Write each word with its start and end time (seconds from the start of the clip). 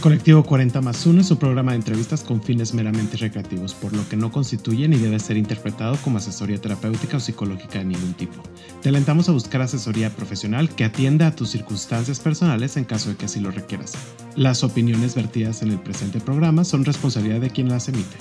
Colectivo 0.00 0.42
40 0.42 0.80
más 0.80 1.04
1 1.04 1.20
es 1.20 1.30
un 1.30 1.36
programa 1.36 1.72
de 1.72 1.76
entrevistas 1.76 2.24
con 2.24 2.42
fines 2.42 2.72
meramente 2.72 3.18
recreativos, 3.18 3.74
por 3.74 3.94
lo 3.94 4.08
que 4.08 4.16
no 4.16 4.32
constituye 4.32 4.88
ni 4.88 4.96
debe 4.96 5.18
ser 5.18 5.36
interpretado 5.36 5.98
como 6.02 6.16
asesoría 6.16 6.58
terapéutica 6.58 7.18
o 7.18 7.20
psicológica 7.20 7.80
de 7.80 7.84
ningún 7.84 8.14
tipo. 8.14 8.42
Te 8.80 8.88
alentamos 8.88 9.28
a 9.28 9.32
buscar 9.32 9.60
asesoría 9.60 10.08
profesional 10.08 10.70
que 10.74 10.84
atienda 10.84 11.26
a 11.26 11.36
tus 11.36 11.50
circunstancias 11.50 12.18
personales 12.18 12.78
en 12.78 12.84
caso 12.84 13.10
de 13.10 13.16
que 13.16 13.26
así 13.26 13.40
lo 13.40 13.50
requieras. 13.50 13.92
Las 14.36 14.64
opiniones 14.64 15.14
vertidas 15.14 15.60
en 15.60 15.70
el 15.70 15.78
presente 15.78 16.18
programa 16.18 16.64
son 16.64 16.86
responsabilidad 16.86 17.42
de 17.42 17.50
quien 17.50 17.68
las 17.68 17.90
emite. 17.90 18.16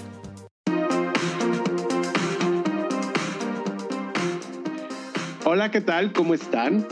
Hola, 5.45 5.71
¿qué 5.71 5.79
tal? 5.79 6.11
¿Cómo 6.11 6.33
están? 6.33 6.85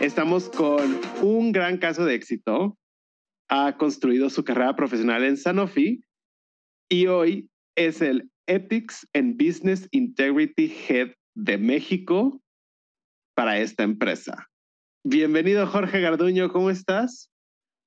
Estamos 0.00 0.48
con 0.48 0.98
un 1.22 1.52
gran 1.52 1.78
caso 1.78 2.04
de 2.04 2.16
éxito 2.16 2.76
ha 3.54 3.76
construido 3.76 4.30
su 4.30 4.44
carrera 4.44 4.74
profesional 4.74 5.22
en 5.24 5.36
Sanofi 5.36 6.02
y 6.90 7.06
hoy 7.06 7.50
es 7.76 8.00
el 8.00 8.30
Ethics 8.46 9.06
and 9.12 9.36
Business 9.36 9.86
Integrity 9.90 10.74
Head 10.88 11.12
de 11.36 11.58
México 11.58 12.40
para 13.36 13.58
esta 13.58 13.82
empresa. 13.82 14.48
Bienvenido 15.04 15.66
Jorge 15.66 16.00
Garduño, 16.00 16.50
¿cómo 16.50 16.70
estás? 16.70 17.30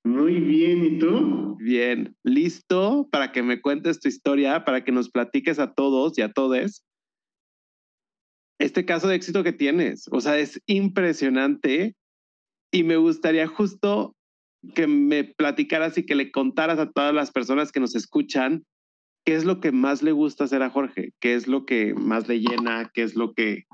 Muy 0.03 0.39
bien, 0.39 0.85
¿y 0.85 0.99
tú? 0.99 1.57
Bien, 1.59 2.15
listo 2.23 3.09
para 3.11 3.31
que 3.31 3.41
me 3.41 3.59
cuentes 3.59 3.99
tu 3.99 4.07
historia, 4.07 4.65
para 4.65 4.83
que 4.83 4.91
nos 4.91 5.09
platiques 5.09 5.57
a 5.57 5.73
todos 5.73 6.15
y 6.19 6.21
a 6.21 6.31
todes 6.31 6.85
este 8.59 8.85
caso 8.85 9.07
de 9.07 9.15
éxito 9.15 9.43
que 9.43 9.51
tienes. 9.51 10.07
O 10.11 10.21
sea, 10.21 10.37
es 10.37 10.61
impresionante 10.67 11.95
y 12.71 12.83
me 12.83 12.97
gustaría 12.97 13.47
justo 13.47 14.14
que 14.73 14.87
me 14.87 15.23
platicaras 15.23 15.97
y 15.97 16.05
que 16.05 16.15
le 16.15 16.31
contaras 16.31 16.79
a 16.79 16.91
todas 16.91 17.13
las 17.13 17.31
personas 17.31 17.71
que 17.71 17.79
nos 17.79 17.95
escuchan 17.95 18.63
qué 19.25 19.35
es 19.35 19.43
lo 19.43 19.59
que 19.59 19.71
más 19.71 20.03
le 20.03 20.11
gusta 20.11 20.43
hacer 20.43 20.61
a 20.61 20.69
Jorge, 20.69 21.11
qué 21.19 21.33
es 21.33 21.47
lo 21.47 21.65
que 21.65 21.93
más 21.95 22.27
le 22.27 22.39
llena, 22.39 22.91
qué 22.93 23.01
es 23.01 23.15
lo 23.15 23.33
que 23.33 23.65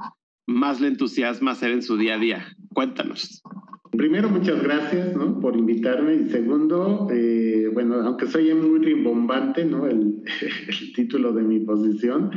más 0.47 0.79
le 0.79 0.87
entusiasma 0.87 1.51
hacer 1.51 1.71
en 1.71 1.83
su 1.83 1.97
día 1.97 2.15
a 2.15 2.19
día. 2.19 2.47
Cuéntanos. 2.73 3.43
Primero, 3.91 4.29
muchas 4.29 4.63
gracias 4.63 5.15
¿no? 5.15 5.39
por 5.39 5.57
invitarme. 5.57 6.15
Y 6.15 6.29
segundo, 6.29 7.09
eh, 7.11 7.69
bueno, 7.73 7.95
aunque 7.95 8.27
soy 8.27 8.53
muy 8.53 8.79
rimbombante, 8.79 9.65
¿no? 9.65 9.85
El, 9.85 10.23
el, 10.67 10.93
título 10.93 11.33
de 11.33 11.43
mi 11.43 11.59
posición, 11.59 12.31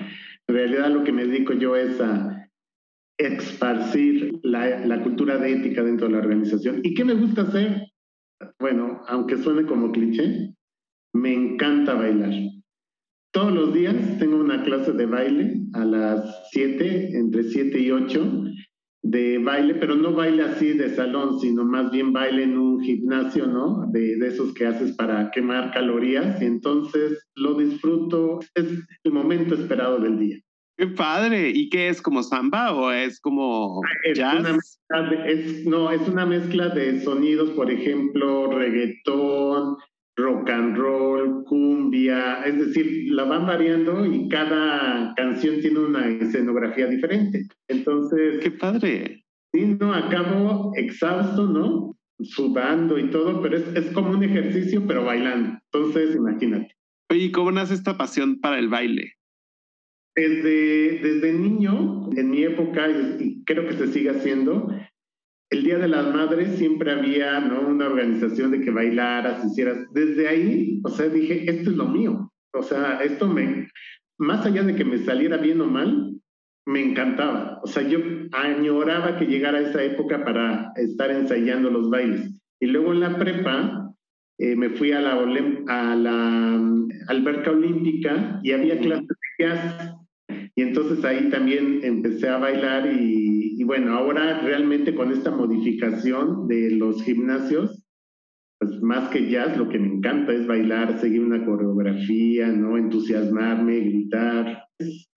en 0.48 0.54
realidad 0.54 0.90
lo 0.90 1.04
que 1.04 1.12
me 1.12 1.24
dedico 1.24 1.52
yo 1.52 1.76
es 1.76 2.00
a 2.00 2.50
esparcir 3.16 4.40
la, 4.42 4.84
la 4.84 5.00
cultura 5.02 5.38
de 5.38 5.52
ética 5.52 5.84
dentro 5.84 6.08
de 6.08 6.14
la 6.14 6.18
organización. 6.18 6.80
¿Y 6.82 6.94
qué 6.94 7.04
me 7.04 7.14
gusta 7.14 7.42
hacer? 7.42 7.93
Bueno, 8.64 9.02
aunque 9.08 9.36
suene 9.36 9.66
como 9.66 9.92
cliché, 9.92 10.54
me 11.12 11.34
encanta 11.34 11.92
bailar. 11.92 12.32
Todos 13.30 13.52
los 13.52 13.74
días 13.74 13.94
tengo 14.18 14.38
una 14.38 14.62
clase 14.62 14.92
de 14.92 15.04
baile 15.04 15.60
a 15.74 15.84
las 15.84 16.48
7, 16.50 17.10
entre 17.14 17.42
7 17.42 17.78
y 17.78 17.90
8, 17.90 18.44
de 19.02 19.36
baile, 19.36 19.74
pero 19.74 19.96
no 19.96 20.14
baile 20.14 20.44
así 20.44 20.72
de 20.72 20.94
salón, 20.94 21.40
sino 21.40 21.62
más 21.66 21.90
bien 21.90 22.14
baile 22.14 22.44
en 22.44 22.56
un 22.56 22.80
gimnasio, 22.80 23.46
¿no? 23.46 23.84
De, 23.92 24.16
de 24.16 24.28
esos 24.28 24.54
que 24.54 24.64
haces 24.64 24.96
para 24.96 25.30
quemar 25.30 25.70
calorías 25.74 26.40
y 26.40 26.46
entonces 26.46 27.22
lo 27.34 27.58
disfruto, 27.58 28.40
es 28.54 28.64
el 29.04 29.12
momento 29.12 29.56
esperado 29.56 29.98
del 29.98 30.18
día. 30.18 30.38
Qué 30.76 30.88
padre. 30.88 31.50
¿Y 31.50 31.68
qué 31.68 31.88
es 31.88 32.02
como 32.02 32.22
samba 32.22 32.74
o 32.74 32.90
es 32.90 33.20
como 33.20 33.80
es 34.04 34.18
jazz? 34.18 34.78
es, 35.26 35.64
no, 35.66 35.90
es 35.90 36.06
una 36.08 36.26
mezcla 36.26 36.68
de 36.68 37.00
sonidos, 37.00 37.50
por 37.50 37.70
ejemplo, 37.70 38.50
reggaetón, 38.50 39.76
rock 40.16 40.50
and 40.50 40.76
roll, 40.76 41.44
cumbia, 41.44 42.44
es 42.44 42.58
decir, 42.58 43.12
la 43.12 43.24
van 43.24 43.46
variando 43.46 44.04
y 44.04 44.28
cada 44.28 45.14
canción 45.14 45.60
tiene 45.60 45.78
una 45.80 46.08
escenografía 46.08 46.86
diferente. 46.86 47.46
Entonces, 47.68 48.42
qué 48.42 48.50
padre. 48.50 49.24
Sí, 49.52 49.76
no, 49.78 49.94
acabo 49.94 50.72
exhausto, 50.74 51.46
¿no? 51.46 51.96
Sudando 52.20 52.98
y 52.98 53.10
todo, 53.10 53.40
pero 53.42 53.56
es, 53.56 53.66
es 53.74 53.92
como 53.92 54.10
un 54.10 54.24
ejercicio, 54.24 54.84
pero 54.86 55.04
bailando. 55.04 55.58
Entonces, 55.72 56.16
imagínate. 56.16 56.74
Oye, 57.10 57.30
¿cómo 57.30 57.52
nace 57.52 57.74
esta 57.74 57.96
pasión 57.96 58.40
para 58.40 58.58
el 58.58 58.68
baile? 58.68 59.12
Desde, 60.16 61.00
desde 61.02 61.32
niño, 61.32 62.08
en 62.16 62.30
mi 62.30 62.44
época, 62.44 62.88
y 63.18 63.42
creo 63.44 63.66
que 63.66 63.74
se 63.74 63.88
sigue 63.88 64.10
haciendo, 64.10 64.68
el 65.50 65.64
Día 65.64 65.78
de 65.78 65.88
las 65.88 66.12
Madres 66.14 66.56
siempre 66.56 66.92
había 66.92 67.40
¿no? 67.40 67.68
una 67.68 67.86
organización 67.86 68.50
de 68.50 68.60
que 68.60 68.70
bailaras, 68.70 69.44
hicieras. 69.44 69.92
Desde 69.92 70.28
ahí, 70.28 70.80
o 70.84 70.88
sea, 70.88 71.08
dije, 71.08 71.48
esto 71.50 71.70
es 71.70 71.76
lo 71.76 71.86
mío. 71.86 72.32
O 72.52 72.62
sea, 72.62 73.00
esto 73.02 73.28
me, 73.28 73.68
más 74.18 74.44
allá 74.46 74.62
de 74.62 74.74
que 74.74 74.84
me 74.84 74.98
saliera 74.98 75.36
bien 75.36 75.60
o 75.60 75.66
mal, 75.66 76.14
me 76.66 76.82
encantaba. 76.82 77.60
O 77.62 77.66
sea, 77.66 77.82
yo 77.82 77.98
añoraba 78.32 79.18
que 79.18 79.26
llegara 79.26 79.60
esa 79.60 79.82
época 79.82 80.24
para 80.24 80.72
estar 80.76 81.10
ensayando 81.10 81.70
los 81.70 81.90
bailes. 81.90 82.40
Y 82.60 82.66
luego 82.66 82.92
en 82.92 83.00
la 83.00 83.18
prepa 83.18 83.92
eh, 84.38 84.56
me 84.56 84.70
fui 84.70 84.92
a 84.92 85.00
la, 85.00 85.12
a 85.12 85.96
la 85.96 86.56
um, 86.58 86.88
alberca 87.08 87.50
olímpica 87.50 88.40
y 88.42 88.52
había 88.52 88.78
clases 88.78 89.08
de 89.08 89.44
jazz. 89.44 89.94
Y 90.56 90.62
entonces 90.62 91.04
ahí 91.04 91.30
también 91.30 91.80
empecé 91.82 92.28
a 92.28 92.38
bailar 92.38 92.86
y, 92.92 93.60
y, 93.60 93.64
bueno, 93.64 93.94
ahora 93.94 94.40
realmente 94.40 94.94
con 94.94 95.10
esta 95.10 95.30
modificación 95.30 96.46
de 96.46 96.70
los 96.70 97.02
gimnasios, 97.02 97.84
pues 98.60 98.80
más 98.80 99.08
que 99.10 99.28
jazz, 99.28 99.56
lo 99.56 99.68
que 99.68 99.78
me 99.78 99.88
encanta 99.88 100.32
es 100.32 100.46
bailar, 100.46 101.00
seguir 101.00 101.22
una 101.22 101.44
coreografía, 101.44 102.46
¿no? 102.48 102.76
Entusiasmarme, 102.76 103.80
gritar. 103.80 104.64
Es, 104.78 105.08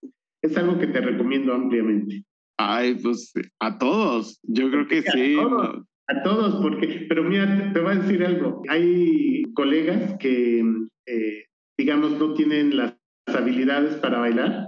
es 0.42 0.56
algo 0.56 0.78
que 0.78 0.88
te 0.88 1.00
recomiendo 1.00 1.54
ampliamente. 1.54 2.24
Ay, 2.58 2.96
pues 3.00 3.32
a 3.60 3.78
todos, 3.78 4.40
yo 4.42 4.70
creo 4.70 4.88
que 4.88 5.02
sí. 5.02 5.36
A 5.38 5.42
todos, 5.42 5.84
a 6.08 6.22
todos, 6.22 6.62
porque, 6.62 7.06
pero 7.08 7.22
mira, 7.22 7.72
te 7.72 7.80
voy 7.80 7.92
a 7.92 8.00
decir 8.00 8.24
algo. 8.24 8.62
Hay 8.68 9.44
colegas 9.54 10.16
que, 10.18 10.64
eh, 11.06 11.44
digamos, 11.78 12.18
no 12.18 12.34
tienen 12.34 12.76
las 12.76 12.96
habilidades 13.26 13.94
para 13.96 14.18
bailar, 14.18 14.66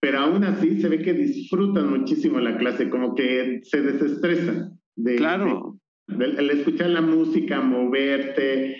pero 0.00 0.20
aún 0.20 0.44
así 0.44 0.80
se 0.80 0.88
ve 0.88 1.02
que 1.02 1.12
disfrutan 1.12 1.90
muchísimo 1.90 2.40
la 2.40 2.56
clase, 2.56 2.88
como 2.88 3.14
que 3.14 3.60
se 3.64 3.82
desestresan. 3.82 4.78
De, 4.96 5.16
claro. 5.16 5.78
De, 6.06 6.16
de, 6.16 6.40
el 6.40 6.50
escuchar 6.50 6.90
la 6.90 7.02
música, 7.02 7.60
moverte, 7.60 8.76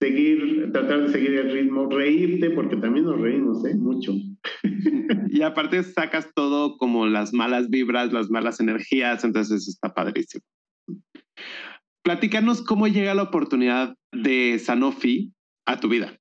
seguir, 0.00 0.70
tratar 0.72 1.06
de 1.06 1.12
seguir 1.12 1.34
el 1.34 1.52
ritmo, 1.52 1.88
reírte, 1.88 2.50
porque 2.50 2.76
también 2.76 3.06
nos 3.06 3.20
reímos, 3.20 3.64
¿eh? 3.64 3.74
Mucho. 3.76 4.14
Y 5.30 5.42
aparte 5.42 5.82
sacas 5.82 6.30
todo 6.34 6.76
como 6.76 7.06
las 7.06 7.32
malas 7.32 7.70
vibras, 7.70 8.12
las 8.12 8.30
malas 8.30 8.60
energías, 8.60 9.24
entonces 9.24 9.68
está 9.68 9.94
padrísimo. 9.94 10.44
Platícanos 12.02 12.62
cómo 12.62 12.88
llega 12.88 13.14
la 13.14 13.24
oportunidad 13.24 13.94
de 14.12 14.58
Sanofi 14.58 15.32
a 15.66 15.80
tu 15.80 15.88
vida. 15.88 16.18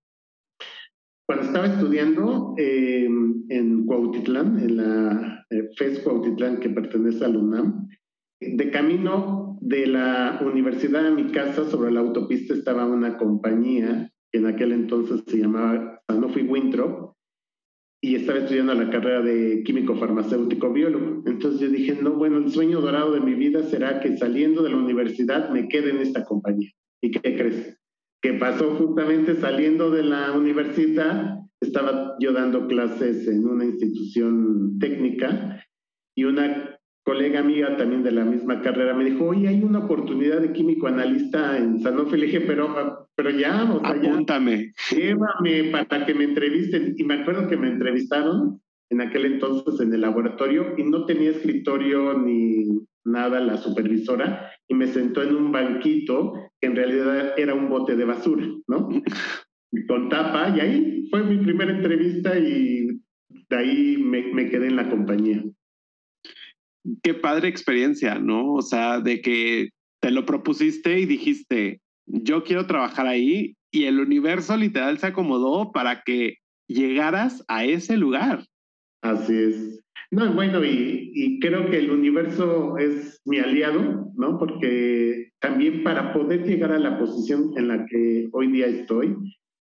Cuando 1.28 1.46
estaba 1.46 1.68
estudiando 1.68 2.56
eh, 2.58 3.04
en 3.50 3.86
Cuautitlán, 3.86 4.60
en 4.60 4.78
la 4.78 5.46
eh, 5.50 5.70
FES 5.76 6.00
Cuautitlán 6.00 6.62
que 6.62 6.70
pertenece 6.70 7.26
a 7.26 7.28
la 7.28 7.38
UNAM, 7.38 7.90
de 8.40 8.72
camino 8.72 9.58
de 9.60 9.88
la 9.88 10.40
universidad 10.42 11.06
a 11.06 11.12
mi 11.12 11.32
casa, 11.32 11.66
sobre 11.66 11.92
la 11.92 12.00
autopista 12.00 12.54
estaba 12.54 12.86
una 12.86 13.18
compañía 13.18 14.10
que 14.32 14.40
en 14.40 14.46
aquel 14.46 14.72
entonces 14.72 15.24
se 15.28 15.40
llamaba 15.40 16.02
Sanofi 16.08 16.44
Winthrop 16.44 17.16
y 18.02 18.16
estaba 18.16 18.40
estudiando 18.40 18.74
la 18.74 18.90
carrera 18.90 19.22
de 19.22 19.64
químico 19.66 19.98
farmacéutico 19.98 20.72
biólogo. 20.72 21.24
Entonces 21.26 21.60
yo 21.60 21.68
dije, 21.68 21.98
no, 22.02 22.14
bueno, 22.14 22.38
el 22.38 22.52
sueño 22.52 22.80
dorado 22.80 23.12
de 23.12 23.20
mi 23.20 23.34
vida 23.34 23.64
será 23.64 24.00
que 24.00 24.16
saliendo 24.16 24.64
de 24.64 24.70
la 24.70 24.78
universidad 24.78 25.50
me 25.50 25.68
quede 25.68 25.90
en 25.90 25.98
esta 25.98 26.24
compañía. 26.24 26.72
¿Y 27.02 27.12
qué 27.12 27.36
crees? 27.36 27.77
Que 28.22 28.34
pasó 28.34 28.76
justamente 28.76 29.36
saliendo 29.36 29.92
de 29.92 30.04
la 30.04 30.32
universidad, 30.32 31.40
estaba 31.62 32.16
yo 32.20 32.34
dando 32.34 32.68
clases 32.68 33.28
en 33.28 33.48
una 33.48 33.66
institución 33.66 34.78
técnica 34.80 35.64
y 36.16 36.24
una 36.24 36.78
colega 37.08 37.40
amiga 37.40 37.78
también 37.78 38.04
de 38.04 38.12
la 38.12 38.26
misma 38.26 38.62
carrera 38.62 38.94
me 38.94 39.06
dijo, 39.06 39.28
oye, 39.28 39.48
hay 39.48 39.64
una 39.64 39.80
oportunidad 39.80 40.42
de 40.42 40.52
químico 40.52 40.88
analista 40.88 41.58
en 41.58 41.80
Sanofi. 41.80 42.18
Le 42.18 42.26
dije, 42.26 42.42
pero, 42.42 43.08
pero 43.16 43.30
ya, 43.30 43.64
o 43.64 43.80
sea, 43.80 43.92
Apúntame. 43.92 44.74
Ya, 44.92 44.98
llévame 44.98 45.72
para 45.72 46.06
que 46.06 46.14
me 46.14 46.26
entrevisten. 46.26 46.96
Y 46.98 47.06
me 47.06 47.22
acuerdo 47.22 47.48
que 47.48 47.56
me 47.56 47.70
entrevistaron 47.70 48.60
en 48.90 49.02
aquel 49.02 49.26
entonces 49.26 49.80
en 49.80 49.94
el 49.94 50.02
laboratorio 50.02 50.74
y 50.78 50.84
no 50.84 51.06
tenía 51.06 51.32
escritorio 51.32 52.18
ni 52.20 52.66
nada 53.08 53.40
la 53.40 53.58
supervisora 53.58 54.52
y 54.68 54.76
me 54.76 54.88
sentó 54.88 55.24
en 55.24 55.36
un 55.36 55.52
banquito 55.52 56.34
que 56.60 56.68
en 56.68 56.76
realidad 56.76 57.34
era 57.38 57.54
un 57.54 57.70
bote 57.70 57.96
de 57.96 58.06
basura, 58.06 58.46
¿no? 58.68 58.90
Con 59.88 60.10
tapa 60.10 60.54
y 60.56 60.60
ahí 60.60 61.08
fue 61.10 61.24
mi 61.24 61.38
primera 61.38 61.72
entrevista 61.72 62.38
y 62.38 62.88
de 63.50 63.58
ahí 63.58 63.98
me, 63.98 64.34
me 64.34 64.50
quedé 64.50 64.68
en 64.68 64.76
la 64.76 64.90
compañía 64.90 65.44
qué 67.04 67.14
padre 67.14 67.48
experiencia, 67.48 68.16
¿no? 68.16 68.54
O 68.54 68.62
sea, 68.62 69.00
de 69.00 69.22
que 69.22 69.70
te 70.00 70.12
lo 70.12 70.26
propusiste 70.26 71.00
y 71.00 71.06
dijiste, 71.06 71.82
yo 72.06 72.44
quiero 72.44 72.68
trabajar 72.68 73.08
ahí 73.08 73.56
y 73.72 73.86
el 73.86 74.00
universo 74.00 74.56
literal 74.56 74.98
se 74.98 75.08
acomodó 75.08 75.72
para 75.72 76.04
que 76.04 76.38
llegaras 76.68 77.44
a 77.48 77.66
ese 77.66 77.98
lugar. 77.98 78.46
Así 79.08 79.34
es. 79.34 79.82
No, 80.12 80.34
bueno, 80.34 80.64
y, 80.64 81.12
y, 81.14 81.40
creo 81.40 81.70
que 81.70 81.80
el 81.80 81.92
universo 81.92 82.78
es 82.78 83.22
mi 83.26 83.40
aliado, 83.40 84.12
¿no? 84.16 84.38
Porque 84.38 85.32
también 85.40 85.84
para 85.84 86.14
poder 86.14 86.46
llegar 86.46 86.72
a 86.72 86.80
la 86.80 87.00
posición 87.00 87.52
en 87.58 87.68
la 87.70 87.86
que 87.86 88.28
hoy 88.32 88.52
día 88.52 88.68
estoy, 88.68 89.16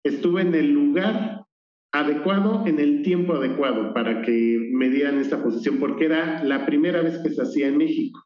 estuve 0.03 0.41
en 0.41 0.55
el 0.55 0.71
lugar 0.71 1.43
adecuado, 1.91 2.65
en 2.65 2.79
el 2.79 3.03
tiempo 3.03 3.33
adecuado 3.33 3.93
para 3.93 4.21
que 4.21 4.69
me 4.73 4.89
dieran 4.89 5.19
esta 5.19 5.43
posición, 5.43 5.77
porque 5.77 6.05
era 6.05 6.43
la 6.43 6.65
primera 6.65 7.01
vez 7.01 7.19
que 7.19 7.29
se 7.29 7.41
hacía 7.41 7.67
en 7.67 7.77
México. 7.77 8.23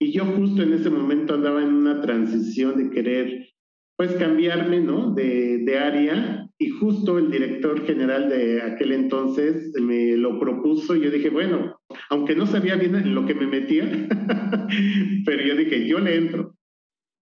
Y 0.00 0.12
yo 0.12 0.24
justo 0.24 0.62
en 0.62 0.72
ese 0.72 0.90
momento 0.90 1.34
andaba 1.34 1.62
en 1.62 1.74
una 1.74 2.00
transición 2.00 2.76
de 2.76 2.90
querer, 2.90 3.48
pues, 3.96 4.12
cambiarme, 4.14 4.80
¿no? 4.80 5.12
De, 5.14 5.58
de 5.58 5.78
área 5.78 6.41
y 6.62 6.68
justo 6.70 7.18
el 7.18 7.30
director 7.30 7.84
general 7.84 8.28
de 8.28 8.62
aquel 8.62 8.92
entonces 8.92 9.72
me 9.80 10.16
lo 10.16 10.38
propuso 10.38 10.94
y 10.94 11.02
yo 11.02 11.10
dije, 11.10 11.28
bueno, 11.28 11.80
aunque 12.08 12.36
no 12.36 12.46
sabía 12.46 12.76
bien 12.76 12.94
en 12.94 13.16
lo 13.16 13.26
que 13.26 13.34
me 13.34 13.48
metía, 13.48 13.84
pero 15.26 15.42
yo 15.42 15.56
dije, 15.56 15.88
yo 15.88 15.98
le 15.98 16.16
entro. 16.16 16.54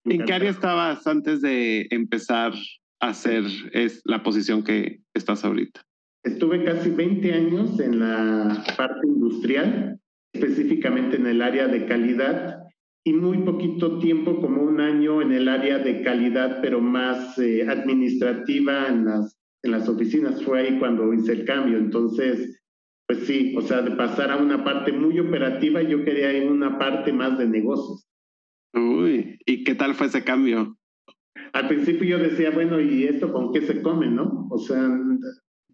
¿En 0.05 0.25
qué 0.25 0.33
área 0.35 0.51
estabas 0.51 1.07
antes 1.07 1.41
de 1.41 1.87
empezar 1.91 2.53
a 3.01 3.09
hacer 3.09 3.45
es 3.73 4.03
la 4.05 4.23
posición 4.23 4.63
que 4.63 5.01
estás 5.15 5.43
ahorita? 5.43 5.83
Estuve 6.23 6.63
casi 6.65 6.91
20 6.91 7.33
años 7.33 7.81
en 7.81 8.01
la 8.01 8.63
parte 8.77 9.07
industrial, 9.07 9.99
específicamente 10.35 11.17
en 11.17 11.27
el 11.27 11.41
área 11.41 11.67
de 11.67 11.87
calidad 11.87 12.59
y 13.05 13.13
muy 13.13 13.39
poquito 13.39 13.99
tiempo, 13.99 14.41
como 14.41 14.63
un 14.63 14.81
año 14.81 15.23
en 15.23 15.33
el 15.33 15.49
área 15.49 15.79
de 15.79 16.03
calidad, 16.03 16.61
pero 16.61 16.81
más 16.81 17.39
eh, 17.39 17.67
administrativa 17.67 18.89
en 18.89 19.07
las, 19.07 19.39
en 19.63 19.71
las 19.73 19.89
oficinas. 19.89 20.43
Fue 20.43 20.61
ahí 20.61 20.79
cuando 20.79 21.13
hice 21.15 21.33
el 21.33 21.45
cambio. 21.45 21.79
Entonces, 21.79 22.61
pues 23.07 23.27
sí, 23.27 23.55
o 23.57 23.63
sea, 23.63 23.83
de 23.83 23.93
pasar 23.93 24.31
a 24.31 24.37
una 24.37 24.63
parte 24.65 24.93
muy 24.93 25.19
operativa, 25.19 25.83
yo 25.83 26.05
quería 26.05 26.33
ir 26.33 26.49
a 26.49 26.53
una 26.53 26.79
parte 26.79 27.13
más 27.13 27.39
de 27.39 27.49
negocios. 27.49 28.07
Uy, 28.75 29.39
¿y 29.47 29.65
qué 29.65 29.75
tal 29.75 29.95
fue 29.95 30.07
ese 30.07 30.23
cambio? 30.23 30.77
Al 31.53 31.69
principio 31.69 32.07
yo 32.07 32.19
decía, 32.19 32.51
bueno, 32.51 32.81
¿y 32.81 33.05
esto 33.05 33.33
con 33.33 33.53
qué 33.53 33.63
se 33.63 33.83
come, 33.83 34.09
no? 34.09 34.47
O 34.51 34.59
sea, 34.59 34.89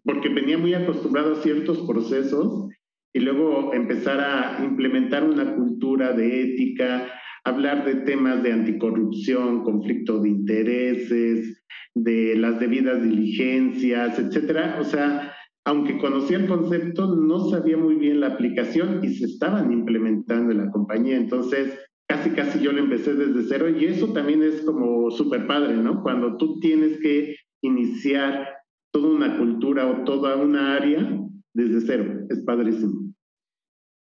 porque 0.03 0.29
venía 0.29 0.57
muy 0.57 0.73
acostumbrado 0.73 1.33
a 1.33 1.43
ciertos 1.43 1.79
procesos 1.87 2.69
y 3.17 3.19
luego 3.19 3.73
empezar 3.73 4.19
a 4.21 4.63
implementar 4.63 5.23
una 5.23 5.55
cultura 5.55 6.13
de 6.13 6.43
ética, 6.43 7.07
hablar 7.43 7.83
de 7.83 7.95
temas 8.01 8.43
de 8.43 8.53
anticorrupción, 8.53 9.63
conflicto 9.63 10.19
de 10.19 10.29
intereses, 10.29 11.65
de 11.95 12.35
las 12.35 12.59
debidas 12.59 13.01
diligencias, 13.01 14.19
etcétera. 14.19 14.77
O 14.79 14.83
sea, 14.83 15.33
aunque 15.65 15.97
conocía 15.97 16.37
el 16.37 16.45
concepto, 16.45 17.15
no 17.15 17.49
sabía 17.49 17.75
muy 17.75 17.95
bien 17.95 18.19
la 18.19 18.27
aplicación 18.27 19.03
y 19.03 19.15
se 19.15 19.25
estaban 19.25 19.71
implementando 19.71 20.51
en 20.51 20.59
la 20.59 20.69
compañía. 20.69 21.17
Entonces, 21.17 21.75
casi, 22.07 22.29
casi 22.29 22.59
yo 22.59 22.71
lo 22.71 22.83
empecé 22.83 23.15
desde 23.15 23.49
cero 23.49 23.67
y 23.67 23.85
eso 23.85 24.13
también 24.13 24.43
es 24.43 24.61
como 24.61 25.09
súper 25.09 25.47
padre, 25.47 25.75
¿no? 25.75 26.03
Cuando 26.03 26.37
tú 26.37 26.59
tienes 26.59 26.99
que 26.99 27.35
iniciar 27.63 28.47
toda 28.91 29.09
una 29.09 29.39
cultura 29.39 29.87
o 29.87 30.03
toda 30.03 30.35
una 30.35 30.75
área 30.75 31.19
desde 31.55 31.81
cero. 31.81 32.27
Es 32.29 32.43
padrísimo. 32.45 33.06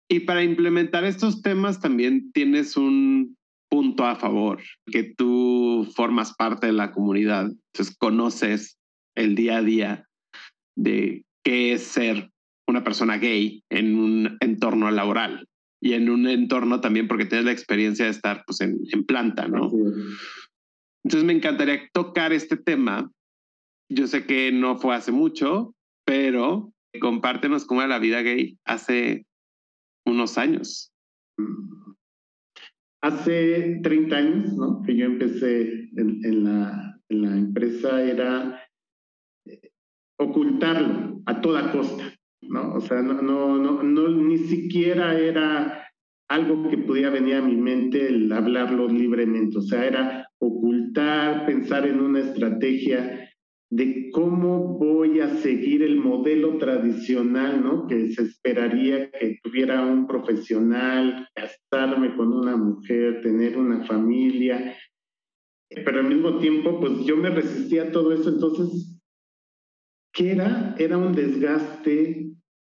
Y 0.09 0.21
para 0.21 0.43
implementar 0.43 1.05
estos 1.05 1.41
temas 1.41 1.79
también 1.79 2.31
tienes 2.33 2.77
un 2.77 3.35
punto 3.69 4.05
a 4.05 4.15
favor, 4.15 4.61
que 4.85 5.03
tú 5.03 5.91
formas 5.95 6.33
parte 6.35 6.67
de 6.67 6.73
la 6.73 6.91
comunidad, 6.91 7.51
entonces 7.73 7.95
conoces 7.97 8.77
el 9.15 9.33
día 9.33 9.57
a 9.57 9.63
día 9.63 10.07
de 10.75 11.25
qué 11.43 11.73
es 11.73 11.81
ser 11.81 12.29
una 12.67 12.83
persona 12.83 13.17
gay 13.17 13.63
en 13.71 13.97
un 13.97 14.37
entorno 14.41 14.91
laboral 14.91 15.47
y 15.81 15.93
en 15.93 16.09
un 16.09 16.27
entorno 16.27 16.81
también 16.81 17.07
porque 17.07 17.25
tienes 17.25 17.45
la 17.45 17.51
experiencia 17.51 18.05
de 18.05 18.11
estar 18.11 18.43
pues, 18.45 18.61
en, 18.61 18.77
en 18.91 19.03
planta, 19.05 19.47
¿no? 19.47 19.71
Entonces 21.03 21.25
me 21.25 21.33
encantaría 21.33 21.89
tocar 21.91 22.31
este 22.31 22.55
tema. 22.55 23.11
Yo 23.89 24.07
sé 24.07 24.25
que 24.25 24.51
no 24.51 24.77
fue 24.77 24.95
hace 24.95 25.11
mucho, 25.11 25.75
pero 26.05 26.71
compártenos 27.01 27.65
cómo 27.65 27.81
era 27.81 27.89
la 27.89 27.99
vida 27.99 28.21
gay 28.21 28.57
hace 28.65 29.25
unos 30.05 30.37
años. 30.37 30.93
Hace 33.01 33.79
30 33.83 34.15
años, 34.15 34.53
¿no? 34.53 34.81
Que 34.83 34.95
yo 34.95 35.05
empecé 35.05 35.89
en, 35.97 36.43
la, 36.43 36.99
en 37.09 37.21
la, 37.21 37.37
empresa 37.37 38.01
era 38.01 38.63
eh, 39.45 39.71
ocultarlo 40.17 41.21
a 41.25 41.41
toda 41.41 41.71
costa, 41.71 42.13
¿no? 42.41 42.75
O 42.75 42.81
sea, 42.81 43.01
no, 43.01 43.21
no, 43.21 43.57
no, 43.57 43.83
no, 43.83 44.07
ni 44.09 44.37
siquiera 44.37 45.19
era 45.19 45.83
algo 46.29 46.69
que 46.69 46.77
podía 46.77 47.09
venir 47.09 47.35
a 47.35 47.41
mi 47.41 47.57
mente 47.57 48.07
el 48.07 48.31
hablarlo 48.31 48.87
libremente, 48.87 49.57
o 49.57 49.61
sea, 49.61 49.85
era 49.85 50.29
ocultar, 50.39 51.45
pensar 51.45 51.85
en 51.85 51.99
una 51.99 52.21
estrategia 52.21 53.29
de 53.75 54.11
cómo 54.11 54.77
voy 54.77 55.19
a 55.19 55.37
seguir 55.37 55.81
el 55.81 55.95
modelo 55.95 56.59
tradicional, 56.59 57.63
¿no? 57.63 57.87
Que 57.87 58.11
se 58.11 58.21
esperaría 58.21 59.09
que 59.09 59.39
tuviera 59.41 59.83
un 59.83 60.05
profesional, 60.05 61.27
casarme 61.33 62.15
con 62.15 62.33
una 62.33 62.55
mujer, 62.55 63.23
tener 63.23 63.57
una 63.57 63.83
familia, 63.85 64.77
pero 65.69 66.01
al 66.01 66.07
mismo 66.07 66.37
tiempo, 66.37 66.79
pues 66.79 67.03
yo 67.03 67.17
me 67.17 67.31
resistía 67.31 67.85
a 67.85 67.91
todo 67.91 68.13
eso, 68.13 68.29
entonces, 68.29 69.01
¿qué 70.13 70.33
era? 70.33 70.75
Era 70.77 70.99
un 70.99 71.15
desgaste 71.15 72.31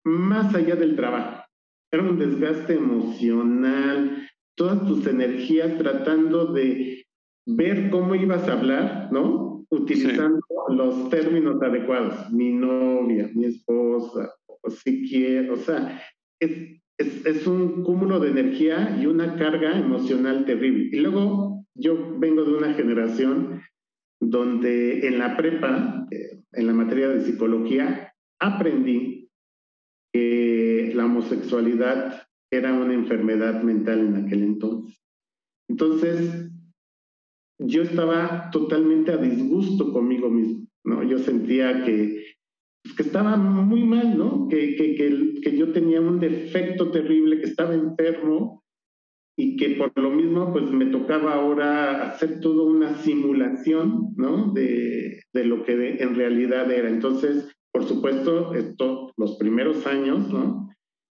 más 0.06 0.56
allá 0.56 0.77
del 0.77 0.95
trabajo, 0.95 1.44
era 1.92 2.03
un 2.03 2.18
desgaste 2.18 2.75
emocional, 2.75 4.30
todas 4.56 4.88
tus 4.88 5.06
energías 5.07 5.77
tratando 5.77 6.53
de 6.53 7.06
ver 7.45 7.89
cómo 7.89 8.15
ibas 8.15 8.47
a 8.47 8.53
hablar, 8.53 9.09
¿no? 9.12 9.44
Utilizando 9.69 10.41
los 10.69 11.09
términos 11.09 11.62
adecuados, 11.62 12.31
mi 12.31 12.51
novia, 12.51 13.29
mi 13.33 13.45
esposa, 13.45 14.33
o 14.47 14.69
si 14.69 15.07
quiere, 15.07 15.50
o 15.50 15.57
sea, 15.57 16.01
es, 16.39 16.81
es, 16.97 17.25
es, 17.25 17.47
un 17.47 17.83
cúmulo 17.83 18.19
de 18.19 18.29
energía 18.29 18.97
y 19.01 19.06
una 19.06 19.35
carga 19.35 19.77
emocional 19.77 20.45
terrible. 20.45 20.89
Y 20.91 21.00
luego 21.00 21.65
yo 21.75 22.17
vengo 22.19 22.44
de 22.44 22.53
una 22.53 22.73
generación 22.73 23.62
donde 24.19 25.07
en 25.07 25.19
la 25.19 25.35
prepa, 25.38 26.07
eh, 26.11 26.41
en 26.53 26.68
la 26.68 26.73
materia 26.73 27.09
de 27.09 27.21
psicología, 27.21 28.13
aprendí 28.40 29.30
que 30.13 30.94
la 30.95 31.06
homosexualidad 31.06 32.23
era 32.51 32.73
una 32.73 32.94
enfermedad 32.94 33.61
mental 33.63 33.99
en 33.99 34.16
aquel 34.25 34.44
entonces. 34.44 35.01
Entonces, 35.68 36.51
yo 37.59 37.83
estaba 37.83 38.50
totalmente 38.52 39.12
a 39.12 39.18
disgusto 39.18 39.92
conmigo 39.92 40.30
mismo, 40.30 40.68
¿no? 40.83 41.04
Yo 41.04 41.19
sentía 41.19 41.83
que, 41.83 42.35
que 42.95 43.04
estaba 43.04 43.38
muy 43.38 43.83
mal, 43.83 44.18
¿no? 44.18 44.47
Que, 44.50 44.76
que, 44.76 44.95
que, 44.95 45.42
que, 45.42 45.57
yo 45.57 45.71
tenía 45.71 46.02
un 46.02 46.19
defecto 46.19 46.92
terrible, 46.92 47.40
que 47.40 47.45
estaba 47.45 47.74
enfermo 47.74 48.64
y 49.38 49.57
que 49.57 49.71
por 49.71 49.92
lo 50.00 50.12
mismo, 50.12 50.52
pues 50.54 50.69
me 50.71 50.85
tocaba 50.85 51.33
ahora 51.33 52.09
hacer 52.09 52.40
toda 52.40 52.64
una 52.64 52.97
simulación, 52.97 54.14
¿no? 54.16 54.52
De, 54.54 55.21
de 55.33 55.45
lo 55.45 55.64
que 55.64 55.97
en 56.02 56.16
realidad 56.16 56.71
era. 56.71 56.90
Entonces, 56.90 57.52
por 57.71 57.85
supuesto, 57.85 58.54
esto, 58.54 59.14
los 59.18 59.38
primeros 59.38 59.85
años, 59.88 60.31
¿no? 60.31 60.69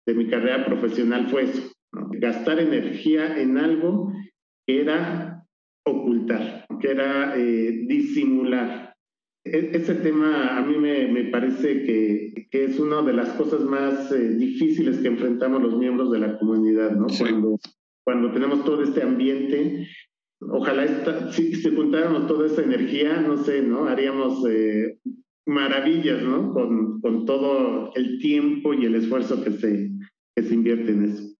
De 0.06 0.14
mi 0.14 0.28
carrera 0.28 0.66
profesional 0.66 1.28
fue 1.30 1.44
eso. 1.44 1.72
Gastar 2.12 2.60
energía 2.60 3.40
en 3.40 3.58
algo 3.58 4.12
que 4.66 4.82
era 4.82 5.29
ocultar, 5.92 6.66
que 6.80 6.92
era 6.92 7.36
eh, 7.38 7.86
disimular. 7.88 8.96
E, 9.44 9.72
ese 9.74 9.96
tema 9.96 10.58
a 10.58 10.62
mí 10.62 10.78
me, 10.78 11.08
me 11.08 11.26
parece 11.26 11.84
que, 11.84 12.48
que, 12.52 12.66
es 12.66 12.80
una 12.80 13.02
de 13.02 13.14
las 13.14 13.30
cosas 13.30 13.62
más 13.62 14.12
eh, 14.12 14.36
difíciles 14.36 14.98
que 15.00 15.08
enfrentamos 15.08 15.62
los 15.62 15.78
miembros 15.78 16.12
de 16.12 16.20
la 16.20 16.38
comunidad, 16.38 16.92
¿no? 16.92 17.08
Cuando, 17.18 17.60
cuando 18.04 18.32
tenemos 18.32 18.64
todo 18.66 18.84
este 18.84 19.02
ambiente, 19.04 19.88
ojalá 20.42 20.84
esta, 20.84 21.32
si, 21.32 21.56
si 21.56 21.76
juntáramos 21.76 22.28
toda 22.28 22.48
esa 22.48 22.64
energía, 22.64 23.22
no 23.22 23.38
sé, 23.38 23.62
¿no? 23.62 23.86
Haríamos 23.86 24.46
eh, 24.50 24.98
maravillas, 25.46 26.22
¿no? 26.22 26.54
Con, 26.54 27.02
con 27.02 27.26
todo 27.26 27.92
el 27.96 28.20
tiempo 28.20 28.74
y 28.74 28.86
el 28.86 28.96
esfuerzo 28.96 29.44
que 29.44 29.52
se, 29.52 29.92
que 30.36 30.44
se 30.44 30.54
invierte 30.54 30.92
en 30.92 31.06
eso. 31.06 31.39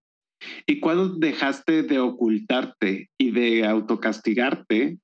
¿Y 0.66 0.80
cuándo 0.80 1.08
dejaste 1.08 1.82
de 1.82 1.98
ocultarte 1.98 3.10
y 3.18 3.30
de 3.30 3.66
autocastigarte? 3.66 4.98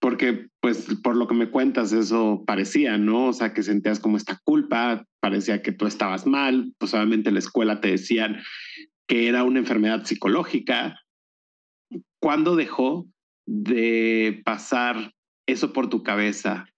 Porque, 0.00 0.48
pues, 0.60 0.86
por 1.02 1.16
lo 1.16 1.26
que 1.26 1.34
me 1.34 1.50
cuentas, 1.50 1.92
eso 1.92 2.44
parecía, 2.46 2.98
¿no? 2.98 3.28
O 3.28 3.32
sea, 3.32 3.52
que 3.52 3.62
sentías 3.62 3.98
como 3.98 4.16
esta 4.16 4.40
culpa, 4.44 5.04
parecía 5.20 5.62
que 5.62 5.72
tú 5.72 5.86
estabas 5.86 6.26
mal, 6.26 6.72
pues 6.78 6.94
obviamente 6.94 7.28
en 7.28 7.34
la 7.34 7.40
escuela 7.40 7.80
te 7.80 7.88
decían 7.88 8.42
que 9.08 9.28
era 9.28 9.44
una 9.44 9.58
enfermedad 9.58 10.04
psicológica. 10.04 11.00
¿Cuándo 12.20 12.56
dejó 12.56 13.06
de 13.46 14.42
pasar 14.44 15.12
eso 15.48 15.72
por 15.72 15.88
tu 15.88 16.02
cabeza 16.02 16.68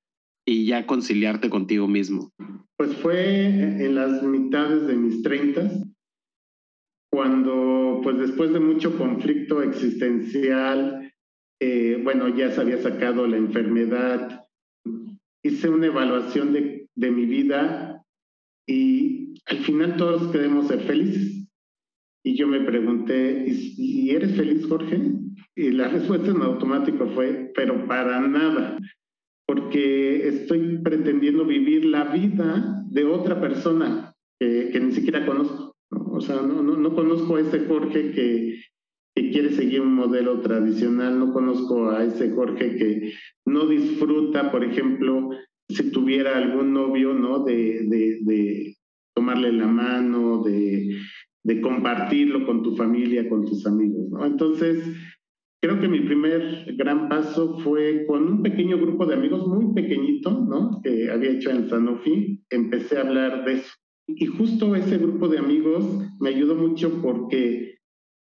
y 0.46 0.66
ya 0.66 0.86
conciliarte 0.86 1.50
contigo 1.50 1.88
mismo? 1.88 2.32
Pues 2.76 2.96
fue 2.96 3.46
en 3.46 3.94
las 3.94 4.22
mitades 4.22 4.86
de 4.86 4.94
mis 4.94 5.22
treintas, 5.22 5.84
cuando 7.18 7.98
pues 8.04 8.16
después 8.16 8.52
de 8.52 8.60
mucho 8.60 8.96
conflicto 8.96 9.60
existencial, 9.60 11.12
eh, 11.60 12.00
bueno, 12.00 12.28
ya 12.28 12.52
se 12.52 12.60
había 12.60 12.80
sacado 12.80 13.26
la 13.26 13.36
enfermedad, 13.36 14.46
hice 15.42 15.68
una 15.68 15.86
evaluación 15.86 16.52
de, 16.52 16.86
de 16.94 17.10
mi 17.10 17.26
vida 17.26 18.04
y 18.68 19.34
al 19.46 19.58
final 19.64 19.96
todos 19.96 20.30
queremos 20.30 20.68
ser 20.68 20.78
felices. 20.82 21.44
Y 22.24 22.36
yo 22.36 22.46
me 22.46 22.60
pregunté, 22.60 23.46
¿y 23.48 24.10
eres 24.10 24.36
feliz, 24.36 24.64
Jorge? 24.68 25.00
Y 25.56 25.72
la 25.72 25.88
respuesta 25.88 26.30
en 26.30 26.40
automático 26.40 27.08
fue, 27.16 27.50
pero 27.52 27.84
para 27.88 28.20
nada, 28.20 28.78
porque 29.44 30.28
estoy 30.28 30.78
pretendiendo 30.84 31.44
vivir 31.44 31.84
la 31.84 32.04
vida 32.04 32.84
de 32.86 33.04
otra 33.06 33.40
persona 33.40 34.14
que, 34.38 34.70
que 34.70 34.78
ni 34.78 34.92
siquiera 34.92 35.26
conozco. 35.26 35.77
O 36.18 36.20
sea, 36.20 36.42
no, 36.42 36.64
no, 36.64 36.76
no, 36.76 36.94
conozco 36.96 37.36
a 37.36 37.40
ese 37.40 37.60
Jorge 37.66 38.10
que, 38.10 38.60
que 39.14 39.30
quiere 39.30 39.52
seguir 39.52 39.82
un 39.82 39.94
modelo 39.94 40.40
tradicional, 40.40 41.16
no 41.16 41.32
conozco 41.32 41.90
a 41.90 42.04
ese 42.04 42.32
Jorge 42.32 42.74
que 42.76 43.12
no 43.46 43.68
disfruta, 43.68 44.50
por 44.50 44.64
ejemplo, 44.64 45.30
si 45.68 45.92
tuviera 45.92 46.36
algún 46.36 46.72
novio, 46.72 47.14
¿no? 47.14 47.44
De, 47.44 47.86
de, 47.86 48.74
tomarle 49.14 49.52
la 49.52 49.68
mano, 49.68 50.42
de, 50.42 50.96
de 51.44 51.60
compartirlo 51.60 52.44
con 52.46 52.64
tu 52.64 52.74
familia, 52.74 53.28
con 53.28 53.44
tus 53.44 53.64
amigos. 53.64 54.08
Entonces, 54.24 54.84
creo 55.62 55.80
que 55.80 55.86
mi 55.86 56.00
primer 56.00 56.74
gran 56.76 57.08
paso 57.08 57.60
fue 57.60 58.06
con 58.06 58.24
un 58.24 58.42
pequeño 58.42 58.76
grupo 58.76 59.06
de 59.06 59.14
amigos, 59.14 59.46
muy 59.46 59.72
pequeñito, 59.72 60.30
¿no? 60.32 60.80
Que 60.82 61.12
había 61.12 61.30
hecho 61.30 61.50
en 61.50 61.68
Sanofi, 61.68 62.42
empecé 62.50 62.98
a 62.98 63.02
hablar 63.02 63.44
de 63.44 63.52
eso. 63.54 63.72
Y 64.08 64.26
justo 64.26 64.74
ese 64.74 64.98
grupo 64.98 65.28
de 65.28 65.38
amigos 65.38 65.84
me 66.18 66.30
ayudó 66.30 66.54
mucho 66.54 67.00
porque 67.02 67.78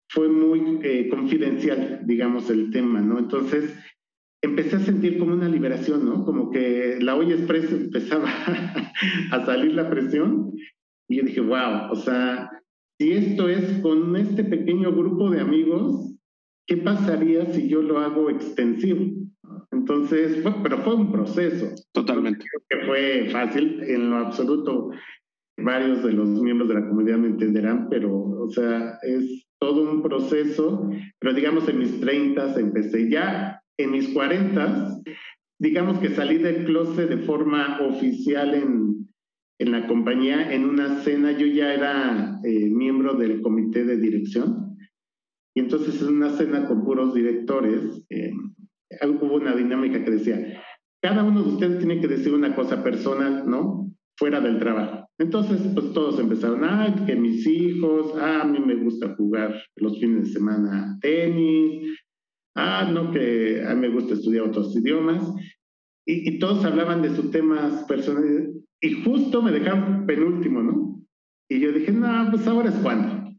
fue 0.09 0.29
muy 0.29 0.79
eh, 0.83 1.09
confidencial, 1.09 2.01
digamos, 2.05 2.49
el 2.49 2.71
tema, 2.71 3.01
¿no? 3.01 3.17
Entonces, 3.17 3.73
empecé 4.41 4.75
a 4.75 4.79
sentir 4.79 5.17
como 5.17 5.33
una 5.33 5.49
liberación, 5.49 6.05
¿no? 6.05 6.23
Como 6.23 6.51
que 6.51 6.97
la 7.01 7.15
olla 7.15 7.35
express 7.35 7.71
empezaba 7.71 8.29
a 9.31 9.45
salir 9.45 9.73
la 9.73 9.89
presión 9.89 10.53
y 11.09 11.17
yo 11.17 11.23
dije, 11.23 11.41
wow, 11.41 11.91
o 11.91 11.95
sea, 11.95 12.49
si 12.99 13.11
esto 13.11 13.49
es 13.49 13.79
con 13.79 14.15
este 14.15 14.43
pequeño 14.43 14.91
grupo 14.91 15.29
de 15.29 15.41
amigos, 15.41 16.15
¿qué 16.67 16.77
pasaría 16.77 17.45
si 17.47 17.67
yo 17.67 17.81
lo 17.81 17.99
hago 17.99 18.29
extensivo? 18.29 19.05
Entonces, 19.71 20.43
pero 20.63 20.77
fue 20.79 20.95
un 20.95 21.11
proceso. 21.11 21.73
Totalmente. 21.91 22.45
creo 22.45 22.81
que 22.81 22.87
fue 22.87 23.29
fácil 23.31 23.81
en 23.83 24.09
lo 24.09 24.17
absoluto. 24.17 24.91
Varios 25.57 26.03
de 26.03 26.13
los 26.13 26.29
miembros 26.41 26.69
de 26.69 26.75
la 26.75 26.87
comunidad 26.87 27.17
me 27.17 27.27
entenderán, 27.27 27.87
pero, 27.89 28.15
o 28.15 28.49
sea, 28.49 28.97
es 29.03 29.45
todo 29.59 29.91
un 29.91 30.01
proceso. 30.01 30.89
Pero 31.19 31.33
digamos, 31.33 31.67
en 31.69 31.79
mis 31.79 31.99
30 31.99 32.59
empecé 32.59 33.09
ya 33.09 33.61
en 33.77 33.91
mis 33.91 34.09
40, 34.09 35.01
digamos 35.59 35.99
que 35.99 36.09
salí 36.09 36.37
del 36.37 36.65
closet 36.65 37.09
de 37.09 37.17
forma 37.19 37.79
oficial 37.81 38.53
en, 38.53 39.07
en 39.59 39.71
la 39.71 39.87
compañía, 39.87 40.53
en 40.53 40.65
una 40.65 41.01
cena, 41.01 41.31
yo 41.31 41.45
ya 41.47 41.73
era 41.73 42.39
eh, 42.43 42.69
miembro 42.69 43.15
del 43.15 43.41
comité 43.41 43.83
de 43.85 43.97
dirección, 43.97 44.77
y 45.55 45.59
entonces 45.61 46.01
en 46.01 46.15
una 46.15 46.29
cena 46.31 46.67
con 46.67 46.83
puros 46.83 47.13
directores, 47.13 48.03
eh, 48.09 48.31
hubo 49.21 49.35
una 49.35 49.55
dinámica 49.55 50.03
que 50.03 50.11
decía, 50.11 50.61
cada 51.01 51.23
uno 51.23 51.43
de 51.43 51.49
ustedes 51.49 51.79
tiene 51.79 51.99
que 51.99 52.07
decir 52.07 52.33
una 52.33 52.55
cosa 52.55 52.83
personal, 52.83 53.43
¿no? 53.47 53.91
Fuera 54.17 54.39
del 54.39 54.59
trabajo. 54.59 55.07
Entonces, 55.21 55.61
pues 55.75 55.93
todos 55.93 56.19
empezaron, 56.19 56.63
ah, 56.63 57.03
que 57.05 57.15
mis 57.15 57.45
hijos, 57.45 58.13
ah, 58.17 58.41
a 58.41 58.45
mí 58.45 58.57
me 58.59 58.73
gusta 58.73 59.13
jugar 59.15 59.53
los 59.75 59.99
fines 59.99 60.25
de 60.25 60.33
semana 60.33 60.97
tenis, 60.99 61.95
ah, 62.55 62.89
no, 62.91 63.11
que 63.11 63.63
a 63.63 63.75
mí 63.75 63.81
me 63.81 63.93
gusta 63.93 64.15
estudiar 64.15 64.45
otros 64.45 64.75
idiomas, 64.75 65.21
y, 66.07 66.39
todos 66.39 66.65
hablaban 66.65 67.03
de 67.03 67.15
sus 67.15 67.29
temas 67.29 67.83
personales, 67.83 68.49
y 68.81 69.03
justo 69.03 69.43
me 69.43 69.51
dejaron 69.51 70.07
penúltimo, 70.07 70.63
¿no? 70.63 70.99
Y 71.47 71.59
yo 71.59 71.71
dije, 71.71 71.91
no, 71.91 72.27
pues 72.31 72.47
ahora 72.47 72.69
es 72.69 72.75
cuando. 72.77 73.31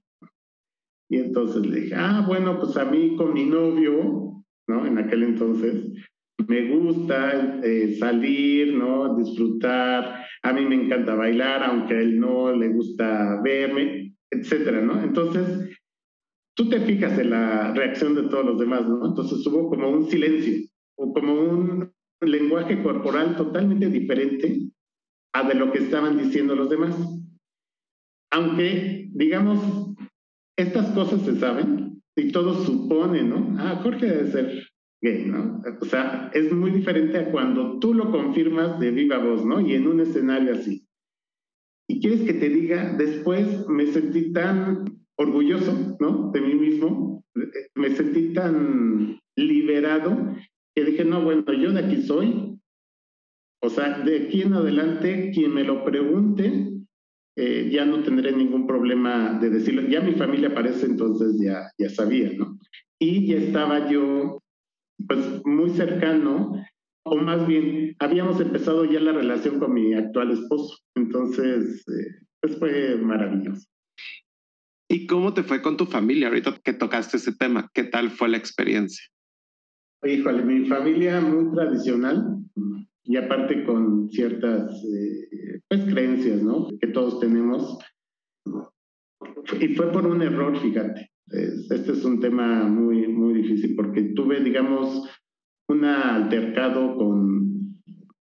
Y 1.10 1.16
entonces 1.16 1.66
le 1.66 1.80
dije, 1.80 1.96
ah, 1.96 2.24
bueno, 2.24 2.60
pues 2.60 2.76
a 2.76 2.84
mí 2.84 3.16
con 3.16 3.34
mi 3.34 3.44
novio, 3.44 4.44
¿no? 4.68 4.86
En 4.86 4.98
aquel 4.98 5.24
entonces, 5.24 5.84
me 6.46 6.76
gusta 6.76 7.60
eh, 7.64 7.96
salir, 7.98 8.74
¿no? 8.74 9.16
Disfrutar, 9.16 10.21
a 10.44 10.52
mí 10.52 10.64
me 10.64 10.74
encanta 10.74 11.14
bailar, 11.14 11.62
aunque 11.62 11.94
a 11.94 12.00
él 12.00 12.18
no 12.18 12.54
le 12.54 12.68
gusta 12.68 13.40
verme, 13.42 14.14
etcétera, 14.30 14.80
¿no? 14.80 15.02
Entonces, 15.02 15.78
tú 16.56 16.68
te 16.68 16.80
fijas 16.80 17.18
en 17.18 17.30
la 17.30 17.72
reacción 17.72 18.14
de 18.14 18.22
todos 18.22 18.44
los 18.44 18.58
demás, 18.58 18.86
¿no? 18.86 19.06
Entonces 19.06 19.46
hubo 19.46 19.68
como 19.68 19.88
un 19.88 20.10
silencio 20.10 20.68
o 20.98 21.12
como 21.12 21.34
un 21.34 21.92
lenguaje 22.20 22.82
corporal 22.82 23.36
totalmente 23.36 23.88
diferente 23.88 24.70
a 25.34 25.48
de 25.48 25.54
lo 25.54 25.72
que 25.72 25.78
estaban 25.78 26.18
diciendo 26.18 26.54
los 26.54 26.68
demás. 26.68 26.96
Aunque, 28.30 29.08
digamos, 29.12 29.94
estas 30.56 30.90
cosas 30.92 31.22
se 31.22 31.38
saben 31.38 32.02
y 32.16 32.32
todos 32.32 32.66
suponen, 32.66 33.30
¿no? 33.30 33.56
Ah, 33.58 33.80
Jorge 33.82 34.06
debe 34.06 34.30
ser 34.30 34.71
gay, 35.02 35.26
¿no? 35.26 35.60
O 35.80 35.84
sea, 35.84 36.30
es 36.32 36.52
muy 36.52 36.70
diferente 36.70 37.18
a 37.18 37.30
cuando 37.30 37.78
tú 37.80 37.92
lo 37.92 38.10
confirmas 38.10 38.78
de 38.80 38.90
viva 38.92 39.18
voz, 39.18 39.44
¿no? 39.44 39.60
Y 39.60 39.74
en 39.74 39.88
un 39.88 40.00
escenario 40.00 40.54
así. 40.54 40.86
Y 41.88 42.00
quieres 42.00 42.22
que 42.22 42.34
te 42.34 42.48
diga, 42.48 42.94
después 42.96 43.68
me 43.68 43.86
sentí 43.86 44.32
tan 44.32 45.04
orgulloso, 45.16 45.96
¿no? 46.00 46.30
De 46.30 46.40
mí 46.40 46.54
mismo. 46.54 47.24
Me 47.74 47.90
sentí 47.90 48.32
tan 48.32 49.18
liberado 49.36 50.34
que 50.74 50.84
dije, 50.84 51.04
no, 51.04 51.22
bueno, 51.22 51.52
yo 51.52 51.72
de 51.72 51.80
aquí 51.80 52.02
soy. 52.02 52.58
O 53.60 53.68
sea, 53.68 53.98
de 53.98 54.26
aquí 54.26 54.42
en 54.42 54.54
adelante, 54.54 55.30
quien 55.34 55.54
me 55.54 55.64
lo 55.64 55.84
pregunte, 55.84 56.72
eh, 57.36 57.70
ya 57.72 57.84
no 57.84 58.02
tendré 58.02 58.32
ningún 58.32 58.66
problema 58.66 59.38
de 59.40 59.50
decirlo. 59.50 59.82
Ya 59.82 60.00
mi 60.00 60.14
familia 60.14 60.54
parece 60.54 60.86
entonces 60.86 61.38
ya, 61.40 61.70
ya 61.78 61.88
sabía, 61.88 62.32
¿no? 62.36 62.58
Y 62.98 63.26
ya 63.26 63.38
estaba 63.38 63.90
yo, 63.90 64.41
pues, 65.06 65.44
muy 65.44 65.70
cercano, 65.70 66.52
o 67.04 67.16
más 67.16 67.46
bien, 67.46 67.96
habíamos 67.98 68.40
empezado 68.40 68.84
ya 68.84 69.00
la 69.00 69.12
relación 69.12 69.58
con 69.58 69.74
mi 69.74 69.94
actual 69.94 70.30
esposo. 70.30 70.78
Entonces, 70.94 71.84
eh, 71.88 72.24
pues 72.40 72.58
fue 72.58 72.96
maravilloso. 72.96 73.66
¿Y 74.88 75.06
cómo 75.06 75.32
te 75.32 75.42
fue 75.42 75.62
con 75.62 75.76
tu 75.76 75.86
familia 75.86 76.28
ahorita 76.28 76.60
que 76.62 76.74
tocaste 76.74 77.16
ese 77.16 77.32
tema? 77.34 77.70
¿Qué 77.72 77.84
tal 77.84 78.10
fue 78.10 78.28
la 78.28 78.36
experiencia? 78.36 79.02
Híjole, 80.04 80.42
mi 80.42 80.66
familia 80.66 81.20
muy 81.20 81.54
tradicional 81.54 82.38
y 83.04 83.16
aparte 83.16 83.64
con 83.64 84.10
ciertas 84.10 84.70
eh, 84.84 85.60
pues, 85.68 85.84
creencias, 85.84 86.42
¿no? 86.42 86.68
Que 86.80 86.88
todos 86.88 87.20
tenemos. 87.20 87.78
Y 89.60 89.68
fue 89.74 89.92
por 89.92 90.06
un 90.06 90.22
error, 90.22 90.58
fíjate. 90.58 91.11
Este 91.28 91.92
es 91.92 92.04
un 92.04 92.20
tema 92.20 92.64
muy, 92.64 93.08
muy 93.08 93.34
difícil 93.34 93.74
porque 93.74 94.12
tuve, 94.14 94.40
digamos, 94.40 95.08
un 95.68 95.84
altercado 95.84 96.96
con 96.96 97.80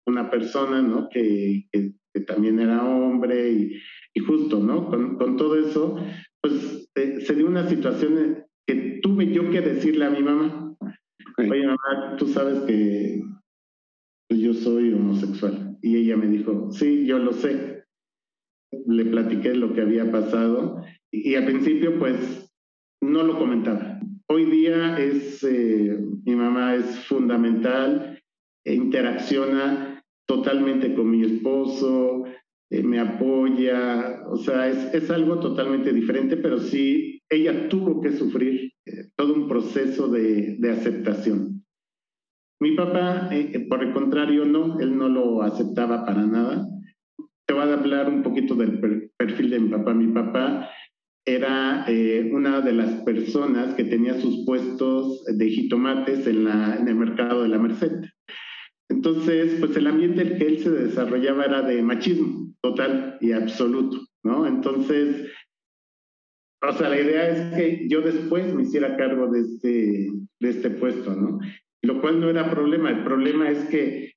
una 0.06 0.30
persona, 0.30 0.82
¿no? 0.82 1.10
Que, 1.10 1.66
que, 1.72 1.94
también 2.28 2.60
era 2.60 2.86
hombre 2.86 3.52
y, 3.52 3.74
y 4.14 4.20
justo, 4.20 4.60
¿no? 4.60 4.88
Con, 4.88 5.18
con, 5.18 5.36
todo 5.36 5.60
eso, 5.60 5.98
pues 6.42 6.88
eh, 6.96 7.22
se 7.22 7.34
dio 7.34 7.48
una 7.48 7.68
situación 7.68 8.46
que 8.68 9.00
tuve 9.02 9.34
yo 9.34 9.50
que 9.50 9.62
decirle 9.62 10.06
a 10.06 10.12
mi 10.12 10.22
mamá, 10.22 10.76
oye 11.38 11.66
mamá, 11.66 12.16
tú 12.18 12.28
sabes 12.28 12.60
que 12.62 13.22
yo 14.30 14.54
soy 14.54 14.94
homosexual. 14.94 15.78
Y 15.82 15.98
ella 15.98 16.18
me 16.18 16.28
dijo, 16.28 16.72
sí, 16.72 17.06
yo 17.06 17.20
lo 17.20 17.34
sé. 17.34 17.84
Le 18.88 19.06
platiqué 19.06 19.54
lo 19.54 19.74
que 19.74 19.82
había 19.82 20.12
pasado 20.12 20.84
y, 21.12 21.36
al 21.36 21.46
principio 21.46 22.00
pues 22.00 22.43
no 23.04 23.24
lo 23.24 23.38
comentaba. 23.38 24.00
Hoy 24.28 24.46
día 24.46 24.98
es, 24.98 25.44
eh, 25.44 26.00
mi 26.26 26.36
mamá 26.36 26.76
es 26.76 27.00
fundamental, 27.06 28.20
e 28.66 28.74
interacciona 28.74 30.02
totalmente 30.26 30.94
con 30.96 31.12
mi 31.12 31.24
esposo, 31.24 32.24
eh, 32.72 32.82
me 32.82 33.00
apoya, 33.00 34.22
o 34.28 34.38
sea, 34.38 34.70
es, 34.70 34.94
es, 34.94 35.12
algo 35.12 35.40
totalmente 35.40 35.92
diferente, 35.92 36.38
pero 36.38 36.60
sí, 36.60 37.22
ella 37.30 37.68
tuvo 37.68 38.02
que 38.02 38.14
sufrir 38.14 38.72
eh, 38.86 39.10
todo 39.18 39.34
un 39.34 39.48
proceso 39.50 40.08
de, 40.08 40.56
de 40.58 40.72
aceptación. 40.72 41.64
Mi 42.62 42.76
papá, 42.76 43.30
por 43.70 43.84
el 43.84 43.92
contrario, 43.92 44.46
no, 44.46 44.80
él 44.80 44.98
no 44.98 45.10
lo 45.10 45.42
aceptaba 45.42 46.06
para 46.06 46.26
nada. 46.26 46.66
Te 47.46 47.54
voy 47.54 47.64
a 47.64 47.74
hablar 47.74 48.08
un 48.08 48.24
poquito 48.24 48.56
del 48.56 49.12
perfil 49.18 49.50
de 49.50 49.60
mi 49.60 49.70
papá. 49.70 49.94
Mi 49.94 50.08
papá 50.08 50.70
era 51.26 51.86
una 52.32 52.62
de 52.62 52.74
las 52.74 53.02
personas 53.04 53.74
que 53.76 53.86
tenía 53.86 54.20
sus 54.20 54.46
puestos 54.46 55.24
de 55.26 55.50
jitomates 55.50 56.28
en, 56.28 56.48
el 56.48 56.96
mercado 56.96 57.44
de 57.44 57.50
la 57.50 57.60
Merced. 57.60 58.04
Entonces, 58.90 59.56
pues 59.60 59.76
el 59.78 59.88
ambiente 59.88 60.22
en 60.22 60.28
el 60.34 60.38
que 60.38 60.46
él 60.46 60.60
se 60.60 60.70
desarrollaba 60.70 61.46
era 61.46 61.62
de 61.62 61.82
machismo 61.82 62.54
total 62.62 63.18
y 63.22 63.32
absoluto, 63.32 64.00
¿no? 64.24 64.46
Entonces, 64.46 65.32
o 66.62 66.72
sea, 66.74 66.90
la 66.90 67.00
idea 67.00 67.30
es 67.30 67.56
que 67.56 67.88
yo 67.90 68.02
después 68.02 68.54
me 68.54 68.64
hiciera 68.64 68.98
cargo 68.98 69.28
de 69.28 69.42
este, 69.42 70.12
de 70.40 70.50
este 70.50 70.70
puesto, 70.70 71.16
¿no? 71.16 71.40
Lo 71.82 72.02
cual 72.02 72.22
no 72.22 72.30
era 72.30 72.50
problema. 72.50 72.90
El 72.90 73.04
problema 73.04 73.50
es 73.50 73.66
que, 73.66 74.14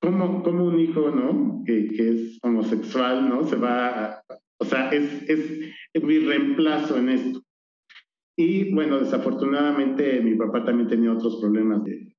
como, 0.00 0.42
como 0.42 0.64
un 0.64 0.78
hijo, 0.78 1.10
¿no? 1.10 1.62
Que, 1.64 1.88
que, 1.88 2.10
es 2.10 2.38
homosexual, 2.42 3.28
¿no? 3.28 3.44
Se 3.44 3.56
va, 3.56 4.04
a, 4.04 4.22
o 4.60 4.64
sea, 4.64 4.90
es, 4.90 5.22
es, 5.28 5.60
es 5.92 6.02
mi 6.02 6.18
reemplazo 6.18 6.98
en 6.98 7.08
esto. 7.08 7.42
Y 8.36 8.72
bueno, 8.72 9.00
desafortunadamente 9.00 10.20
mi 10.20 10.34
papá 10.36 10.64
también 10.64 10.88
tenía 10.88 11.12
otros 11.12 11.40
problemas 11.40 11.84
de, 11.84 12.14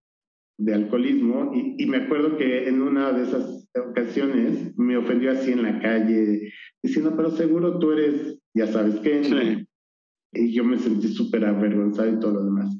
de 0.57 0.73
alcoholismo 0.73 1.51
y, 1.55 1.81
y, 1.81 1.85
me 1.85 1.97
acuerdo 1.97 2.37
que 2.37 2.67
en 2.67 2.81
una 2.81 3.13
de 3.13 3.23
esas 3.23 3.69
ocasiones 3.89 4.77
me 4.77 4.97
ofendió 4.97 5.31
así 5.31 5.53
en 5.53 5.63
la 5.63 5.79
calle, 5.79 6.51
diciendo, 6.83 7.13
pero 7.15 7.31
seguro 7.31 7.79
tú 7.79 7.91
eres 7.93 8.39
ya 8.53 8.67
sabes 8.67 8.95
qué. 8.99 9.23
Sí. 9.23 9.65
Y 10.33 10.53
yo 10.53 10.63
me 10.63 10.77
sentí 10.77 11.07
súper 11.07 11.45
avergonzado 11.45 12.09
y 12.09 12.19
todo 12.19 12.33
lo 12.33 12.43
demás. 12.43 12.77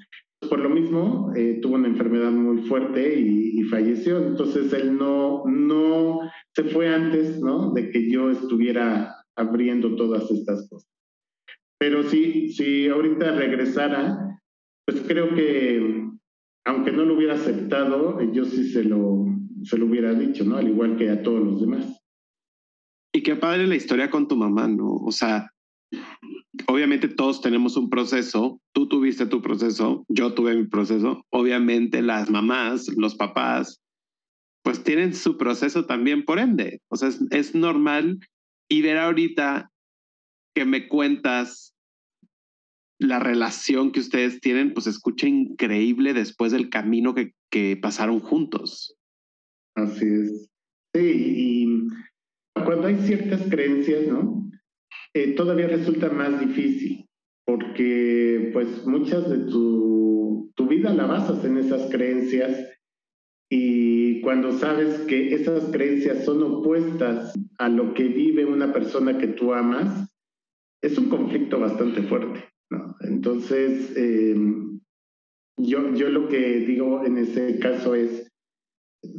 Por 0.49 0.59
lo 0.59 0.69
mismo, 0.69 1.31
eh, 1.35 1.59
tuvo 1.61 1.75
una 1.75 1.87
enfermedad 1.87 2.31
muy 2.31 2.63
fuerte 2.63 3.19
y, 3.19 3.59
y, 3.59 3.63
falleció. 3.63 4.19
Entonces 4.19 4.71
él 4.73 4.97
no, 4.97 5.43
no 5.45 6.19
se 6.53 6.63
fue 6.65 6.87
antes 6.87 7.39
¿no? 7.41 7.73
de 7.73 7.89
que 7.89 8.09
yo 8.09 8.29
estuviera 8.29 9.15
abriendo 9.39 9.96
todas 9.96 10.29
estas 10.29 10.67
cosas. 10.69 10.89
Pero 11.79 12.03
sí, 12.03 12.51
si 12.51 12.88
ahorita 12.88 13.31
regresara, 13.31 14.41
pues 14.86 15.01
creo 15.08 15.34
que 15.34 16.10
aunque 16.65 16.91
no 16.91 17.05
lo 17.05 17.15
hubiera 17.15 17.36
aceptado, 17.36 18.22
yo 18.34 18.46
sí 18.46 18.69
se 18.69 18.84
lo, 18.84 19.25
se 19.63 19.77
lo 19.77 19.86
hubiera 19.86 20.13
dicho, 20.13 20.43
¿no? 20.43 20.58
Al 20.58 20.67
igual 20.67 20.98
que 20.98 21.10
a 21.10 21.24
todos 21.24 21.41
los 21.41 21.62
demás. 21.62 22.00
Y 23.13 23.24
qué 23.24 23.36
padre 23.36 23.65
la 23.65 23.75
historia 23.75 24.10
con 24.10 24.27
tu 24.27 24.36
mamá, 24.36 24.67
¿no? 24.67 24.93
O 24.98 25.12
sea, 25.12 25.50
obviamente 26.67 27.08
todos 27.08 27.41
tenemos 27.41 27.75
un 27.77 27.89
proceso, 27.89 28.62
tú 28.74 28.88
tuviste 28.88 29.25
tu 29.25 29.41
proceso, 29.41 30.05
yo 30.10 30.34
tuve 30.34 30.55
mi 30.55 30.67
proceso, 30.67 31.25
obviamente 31.31 32.01
las 32.01 32.29
mamás, 32.29 32.88
los 32.98 33.15
papás, 33.15 33.81
pues 34.63 34.84
tienen 34.84 35.13
su 35.13 35.38
proceso 35.38 35.86
también 35.86 36.25
por 36.25 36.38
ende, 36.38 36.81
o 36.89 36.98
sea, 36.98 37.08
es, 37.10 37.19
es 37.31 37.55
normal 37.55 38.19
y 38.69 38.81
ver 38.81 38.97
ahorita 38.97 39.71
que 40.55 40.65
me 40.65 40.88
cuentas 40.88 41.75
la 42.99 43.19
relación 43.19 43.91
que 43.91 44.01
ustedes 44.01 44.41
tienen, 44.41 44.73
pues 44.73 44.88
escucha 44.88 45.27
increíble 45.27 46.13
después 46.13 46.51
del 46.51 46.69
camino 46.69 47.15
que, 47.15 47.33
que 47.49 47.77
pasaron 47.77 48.19
juntos. 48.19 48.95
Así 49.75 50.05
es. 50.05 50.49
Sí, 50.93 51.01
y 51.01 51.88
cuando 52.65 52.88
hay 52.88 52.97
ciertas 52.97 53.41
creencias, 53.49 54.07
¿no? 54.07 54.49
Eh, 55.13 55.33
todavía 55.35 55.67
resulta 55.67 56.09
más 56.09 56.39
difícil 56.39 57.09
porque 57.45 58.51
pues 58.53 58.85
muchas 58.85 59.27
de 59.27 59.39
tu, 59.49 60.51
tu 60.55 60.67
vida 60.67 60.93
la 60.93 61.07
basas 61.07 61.43
en 61.45 61.57
esas 61.57 61.89
creencias 61.89 62.67
y 63.49 64.21
cuando 64.21 64.51
sabes 64.51 64.99
que 65.01 65.33
esas 65.33 65.65
creencias 65.71 66.23
son 66.23 66.43
opuestas 66.43 67.33
a 67.57 67.67
lo 67.67 67.93
que 67.93 68.03
vive 68.03 68.45
una 68.45 68.71
persona 68.71 69.17
que 69.17 69.27
tú 69.27 69.53
amas, 69.53 70.07
es 70.81 70.97
un 70.97 71.09
conflicto 71.09 71.59
bastante 71.59 72.03
fuerte. 72.03 72.45
¿no? 72.69 72.95
Entonces, 73.01 73.91
eh, 73.97 74.35
yo, 75.57 75.93
yo 75.95 76.09
lo 76.09 76.27
que 76.27 76.59
digo 76.59 77.03
en 77.05 77.17
ese 77.17 77.59
caso 77.59 77.95
es, 77.95 78.31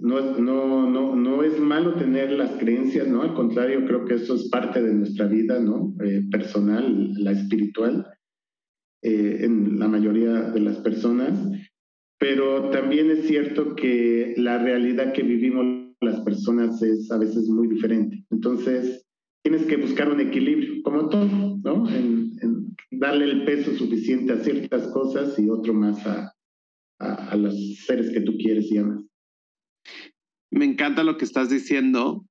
no, 0.01 0.39
no, 0.39 0.89
no, 0.89 1.17
no 1.17 1.43
es 1.43 1.59
malo 1.59 1.95
tener 1.95 2.33
las 2.33 2.53
creencias, 2.53 3.09
¿no? 3.09 3.23
Al 3.23 3.35
contrario, 3.35 3.85
creo 3.87 4.05
que 4.05 4.15
eso 4.15 4.35
es 4.35 4.49
parte 4.49 4.83
de 4.83 4.93
nuestra 4.93 5.27
vida, 5.27 5.59
¿no? 5.59 5.95
Eh, 6.05 6.23
personal, 6.31 7.15
la 7.15 7.33
espiritual, 7.33 8.07
eh, 9.03 9.39
en 9.41 9.79
la 9.79 9.89
mayoría 9.89 10.51
de 10.51 10.61
las 10.61 10.77
personas. 10.79 11.33
Pero 12.21 12.69
también 12.69 13.11
es 13.11 13.27
cierto 13.27 13.75
que 13.75 14.35
la 14.37 14.59
realidad 14.59 15.15
que 15.15 15.23
vivimos 15.23 15.89
las 16.03 16.21
personas 16.21 16.83
es 16.83 17.11
a 17.11 17.17
veces 17.17 17.49
muy 17.49 17.67
diferente. 17.67 18.23
Entonces, 18.31 19.07
tienes 19.43 19.65
que 19.65 19.79
buscar 19.79 20.11
un 20.11 20.21
equilibrio, 20.21 20.83
como 20.83 21.09
todo, 21.09 21.59
¿no? 21.65 21.89
En, 21.89 22.77
darle 22.91 23.25
el 23.25 23.45
peso 23.47 23.75
suficiente 23.75 24.35
a 24.35 24.45
ciertas 24.45 24.89
cosas 24.89 25.39
y 25.39 25.49
otro 25.49 25.73
más 25.73 26.07
a, 26.07 26.35
a, 26.99 27.31
a 27.31 27.37
los 27.37 27.55
seres 27.87 28.11
que 28.11 28.21
tú 28.21 28.37
quieres 28.37 28.71
y 28.71 28.77
amas. 28.77 29.03
Me 30.53 30.67
encanta 30.67 31.05
lo 31.05 31.17
que 31.17 31.25
estás 31.25 31.49
diciendo 31.49 32.27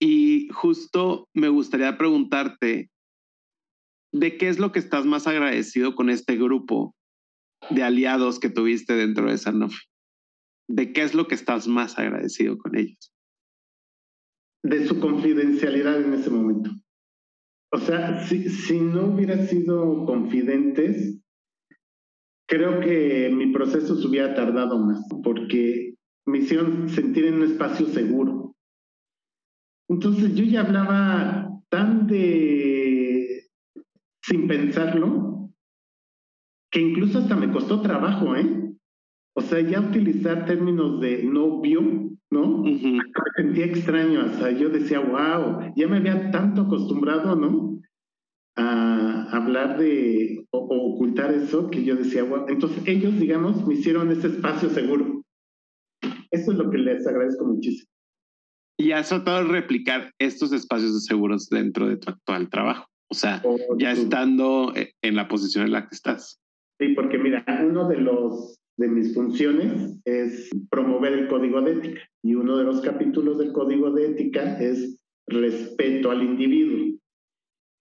y 0.00 0.48
justo 0.48 1.28
me 1.34 1.50
gustaría 1.50 1.98
preguntarte, 1.98 2.88
¿de 4.12 4.38
qué 4.38 4.48
es 4.48 4.58
lo 4.58 4.72
que 4.72 4.78
estás 4.78 5.04
más 5.04 5.26
agradecido 5.26 5.94
con 5.94 6.08
este 6.08 6.36
grupo 6.36 6.94
de 7.68 7.82
aliados 7.82 8.40
que 8.40 8.48
tuviste 8.48 8.94
dentro 8.94 9.30
de 9.30 9.38
Sanofi? 9.38 9.84
¿De 10.68 10.92
qué 10.92 11.02
es 11.02 11.14
lo 11.14 11.26
que 11.26 11.34
estás 11.34 11.66
más 11.66 11.98
agradecido 11.98 12.56
con 12.58 12.76
ellos? 12.76 13.12
De 14.62 14.86
su 14.86 15.00
confidencialidad 15.00 16.00
en 16.00 16.14
ese 16.14 16.30
momento. 16.30 16.70
O 17.72 17.78
sea, 17.78 18.26
si, 18.26 18.48
si 18.48 18.80
no 18.80 19.06
hubiera 19.06 19.46
sido 19.46 20.04
confidentes, 20.04 21.20
creo 22.48 22.80
que 22.80 23.30
mi 23.32 23.52
proceso 23.52 23.96
se 23.96 24.06
hubiera 24.06 24.34
tardado 24.34 24.78
más, 24.78 25.04
porque 25.22 25.94
me 26.26 26.38
hicieron 26.38 26.88
sentir 26.88 27.26
en 27.26 27.34
un 27.34 27.44
espacio 27.44 27.86
seguro. 27.86 28.56
Entonces 29.88 30.34
yo 30.34 30.44
ya 30.44 30.60
hablaba 30.60 31.48
tan 31.68 32.06
de 32.06 33.48
sin 34.22 34.46
pensarlo 34.46 35.29
que 36.70 36.80
incluso 36.80 37.18
hasta 37.18 37.36
me 37.36 37.50
costó 37.50 37.82
trabajo, 37.82 38.36
¿eh? 38.36 38.74
O 39.34 39.42
sea, 39.42 39.60
ya 39.60 39.80
utilizar 39.80 40.46
términos 40.46 41.00
de 41.00 41.22
novio, 41.24 41.82
¿no? 42.30 42.62
Me 42.62 43.00
sentía 43.36 43.66
extraño, 43.66 44.26
o 44.26 44.38
sea, 44.38 44.50
yo 44.50 44.68
decía, 44.68 45.00
wow, 45.00 45.72
ya 45.76 45.88
me 45.88 45.98
había 45.98 46.30
tanto 46.30 46.62
acostumbrado, 46.62 47.36
¿no? 47.36 47.80
A 48.56 49.30
hablar 49.32 49.78
de 49.78 50.46
o, 50.50 50.58
o 50.58 50.94
ocultar 50.94 51.32
eso 51.32 51.70
que 51.70 51.84
yo 51.84 51.96
decía, 51.96 52.22
wow. 52.24 52.46
Entonces 52.48 52.82
ellos, 52.86 53.18
digamos, 53.18 53.66
me 53.66 53.74
hicieron 53.74 54.10
ese 54.10 54.28
espacio 54.28 54.68
seguro. 54.70 55.22
Eso 56.30 56.52
es 56.52 56.58
lo 56.58 56.70
que 56.70 56.78
les 56.78 57.06
agradezco 57.06 57.44
muchísimo. 57.46 57.90
Y 58.78 58.92
has 58.92 59.08
tratado 59.08 59.44
de 59.44 59.52
replicar 59.52 60.12
estos 60.18 60.52
espacios 60.52 60.94
de 60.94 61.00
seguros 61.00 61.48
dentro 61.50 61.86
de 61.86 61.98
tu 61.98 62.10
actual 62.10 62.48
trabajo. 62.48 62.86
O 63.10 63.14
sea, 63.14 63.42
oh, 63.44 63.58
ya 63.78 63.94
tú. 63.94 64.02
estando 64.02 64.72
e, 64.74 64.94
en 65.02 65.16
la 65.16 65.28
posición 65.28 65.66
en 65.66 65.72
la 65.72 65.88
que 65.88 65.94
estás. 65.94 66.40
Sí, 66.80 66.94
porque 66.94 67.18
mira, 67.18 67.44
uno 67.62 67.86
de 67.88 67.98
los 67.98 68.58
de 68.78 68.88
mis 68.88 69.12
funciones 69.14 70.00
es 70.06 70.48
promover 70.70 71.12
el 71.12 71.28
código 71.28 71.60
de 71.60 71.72
ética 71.72 72.00
y 72.22 72.34
uno 72.34 72.56
de 72.56 72.64
los 72.64 72.80
capítulos 72.80 73.36
del 73.36 73.52
código 73.52 73.90
de 73.90 74.06
ética 74.06 74.58
es 74.58 74.98
respeto 75.26 76.10
al 76.10 76.22
individuo. 76.22 76.98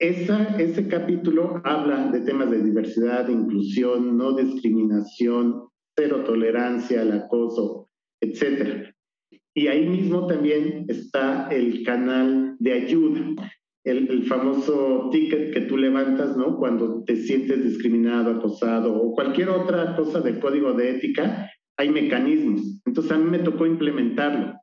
Esa, 0.02 0.58
ese 0.58 0.90
capítulo 0.90 1.62
habla 1.64 2.12
de 2.12 2.20
temas 2.20 2.52
de 2.52 2.62
diversidad, 2.62 3.30
inclusión, 3.30 4.18
no 4.18 4.36
discriminación, 4.36 5.70
cero 5.96 6.26
tolerancia 6.26 7.02
al 7.02 7.14
acoso, 7.14 7.88
etcétera. 8.22 8.94
Y 9.54 9.68
ahí 9.68 9.88
mismo 9.88 10.28
también 10.28 10.86
está 10.90 11.48
el 11.48 11.84
canal 11.86 12.58
de 12.60 12.74
ayuda, 12.74 13.22
el, 13.90 14.10
el, 14.10 14.24
famoso 14.24 15.10
ticket 15.12 15.54
que 15.54 15.62
tú 15.62 15.78
levantas, 15.78 16.38
¿no? 16.38 16.58
Cuando 16.58 17.04
te 17.04 17.16
sientes 17.16 17.64
discriminado, 17.64 18.32
acosado 18.32 18.96
o 18.96 19.14
cualquier 19.14 19.50
otra 19.50 19.96
cosa 19.96 20.22
del 20.22 20.40
código 20.40 20.74
de 20.74 20.92
ética, 20.92 21.50
hay 21.78 21.90
mecanismos. 21.90 22.82
Entonces 22.86 23.12
a 23.12 23.18
mí 23.18 23.30
me 23.30 23.40
tocó 23.40 23.66
implementarlo. 23.66 24.60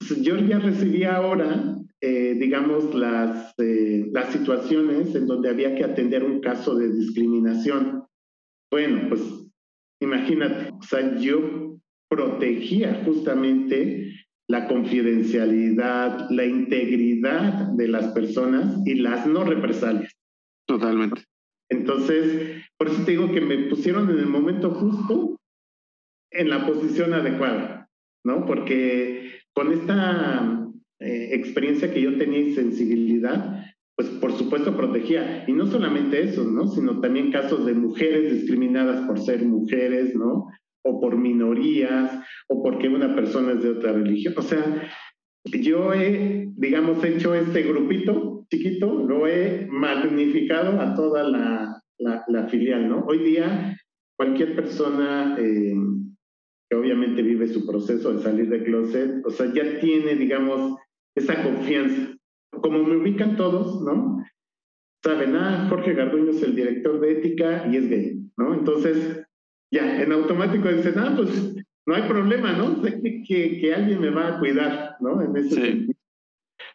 Entonces, 0.00 0.24
yo 0.24 0.36
ya 0.36 0.60
recibí 0.60 1.04
ahora, 1.04 1.76
eh, 2.00 2.36
digamos, 2.38 2.94
las, 2.94 3.52
eh, 3.58 4.08
las 4.12 4.32
situaciones 4.32 5.14
en 5.14 5.26
donde 5.26 5.50
había 5.50 5.74
que 5.74 5.84
atender 5.84 6.22
un 6.22 6.40
caso 6.40 6.76
de 6.76 6.92
discriminación. 6.92 8.04
Bueno, 8.70 9.08
pues 9.08 9.22
imagínate, 10.00 10.72
o 10.78 10.82
sea, 10.82 11.16
yo 11.18 11.76
protegía 12.08 13.02
justamente 13.04 14.12
la 14.48 14.66
confidencialidad, 14.66 16.30
la 16.30 16.44
integridad 16.46 17.68
de 17.72 17.88
las 17.88 18.08
personas 18.12 18.80
y 18.86 18.94
las 18.94 19.26
no 19.26 19.44
represalias. 19.44 20.12
Totalmente. 20.66 21.22
Entonces, 21.70 22.62
por 22.78 22.88
eso 22.88 23.04
te 23.04 23.12
digo 23.12 23.30
que 23.32 23.42
me 23.42 23.58
pusieron 23.68 24.10
en 24.10 24.18
el 24.18 24.26
momento 24.26 24.70
justo, 24.70 25.36
en 26.30 26.48
la 26.48 26.66
posición 26.66 27.12
adecuada, 27.12 27.88
¿no? 28.24 28.46
Porque 28.46 29.32
con 29.54 29.72
esta 29.72 30.66
eh, 31.00 31.30
experiencia 31.32 31.92
que 31.92 32.00
yo 32.00 32.16
tenía 32.16 32.40
y 32.40 32.54
sensibilidad, 32.54 33.64
pues 33.96 34.08
por 34.10 34.32
supuesto 34.32 34.76
protegía. 34.76 35.44
Y 35.46 35.52
no 35.52 35.66
solamente 35.66 36.22
eso, 36.22 36.44
¿no? 36.44 36.68
Sino 36.68 37.00
también 37.00 37.32
casos 37.32 37.66
de 37.66 37.74
mujeres 37.74 38.32
discriminadas 38.32 39.06
por 39.06 39.20
ser 39.20 39.44
mujeres, 39.44 40.14
¿no? 40.14 40.46
O 40.84 41.00
por 41.00 41.16
minorías 41.16 42.24
o 42.48 42.62
porque 42.62 42.88
una 42.88 43.14
persona 43.14 43.52
es 43.52 43.62
de 43.62 43.70
otra 43.70 43.92
religión. 43.92 44.34
O 44.36 44.42
sea, 44.42 44.88
yo 45.44 45.92
he, 45.94 46.48
digamos, 46.56 47.02
hecho 47.04 47.34
este 47.34 47.62
grupito 47.62 48.46
chiquito, 48.50 48.92
lo 48.92 49.26
he 49.26 49.66
magnificado 49.70 50.80
a 50.80 50.94
toda 50.94 51.22
la, 51.22 51.82
la, 51.98 52.48
filial, 52.48 52.88
¿no? 52.88 53.04
Hoy 53.06 53.18
día, 53.18 53.76
cualquier 54.16 54.54
persona 54.56 55.36
eh, 55.38 55.74
que 56.68 56.76
obviamente 56.76 57.22
vive 57.22 57.48
su 57.48 57.66
proceso 57.66 58.12
de 58.12 58.22
salir 58.22 58.48
de 58.48 58.64
closet, 58.64 59.24
o 59.24 59.30
sea, 59.30 59.52
ya 59.52 59.80
tiene, 59.80 60.14
digamos, 60.14 60.78
esa 61.14 61.42
confianza. 61.42 62.14
Como 62.50 62.82
me 62.84 62.96
ubican 62.96 63.36
todos, 63.36 63.82
¿no? 63.82 64.24
Saben, 65.04 65.36
ah, 65.36 65.66
Jorge 65.68 65.94
Garduño 65.94 66.30
es 66.30 66.42
el 66.42 66.56
director 66.56 67.00
de 67.00 67.12
ética 67.12 67.68
y 67.70 67.76
es 67.76 67.88
gay, 67.88 68.30
¿no? 68.36 68.54
Entonces, 68.54 69.24
ya, 69.70 70.02
en 70.02 70.12
automático 70.12 70.68
dicen, 70.68 70.98
ah, 70.98 71.12
pues 71.16 71.54
no 71.86 71.94
hay 71.94 72.02
problema, 72.02 72.52
¿no? 72.52 72.82
Sé 72.82 73.00
que, 73.00 73.60
que, 73.60 73.74
alguien 73.74 74.00
me 74.00 74.10
va 74.10 74.28
a 74.28 74.38
cuidar, 74.38 74.96
¿no? 75.00 75.22
En 75.22 75.36
ese 75.36 75.54
sentido. 75.54 75.94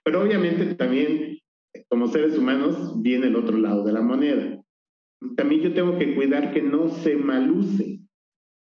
Pero 0.04 0.22
obviamente 0.24 0.76
también, 0.76 1.40
como 1.90 2.08
seres 2.08 2.38
humanos, 2.38 3.02
viene 3.02 3.28
el 3.28 3.36
otro 3.36 3.58
lado 3.58 3.84
de 3.84 3.94
la 3.94 4.02
moneda. 4.02 4.62
También 5.38 5.62
yo 5.62 5.74
tengo 5.74 5.98
que 5.98 6.16
cuidar 6.16 6.54
que 6.54 6.62
no 6.62 6.90
se 6.90 7.16
maluse 7.16 8.00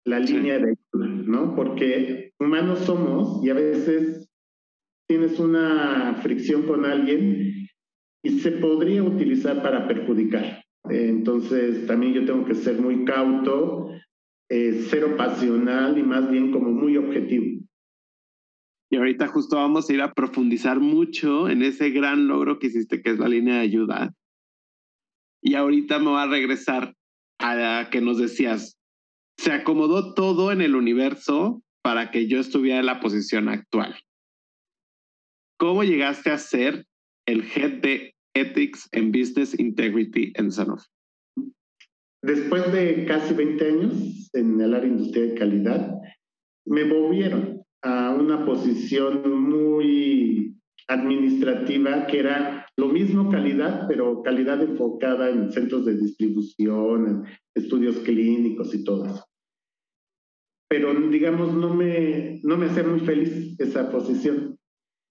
la 0.04 0.20
línea 0.20 0.58
de 0.58 0.76
ayuda, 0.94 1.06
¿no? 1.26 1.54
Porque 1.54 2.32
humanos 2.38 2.80
somos 2.80 3.44
y 3.44 3.50
a 3.50 3.54
veces 3.54 4.28
tienes 5.08 5.38
una 5.38 6.14
fricción 6.22 6.62
con 6.62 6.84
alguien 6.84 7.68
y 8.24 8.38
se 8.40 8.52
podría 8.52 9.02
utilizar 9.02 9.62
para 9.62 9.86
perjudicar. 9.86 10.62
Entonces, 10.88 11.86
también 11.86 12.14
yo 12.14 12.24
tengo 12.24 12.44
que 12.44 12.54
ser 12.54 12.80
muy 12.80 13.04
cauto 13.04 13.90
eh, 14.48 14.86
cero 14.88 15.14
pasional 15.16 15.98
y 15.98 16.02
más 16.02 16.30
bien 16.30 16.52
como 16.52 16.70
muy 16.70 16.96
objetivo. 16.96 17.62
Y 18.90 18.96
ahorita 18.96 19.26
justo 19.26 19.56
vamos 19.56 19.88
a 19.88 19.92
ir 19.92 20.00
a 20.00 20.12
profundizar 20.12 20.78
mucho 20.78 21.48
en 21.48 21.62
ese 21.62 21.90
gran 21.90 22.28
logro 22.28 22.58
que 22.58 22.68
hiciste, 22.68 23.02
que 23.02 23.10
es 23.10 23.18
la 23.18 23.28
línea 23.28 23.56
de 23.56 23.60
ayuda. 23.60 24.14
Y 25.42 25.54
ahorita 25.54 25.98
me 25.98 26.10
va 26.10 26.22
a 26.22 26.28
regresar 26.28 26.94
a 27.38 27.88
que 27.90 28.00
nos 28.00 28.18
decías, 28.18 28.78
se 29.36 29.52
acomodó 29.52 30.14
todo 30.14 30.52
en 30.52 30.60
el 30.60 30.76
universo 30.76 31.62
para 31.82 32.10
que 32.10 32.26
yo 32.26 32.38
estuviera 32.38 32.80
en 32.80 32.86
la 32.86 33.00
posición 33.00 33.48
actual. 33.48 33.96
¿Cómo 35.58 35.84
llegaste 35.84 36.30
a 36.30 36.38
ser 36.38 36.86
el 37.26 37.42
head 37.42 37.80
de 37.80 38.14
Ethics 38.34 38.88
and 38.92 39.16
Business 39.16 39.58
Integrity 39.58 40.32
en 40.36 40.52
Sanofi? 40.52 40.86
Después 42.22 42.72
de 42.72 43.04
casi 43.06 43.34
20 43.34 43.68
años 43.68 44.30
en 44.32 44.60
el 44.60 44.74
área 44.74 44.88
industrial 44.88 45.28
de 45.28 45.34
calidad, 45.34 45.94
me 46.66 46.84
movieron 46.84 47.62
a 47.82 48.14
una 48.14 48.44
posición 48.44 49.48
muy 49.48 50.56
administrativa 50.88 52.06
que 52.06 52.20
era 52.20 52.66
lo 52.76 52.88
mismo 52.88 53.30
calidad, 53.30 53.86
pero 53.88 54.22
calidad 54.22 54.62
enfocada 54.62 55.30
en 55.30 55.50
centros 55.50 55.84
de 55.84 55.96
distribución, 55.96 57.06
en 57.06 57.24
estudios 57.54 57.96
clínicos 57.98 58.74
y 58.74 58.84
todo 58.84 59.06
eso. 59.06 59.24
Pero 60.68 60.92
digamos, 61.10 61.54
no 61.54 61.74
me, 61.74 62.40
no 62.42 62.56
me 62.56 62.66
hacía 62.66 62.82
muy 62.82 63.00
feliz 63.00 63.58
esa 63.58 63.90
posición. 63.90 64.58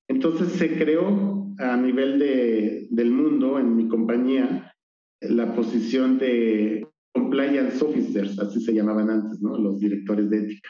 Entonces 0.10 0.50
se 0.54 0.78
creó 0.78 1.48
a 1.58 1.78
nivel 1.78 2.20
de, 2.20 2.88
del 2.92 3.12
mundo, 3.12 3.60
en 3.60 3.76
mi 3.76 3.88
compañía, 3.88 4.74
la 5.22 5.56
posición 5.56 6.18
de 6.20 6.88
compliance 7.16 7.82
officers, 7.82 8.38
así 8.40 8.62
se 8.62 8.74
llamaban 8.74 9.10
antes, 9.10 9.42
¿no? 9.42 9.58
Los 9.58 9.80
directores 9.80 10.30
de 10.30 10.40
ética. 10.40 10.70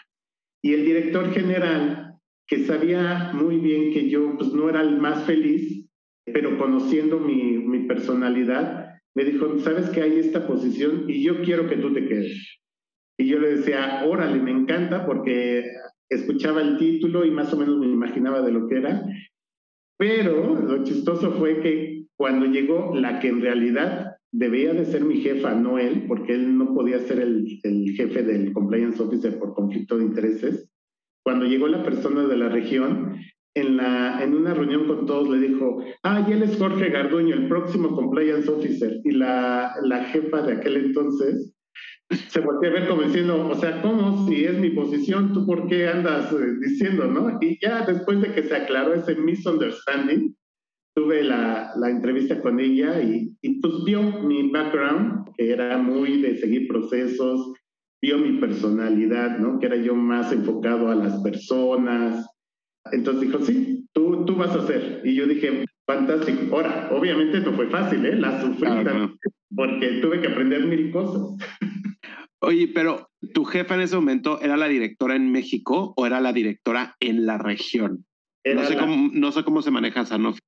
Y 0.64 0.74
el 0.74 0.86
director 0.86 1.32
general, 1.32 2.16
que 2.48 2.66
sabía 2.66 3.32
muy 3.34 3.58
bien 3.58 3.92
que 3.92 4.10
yo 4.10 4.38
pues, 4.38 4.54
no 4.54 4.70
era 4.70 4.82
el 4.82 4.98
más 4.98 5.24
feliz, 5.24 5.86
pero 6.26 6.58
conociendo 6.58 7.20
mi, 7.20 7.58
mi 7.58 7.88
personalidad, 7.88 8.96
me 9.16 9.26
dijo, 9.26 9.60
sabes 9.60 9.90
que 9.90 10.02
hay 10.02 10.20
esta 10.20 10.46
posición 10.46 11.06
y 11.08 11.24
yo 11.24 11.42
quiero 11.42 11.68
que 11.68 11.78
tú 11.78 11.94
te 11.94 12.08
quedes. 12.08 12.60
Y 13.18 13.28
yo 13.28 13.40
le 13.40 13.58
decía, 13.58 14.04
órale, 14.06 14.40
me 14.40 14.52
encanta 14.52 15.06
porque 15.06 15.66
escuchaba 16.10 16.62
el 16.62 16.78
título 16.78 17.26
y 17.26 17.32
más 17.32 17.52
o 17.54 17.58
menos 17.58 17.78
me 17.78 17.88
imaginaba 17.88 18.42
de 18.42 18.52
lo 18.52 18.68
que 18.68 18.78
era. 18.78 19.04
Pero 19.98 20.62
lo 20.62 20.84
chistoso 20.84 21.32
fue 21.34 21.62
que 21.62 22.06
cuando 22.18 22.46
llegó 22.46 22.94
la 22.96 23.20
que 23.20 23.30
en 23.30 23.42
realidad 23.42 24.05
debía 24.38 24.74
de 24.74 24.86
ser 24.86 25.04
mi 25.04 25.21
jefa, 25.21 25.54
no 25.54 25.78
él, 25.78 26.06
porque 26.08 26.34
él 26.34 26.58
no 26.58 26.74
podía 26.74 27.00
ser 27.00 27.19
el, 27.19 27.45
jefe 27.95 28.24
del 28.24 28.52
compliance 28.54 29.02
officer 29.02 29.39
por 29.39 29.54
conflicto 29.54 29.98
de 29.98 30.06
intereses. 30.06 30.69
Cuando 31.24 31.45
llegó 31.45 31.67
la 31.67 31.84
persona 31.84 32.28
de 32.28 32.38
la 32.38 32.50
región, 32.50 33.17
en, 33.56 33.74
una 34.36 34.54
reunión 34.54 34.86
con 34.88 35.06
todos 35.06 35.30
le 35.30 35.48
dijo, 35.48 35.82
ah, 36.04 36.26
y 36.28 36.34
él 36.34 36.43
es 36.43 36.58
Jorge 36.58 36.89
Garduño, 36.89 37.34
el 37.34 37.48
próximo 37.48 37.95
compliance 37.95 38.50
officer. 38.50 39.00
Y 39.06 39.12
la, 39.12 39.74
la 39.84 40.04
jefa 40.06 40.41
de 40.41 40.54
aquel 40.54 40.78
entonces 40.78 41.56
se 42.10 42.39
volvió 42.41 42.69
a 42.69 42.74
ver 42.74 42.88
como 42.88 43.04
diciendo, 43.04 43.48
o 43.48 43.56
sea, 43.56 43.82
¿cómo? 43.82 44.28
Si 44.28 44.43
es 44.43 44.58
mi 44.60 44.71
posición, 44.71 45.34
¿tú 45.34 45.45
por 45.45 45.67
qué 45.67 45.88
andas 45.88 46.32
eh, 46.34 46.58
diciendo, 46.62 47.08
no? 47.08 47.38
Y 47.41 47.58
ya 47.62 47.86
después 47.86 48.21
de 48.21 48.34
que 48.34 48.43
se 48.43 48.56
aclaró 48.56 48.93
ese 48.93 49.15
misunderstanding, 49.15 50.36
tuve 50.96 51.24
la, 51.24 51.74
la 51.76 51.90
entrevista 51.90 52.42
con 52.42 52.60
ella 52.60 53.02
y, 53.02 53.36
y, 53.42 53.60
pues 53.60 53.84
vio 53.84 54.02
mi 54.02 54.50
background, 54.50 55.30
que 55.38 55.52
era 55.52 55.78
muy 55.78 56.22
de 56.22 56.38
seguir 56.38 56.68
procesos, 56.70 57.54
vio 58.02 58.18
mi 58.18 58.40
personalidad, 58.40 59.38
¿no? 59.38 59.60
Que 59.60 59.66
era 59.66 59.76
yo 59.76 59.94
más 59.94 60.32
enfocado 60.32 60.90
a 60.90 60.96
las 60.96 61.22
personas. 61.22 62.26
Entonces 62.92 63.22
dijo, 63.22 63.42
sí, 63.42 63.86
tú, 63.94 64.24
tú 64.26 64.36
vas 64.36 64.52
a 64.52 64.60
hacer. 64.60 65.02
Y 65.04 65.16
yo 65.16 65.28
dije, 65.28 65.66
fantástico. 65.86 66.56
Ahora, 66.56 66.90
obviamente 66.92 67.42
no 67.42 67.54
fue 67.54 67.68
fácil, 67.70 68.06
¿eh? 68.06 68.16
La 68.16 68.42
sufrí 68.42 68.70
porque 69.54 70.00
tuve 70.02 70.22
que 70.22 70.28
aprender 70.28 70.66
mil 70.66 70.92
cosas. 70.92 71.36
Oye, 72.40 72.70
pero 72.74 73.10
¿tu 73.34 73.44
jefa 73.44 73.76
en 73.76 73.82
ese 73.82 73.96
momento 73.96 74.40
era 74.42 74.56
la 74.56 74.68
directora 74.68 75.16
en 75.16 75.32
México 75.32 75.94
o 75.98 76.06
era 76.06 76.22
la 76.22 76.32
directora 76.32 76.96
en 77.00 77.26
la 77.26 77.38
región? 77.38 78.06
no, 78.46 78.64
sé 78.64 78.78
cómo, 78.78 79.10
no 79.12 79.32
sé 79.32 79.44
cómo 79.44 79.62
se 79.64 79.72
maneja 79.72 80.06
Sanofi 80.06 80.40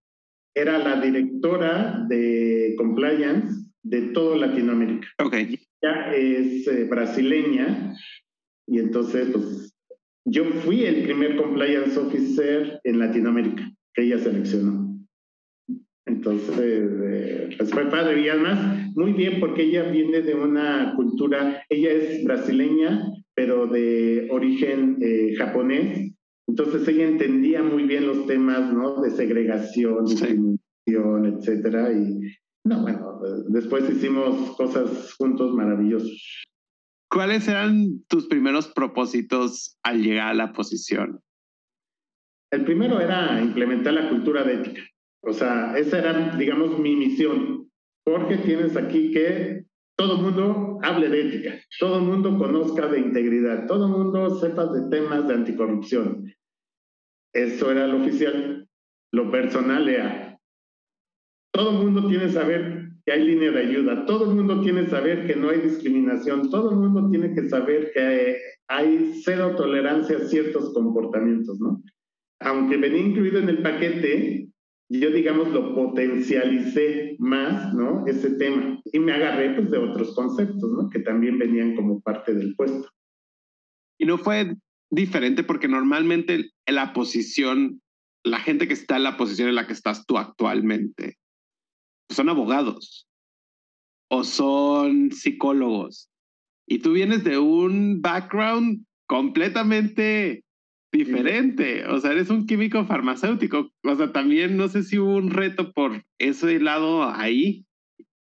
era 0.57 0.77
la 0.79 0.99
directora 0.99 2.05
de 2.09 2.73
compliance 2.77 3.53
de 3.83 4.01
toda 4.13 4.37
Latinoamérica. 4.37 5.07
Ok. 5.23 5.33
Ella 5.33 6.15
es 6.15 6.67
eh, 6.67 6.85
brasileña 6.89 7.95
y 8.67 8.79
entonces, 8.79 9.29
pues, 9.31 9.73
yo 10.25 10.43
fui 10.45 10.83
el 10.83 11.03
primer 11.03 11.37
compliance 11.37 11.97
officer 11.97 12.81
en 12.83 12.99
Latinoamérica 12.99 13.71
que 13.93 14.03
ella 14.03 14.17
seleccionó. 14.19 14.87
Entonces, 16.05 16.89
eh, 17.01 17.49
pues 17.57 17.71
fue 17.71 17.89
padre 17.89 18.21
y 18.21 18.29
además 18.29 18.91
muy 18.95 19.13
bien 19.13 19.39
porque 19.39 19.63
ella 19.63 19.83
viene 19.83 20.21
de 20.21 20.35
una 20.35 20.93
cultura, 20.95 21.63
ella 21.69 21.91
es 21.91 22.23
brasileña, 22.23 23.03
pero 23.35 23.67
de 23.67 24.27
origen 24.31 24.97
eh, 25.01 25.35
japonés 25.37 26.16
entonces 26.47 26.87
ella 26.87 27.07
entendía 27.07 27.61
muy 27.61 27.83
bien 27.83 28.07
los 28.07 28.25
temas, 28.25 28.73
¿no? 28.73 29.01
De 29.01 29.11
segregación, 29.11 30.05
discriminación, 30.05 31.25
etcétera. 31.25 31.91
Y, 31.91 32.19
no, 32.65 32.81
bueno, 32.81 33.19
después 33.49 33.89
hicimos 33.89 34.55
cosas 34.55 35.13
juntos 35.17 35.53
maravillosas. 35.53 36.45
¿Cuáles 37.09 37.47
eran 37.47 38.03
tus 38.07 38.27
primeros 38.27 38.67
propósitos 38.67 39.77
al 39.83 40.01
llegar 40.01 40.29
a 40.29 40.33
la 40.33 40.53
posición? 40.53 41.19
El 42.51 42.63
primero 42.63 42.99
era 43.01 43.41
implementar 43.41 43.93
la 43.93 44.09
cultura 44.09 44.43
de 44.43 44.55
ética. 44.55 44.81
O 45.21 45.33
sea, 45.33 45.77
esa 45.77 45.99
era, 45.99 46.37
digamos, 46.37 46.79
mi 46.79 46.95
misión. 46.95 47.69
Porque 48.05 48.37
tienes 48.37 48.77
aquí 48.77 49.11
que 49.11 49.65
todo 49.97 50.15
el 50.15 50.21
mundo 50.21 50.79
hable 50.83 51.09
de 51.09 51.27
ética, 51.27 51.59
todo 51.79 51.97
el 51.97 52.05
mundo 52.05 52.37
conozca 52.37 52.87
de 52.87 52.99
integridad, 52.99 53.65
todo 53.67 53.87
el 53.87 53.91
mundo 53.91 54.39
sepa 54.39 54.65
de 54.67 54.89
temas 54.89 55.27
de 55.27 55.33
anticorrupción. 55.33 56.31
Eso 57.33 57.71
era 57.71 57.87
lo 57.87 58.01
oficial. 58.01 58.67
Lo 59.11 59.31
personal 59.31 59.87
era, 59.87 60.39
todo 61.53 61.71
el 61.71 61.77
mundo 61.85 62.07
tiene 62.07 62.25
que 62.25 62.31
saber 62.31 62.89
que 63.05 63.13
hay 63.13 63.23
línea 63.23 63.51
de 63.51 63.61
ayuda, 63.61 64.05
todo 64.05 64.29
el 64.29 64.35
mundo 64.35 64.61
tiene 64.61 64.83
que 64.83 64.89
saber 64.89 65.25
que 65.25 65.35
no 65.35 65.49
hay 65.49 65.61
discriminación, 65.61 66.49
todo 66.49 66.71
el 66.71 66.77
mundo 66.77 67.09
tiene 67.09 67.33
que 67.33 67.47
saber 67.47 67.91
que 67.93 68.37
hay 68.67 69.21
cero 69.23 69.55
tolerancia 69.55 70.17
a 70.17 70.27
ciertos 70.27 70.73
comportamientos, 70.73 71.59
¿no? 71.59 71.81
Aunque 72.41 72.77
venía 72.77 73.01
incluido 73.01 73.39
en 73.39 73.49
el 73.49 73.61
paquete, 73.63 74.49
yo, 74.89 75.09
digamos, 75.09 75.49
lo 75.49 75.73
potencialicé 75.73 77.15
más, 77.19 77.73
¿no? 77.73 78.05
Ese 78.05 78.31
tema. 78.31 78.79
Y 78.85 78.99
me 78.99 79.13
agarré, 79.13 79.55
pues, 79.55 79.71
de 79.71 79.77
otros 79.77 80.13
conceptos, 80.15 80.71
¿no? 80.71 80.89
Que 80.89 80.99
también 80.99 81.39
venían 81.39 81.75
como 81.75 81.99
parte 82.01 82.33
del 82.33 82.55
puesto. 82.55 82.89
¿Y 83.97 84.05
no 84.05 84.17
fue 84.17 84.55
diferente 84.89 85.43
porque 85.43 85.67
normalmente 85.67 86.51
la 86.65 86.93
posición, 86.93 87.81
la 88.23 88.39
gente 88.39 88.67
que 88.67 88.73
está 88.73 88.97
en 88.97 89.03
la 89.03 89.17
posición 89.17 89.49
en 89.49 89.55
la 89.55 89.67
que 89.67 89.73
estás 89.73 90.05
tú 90.05 90.17
actualmente, 90.17 91.17
son 92.09 92.29
abogados 92.29 93.07
o 94.09 94.23
son 94.23 95.11
psicólogos. 95.11 96.09
Y 96.67 96.79
tú 96.79 96.93
vienes 96.93 97.23
de 97.23 97.37
un 97.37 98.01
background 98.01 98.85
completamente 99.07 100.43
diferente. 100.91 101.85
O 101.87 101.99
sea, 101.99 102.11
eres 102.11 102.29
un 102.29 102.45
químico 102.45 102.85
farmacéutico. 102.85 103.71
O 103.83 103.95
sea, 103.95 104.11
también 104.11 104.57
no 104.57 104.67
sé 104.67 104.83
si 104.83 104.99
hubo 104.99 105.15
un 105.15 105.31
reto 105.31 105.71
por 105.71 106.03
ese 106.19 106.59
lado 106.59 107.03
ahí. 107.03 107.65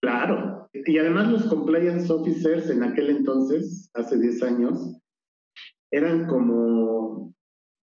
Claro. 0.03 0.69
Y 0.73 0.99
además 0.99 1.31
los 1.31 1.45
compliance 1.45 2.11
officers 2.11 2.71
en 2.71 2.83
aquel 2.83 3.11
entonces, 3.11 3.91
hace 3.95 4.19
10 4.19 4.43
años, 4.43 4.99
eran 5.93 6.27
como 6.27 7.35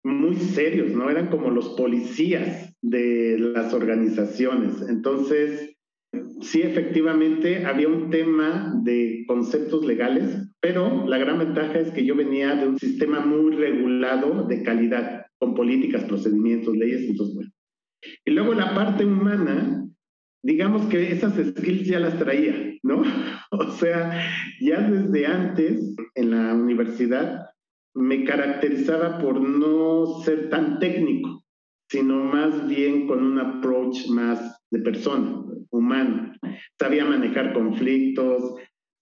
muy 0.05 0.37
serios, 0.37 0.93
¿no? 0.93 1.09
Eran 1.09 1.29
como 1.29 1.51
los 1.51 1.71
policías 1.71 2.75
de 2.83 3.39
las 3.39 3.73
organizaciones. 3.73 4.83
Entonces, 4.89 5.77
sí, 6.41 6.63
efectivamente, 6.63 7.65
había 7.65 7.89
un 7.89 8.11
tema 8.11 8.75
de 8.83 9.25
conceptos 9.27 9.87
legales, 9.87 10.49
pero 10.61 11.07
la 11.07 11.19
gran 11.19 11.39
ventaja 11.39 11.79
es 11.79 11.91
que 11.93 12.05
yo 12.05 12.17
venía 12.17 12.57
de 12.57 12.69
un 12.69 12.79
sistema 12.79 13.21
muy 13.21 13.55
regulado 13.55 14.47
de 14.47 14.63
calidad, 14.63 15.27
con 15.39 15.55
políticas, 15.55 16.05
procedimientos, 16.05 16.77
leyes, 16.77 17.09
entonces, 17.09 17.35
bueno. 17.35 17.51
Y 18.25 18.33
luego 18.33 18.55
la 18.55 18.75
parte 18.75 19.05
humana, 19.05 19.87
digamos 20.43 20.87
que 20.87 21.13
esas 21.13 21.35
skills 21.35 21.87
ya 21.87 22.01
las 22.01 22.19
traía, 22.19 22.55
¿no? 22.83 23.03
O 23.55 23.71
sea, 23.73 24.29
ya 24.61 24.81
desde 24.81 25.27
antes, 25.27 25.95
en 26.15 26.31
la 26.31 26.55
universidad, 26.55 27.52
me 27.95 28.25
caracterizaba 28.25 29.19
por 29.19 29.41
no 29.41 30.23
ser 30.25 30.49
tan 30.49 30.79
técnico, 30.79 31.45
sino 31.91 32.25
más 32.25 32.67
bien 32.67 33.07
con 33.07 33.23
un 33.23 33.39
approach 33.39 34.09
más 34.09 34.61
de 34.71 34.81
persona, 34.81 35.43
humano. 35.71 36.33
Sabía 36.79 37.05
manejar 37.05 37.53
conflictos, 37.53 38.55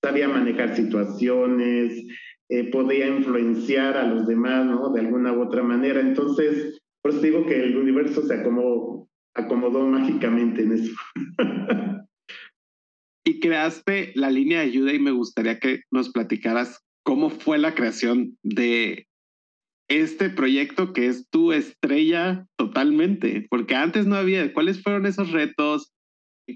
sabía 0.02 0.28
manejar 0.28 0.74
situaciones, 0.74 2.04
eh, 2.48 2.70
podía 2.70 3.06
influenciar 3.06 3.96
a 3.96 4.06
los 4.06 4.26
demás, 4.26 4.66
¿no? 4.66 4.92
De 4.92 5.00
alguna 5.00 5.32
u 5.32 5.42
otra 5.42 5.62
manera. 5.62 6.00
Entonces, 6.00 6.80
por 7.02 7.12
eso 7.12 7.20
digo 7.20 7.46
que 7.46 7.62
el 7.62 7.76
universo 7.76 8.22
se 8.22 8.34
acomodó, 8.34 9.08
acomodó 9.34 9.86
mágicamente 9.86 10.62
en 10.62 10.72
eso. 10.72 10.92
y 13.24 13.38
creaste 13.38 14.12
la 14.16 14.30
línea 14.30 14.58
de 14.58 14.66
ayuda 14.66 14.92
y 14.92 14.98
me 14.98 15.12
gustaría 15.12 15.60
que 15.60 15.82
nos 15.92 16.10
platicaras 16.10 16.84
cómo 17.04 17.30
fue 17.30 17.58
la 17.58 17.74
creación 17.74 18.36
de 18.42 19.06
este 19.88 20.30
proyecto 20.30 20.92
que 20.92 21.06
es 21.06 21.28
tu 21.30 21.52
estrella 21.52 22.46
totalmente, 22.56 23.46
porque 23.50 23.74
antes 23.74 24.06
no 24.06 24.16
había, 24.16 24.52
¿cuáles 24.54 24.82
fueron 24.82 25.04
esos 25.06 25.32
retos? 25.32 25.92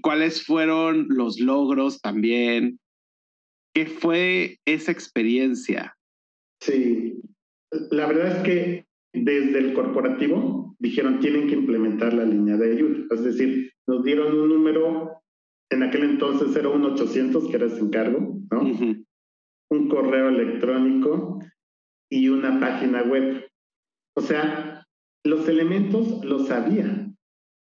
¿Cuáles 0.01 0.45
fueron 0.45 1.07
los 1.09 1.39
logros 1.39 2.01
también? 2.01 2.79
¿Qué 3.73 3.85
fue 3.85 4.59
esa 4.65 4.91
experiencia? 4.91 5.95
Sí, 6.61 7.21
la 7.91 8.07
verdad 8.07 8.37
es 8.37 8.43
que 8.43 8.85
desde 9.13 9.59
el 9.59 9.73
corporativo 9.73 10.75
dijeron 10.79 11.19
tienen 11.19 11.47
que 11.47 11.55
implementar 11.55 12.13
la 12.13 12.25
línea 12.25 12.57
de 12.57 12.73
ayuda, 12.73 13.05
es 13.11 13.23
decir, 13.23 13.71
nos 13.87 14.03
dieron 14.03 14.37
un 14.37 14.49
número, 14.49 15.21
en 15.69 15.83
aquel 15.83 16.03
entonces 16.03 16.55
era 16.55 16.69
un 16.69 16.85
800 16.85 17.49
que 17.49 17.55
era 17.55 17.69
sin 17.69 17.89
cargo, 17.89 18.39
¿no? 18.51 19.04
Un 19.69 19.87
correo 19.87 20.29
electrónico 20.29 21.39
y 22.09 22.29
una 22.29 22.59
página 22.59 23.03
web. 23.03 23.47
O 24.15 24.21
sea, 24.21 24.85
los 25.23 25.47
elementos 25.47 26.23
los 26.23 26.47
sabía. 26.47 27.11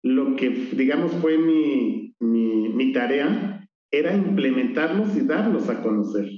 Lo 0.02 0.34
que, 0.36 0.48
digamos, 0.48 1.12
fue 1.16 1.36
mi, 1.36 2.14
mi, 2.20 2.92
tarea 2.92 3.68
era 3.92 4.16
implementarlos 4.16 5.14
y 5.16 5.20
darlos 5.20 5.68
a 5.68 5.82
conocer, 5.82 6.28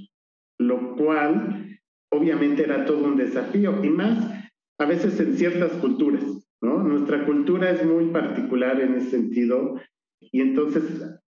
lo 0.59 0.97
cual 0.97 1.79
obviamente 2.11 2.65
era 2.65 2.85
todo 2.85 3.05
un 3.05 3.17
desafío 3.17 3.83
y 3.85 3.89
más 3.89 4.45
a 4.79 4.85
veces 4.85 5.19
en 5.21 5.37
ciertas 5.37 5.73
culturas, 5.73 6.25
¿no? 6.61 6.83
Nuestra 6.83 7.25
cultura 7.25 7.71
es 7.71 7.85
muy 7.87 8.07
particular 8.07 8.81
en 8.81 8.95
ese 8.95 9.11
sentido 9.11 9.81
y 10.21 10.41
entonces 10.41 10.85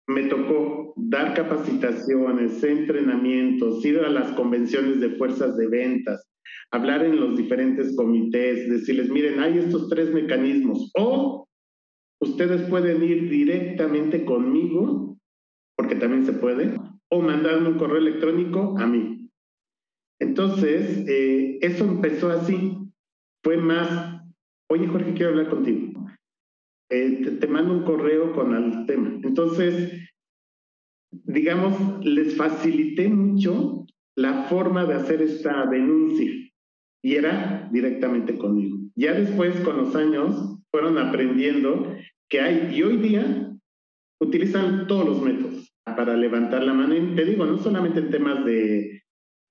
me 0.08 0.24
tocó 0.24 0.94
dar 0.96 1.34
capacitaciones, 1.34 2.64
entrenamientos, 2.64 3.84
ir 3.86 4.00
a 4.00 4.10
las 4.10 4.32
convenciones 4.34 5.00
de 5.00 5.12
fuerzas 5.12 5.56
de 5.58 5.68
ventas, 5.68 6.28
hablar 6.72 7.04
en 7.04 7.20
los 7.20 7.38
diferentes 7.38 7.96
comités, 7.96 8.70
decirles, 8.70 9.10
miren, 9.10 9.40
hay 9.40 9.60
estos 9.60 9.90
tres 9.90 10.12
mecanismos. 10.14 10.92
O 10.98 11.48
ustedes 12.20 12.68
pueden 12.70 13.04
ir 13.04 13.30
directamente 13.30 14.26
conmigo, 14.26 15.18
porque 15.78 15.96
también 15.96 16.26
se 16.26 16.34
puede, 16.34 16.76
o 17.10 17.22
mandarme 17.22 17.70
un 17.70 17.78
correo 17.78 17.98
electrónico 17.98 18.76
a 18.78 18.88
mí. 18.88 19.30
Entonces, 20.20 21.06
eh, 21.08 21.60
eso 21.62 21.86
empezó 21.86 22.30
así. 22.30 22.78
Fue 23.44 23.58
más, 23.58 24.22
oye 24.70 24.88
Jorge, 24.88 25.14
quiero 25.14 25.32
hablar 25.32 25.50
contigo. 25.50 25.94
Eh, 26.90 27.38
te, 27.40 27.48
mando 27.48 27.74
un 27.74 27.84
correo 27.84 28.34
con 28.34 28.56
el 28.56 28.86
tema. 28.86 29.20
Entonces, 29.24 29.92
digamos, 31.12 32.06
les 32.06 32.36
facilité 32.36 33.10
mucho 33.10 33.86
la 34.16 34.44
forma 34.44 34.86
de 34.86 34.96
hacer 34.96 35.22
esta 35.22 35.66
denuncia 35.66 36.32
y 37.04 37.16
era 37.16 37.70
directamente 37.72 38.38
conmigo. 38.38 38.78
Ya 38.96 39.14
después, 39.14 39.60
con 39.62 39.78
los 39.78 39.96
años, 39.96 40.60
fueron 40.72 40.98
aprendiendo 40.98 41.96
que 42.30 42.40
hay, 42.40 42.76
y 42.76 42.84
hoy 42.84 42.98
día 42.98 43.52
utilizan 44.22 44.88
todos 44.88 45.06
los 45.06 45.22
métodos 45.22 45.74
para 45.86 46.16
levantar 46.16 46.64
la 46.64 46.74
mano. 46.74 46.96
Y 46.96 47.16
te 47.16 47.26
digo, 47.26 47.46
no 47.46 47.58
solamente 47.58 48.00
en 48.00 48.10
temas 48.12 48.46
de 48.46 49.04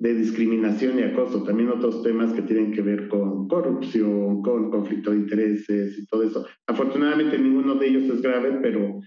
de 0.03 0.15
discriminación 0.15 0.99
y 0.99 1.03
acoso, 1.03 1.45
también 1.45 1.69
otros 1.69 2.03
temas 2.03 2.33
que 2.33 2.43
tienen 2.43 2.73
que 2.73 2.83
ver 2.83 3.07
con 3.07 3.32
corrupción, 3.53 4.41
con 4.41 4.71
conflicto 4.71 5.11
de 5.11 5.19
intereses 5.19 5.99
y 5.99 6.07
todo 6.07 6.23
eso. 6.23 6.47
Afortunadamente 6.67 7.39
ninguno 7.39 7.75
de 7.75 7.87
ellos 7.87 8.05
es 8.05 8.23
grave, 8.23 8.59
pero, 8.63 8.99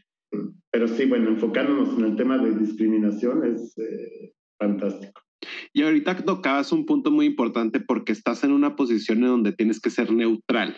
pero 0.71 0.87
sí, 0.87 1.05
bueno, 1.05 1.29
enfocándonos 1.29 1.97
en 1.97 2.05
el 2.05 2.15
tema 2.15 2.37
de 2.37 2.55
discriminación 2.55 3.43
es 3.43 3.75
eh, 3.79 4.33
fantástico. 4.59 5.19
Y 5.73 5.81
ahorita 5.81 6.23
tocabas 6.23 6.71
un 6.71 6.85
punto 6.85 7.09
muy 7.09 7.25
importante 7.25 7.79
porque 7.79 8.11
estás 8.11 8.43
en 8.43 8.51
una 8.51 8.75
posición 8.75 9.23
en 9.23 9.29
donde 9.29 9.51
tienes 9.51 9.81
que 9.81 9.89
ser 9.89 10.13
neutral. 10.13 10.77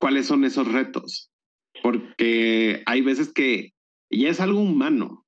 ¿Cuáles 0.00 0.24
son 0.24 0.44
esos 0.44 0.72
retos? 0.72 1.30
Porque 1.82 2.82
hay 2.86 3.02
veces 3.02 3.34
que 3.34 3.74
ya 4.10 4.30
es 4.30 4.40
algo 4.40 4.60
humano, 4.60 5.26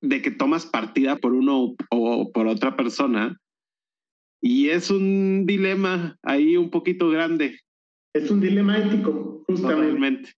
de 0.00 0.22
que 0.22 0.30
tomas 0.30 0.66
partida 0.66 1.16
por 1.16 1.32
uno 1.32 1.74
o 1.90 2.30
por 2.32 2.46
otra 2.46 2.76
persona. 2.76 3.40
Y 4.46 4.68
es 4.68 4.90
un 4.90 5.46
dilema 5.46 6.18
ahí 6.22 6.58
un 6.58 6.68
poquito 6.68 7.08
grande. 7.08 7.60
Es 8.14 8.30
un 8.30 8.42
dilema 8.42 8.76
ético, 8.76 9.42
justamente. 9.46 10.32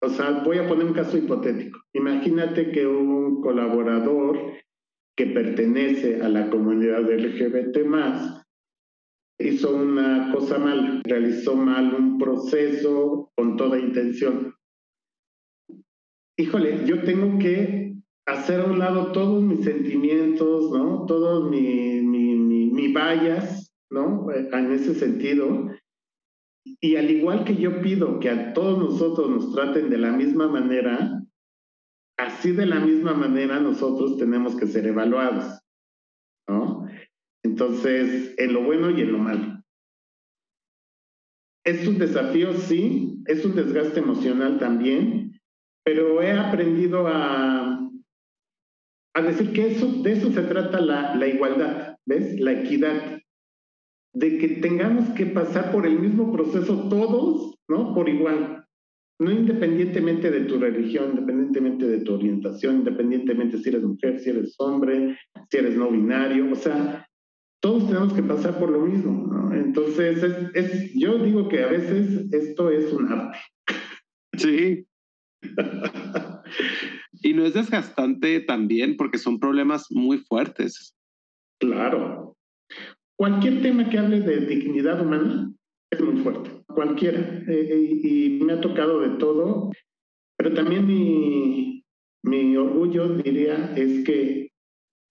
O 0.00 0.08
sea, 0.08 0.42
voy 0.42 0.56
a 0.56 0.66
poner 0.66 0.86
un 0.86 0.94
caso 0.94 1.18
hipotético. 1.18 1.78
Imagínate 1.92 2.70
que 2.70 2.86
un 2.86 3.42
colaborador 3.42 4.38
que 5.14 5.26
pertenece 5.26 6.22
a 6.22 6.30
la 6.30 6.48
comunidad 6.48 7.02
LGBT 7.02 7.84
más 7.84 8.46
hizo 9.38 9.76
una 9.76 10.32
cosa 10.32 10.58
mal, 10.58 11.02
realizó 11.04 11.54
mal 11.54 11.92
un 11.92 12.16
proceso 12.16 13.30
con 13.36 13.58
toda 13.58 13.78
intención. 13.78 14.54
Híjole, 16.38 16.86
yo 16.86 17.02
tengo 17.02 17.38
que 17.38 17.94
hacer 18.26 18.62
a 18.62 18.64
un 18.64 18.78
lado 18.78 19.12
todos 19.12 19.42
mis 19.42 19.64
sentimientos, 19.64 20.70
¿no? 20.72 21.04
Todos 21.04 21.50
mi, 21.50 22.03
mi 22.74 22.92
vallas, 22.92 23.72
¿no? 23.90 24.30
En 24.32 24.72
ese 24.72 24.94
sentido. 24.94 25.70
Y 26.80 26.96
al 26.96 27.10
igual 27.10 27.44
que 27.44 27.56
yo 27.56 27.80
pido 27.80 28.18
que 28.20 28.30
a 28.30 28.52
todos 28.52 28.78
nosotros 28.78 29.30
nos 29.30 29.54
traten 29.54 29.90
de 29.90 29.98
la 29.98 30.12
misma 30.12 30.48
manera, 30.48 31.22
así 32.18 32.52
de 32.52 32.66
la 32.66 32.80
misma 32.80 33.14
manera 33.14 33.60
nosotros 33.60 34.16
tenemos 34.18 34.56
que 34.56 34.66
ser 34.66 34.86
evaluados, 34.86 35.60
¿no? 36.48 36.86
Entonces, 37.42 38.34
en 38.38 38.52
lo 38.54 38.62
bueno 38.62 38.90
y 38.90 39.02
en 39.02 39.12
lo 39.12 39.18
malo. 39.18 39.62
Es 41.64 41.86
un 41.86 41.98
desafío, 41.98 42.54
sí, 42.54 43.22
es 43.26 43.44
un 43.44 43.54
desgaste 43.54 44.00
emocional 44.00 44.58
también, 44.58 45.40
pero 45.82 46.22
he 46.22 46.32
aprendido 46.32 47.06
a 47.06 47.84
a 49.14 49.22
decir 49.22 49.52
que 49.52 49.68
eso, 49.68 49.86
de 50.02 50.12
eso 50.12 50.32
se 50.32 50.42
trata 50.42 50.80
la, 50.80 51.14
la 51.14 51.26
igualdad, 51.26 51.93
¿ves? 52.06 52.38
La 52.40 52.52
equidad. 52.52 53.20
De 54.12 54.38
que 54.38 54.48
tengamos 54.48 55.08
que 55.10 55.26
pasar 55.26 55.72
por 55.72 55.86
el 55.86 55.98
mismo 55.98 56.32
proceso 56.32 56.88
todos, 56.88 57.56
¿no? 57.68 57.94
Por 57.94 58.08
igual. 58.08 58.64
No 59.20 59.30
independientemente 59.30 60.30
de 60.30 60.42
tu 60.42 60.58
religión, 60.58 61.10
independientemente 61.10 61.86
de 61.86 62.00
tu 62.00 62.14
orientación, 62.14 62.76
independientemente 62.76 63.58
si 63.58 63.68
eres 63.68 63.82
mujer, 63.82 64.18
si 64.18 64.30
eres 64.30 64.54
hombre, 64.58 65.16
si 65.50 65.56
eres 65.56 65.76
no 65.76 65.90
binario, 65.90 66.50
o 66.50 66.56
sea, 66.56 67.08
todos 67.60 67.86
tenemos 67.86 68.12
que 68.12 68.22
pasar 68.22 68.58
por 68.58 68.70
lo 68.70 68.80
mismo, 68.80 69.26
¿no? 69.26 69.54
Entonces, 69.54 70.22
es, 70.22 70.36
es, 70.54 70.92
yo 70.94 71.18
digo 71.18 71.48
que 71.48 71.62
a 71.62 71.68
veces 71.68 72.26
esto 72.32 72.70
es 72.70 72.92
un 72.92 73.12
arte. 73.12 73.38
Sí. 74.36 74.86
Y 77.24 77.32
no 77.32 77.46
es 77.46 77.54
desgastante 77.54 78.40
también 78.40 78.98
porque 78.98 79.16
son 79.16 79.40
problemas 79.40 79.86
muy 79.90 80.18
fuertes. 80.18 80.94
Claro. 81.66 82.36
cualquier 83.16 83.62
tema 83.62 83.88
que 83.88 83.98
hable 83.98 84.20
de 84.20 84.46
dignidad 84.46 85.00
humana 85.00 85.52
es 85.90 86.00
muy 86.00 86.22
fuerte, 86.22 86.50
cualquiera. 86.66 87.42
Eh, 87.48 88.00
y, 88.02 88.40
me 88.44 88.54
ha 88.54 88.60
tocado 88.60 89.00
de 89.00 89.16
todo, 89.18 89.70
pero 90.36 90.52
también 90.52 90.86
mi, 90.86 91.84
mi 92.22 92.56
orgullo, 92.56 93.08
diría, 93.08 93.72
es 93.76 94.04
que 94.04 94.50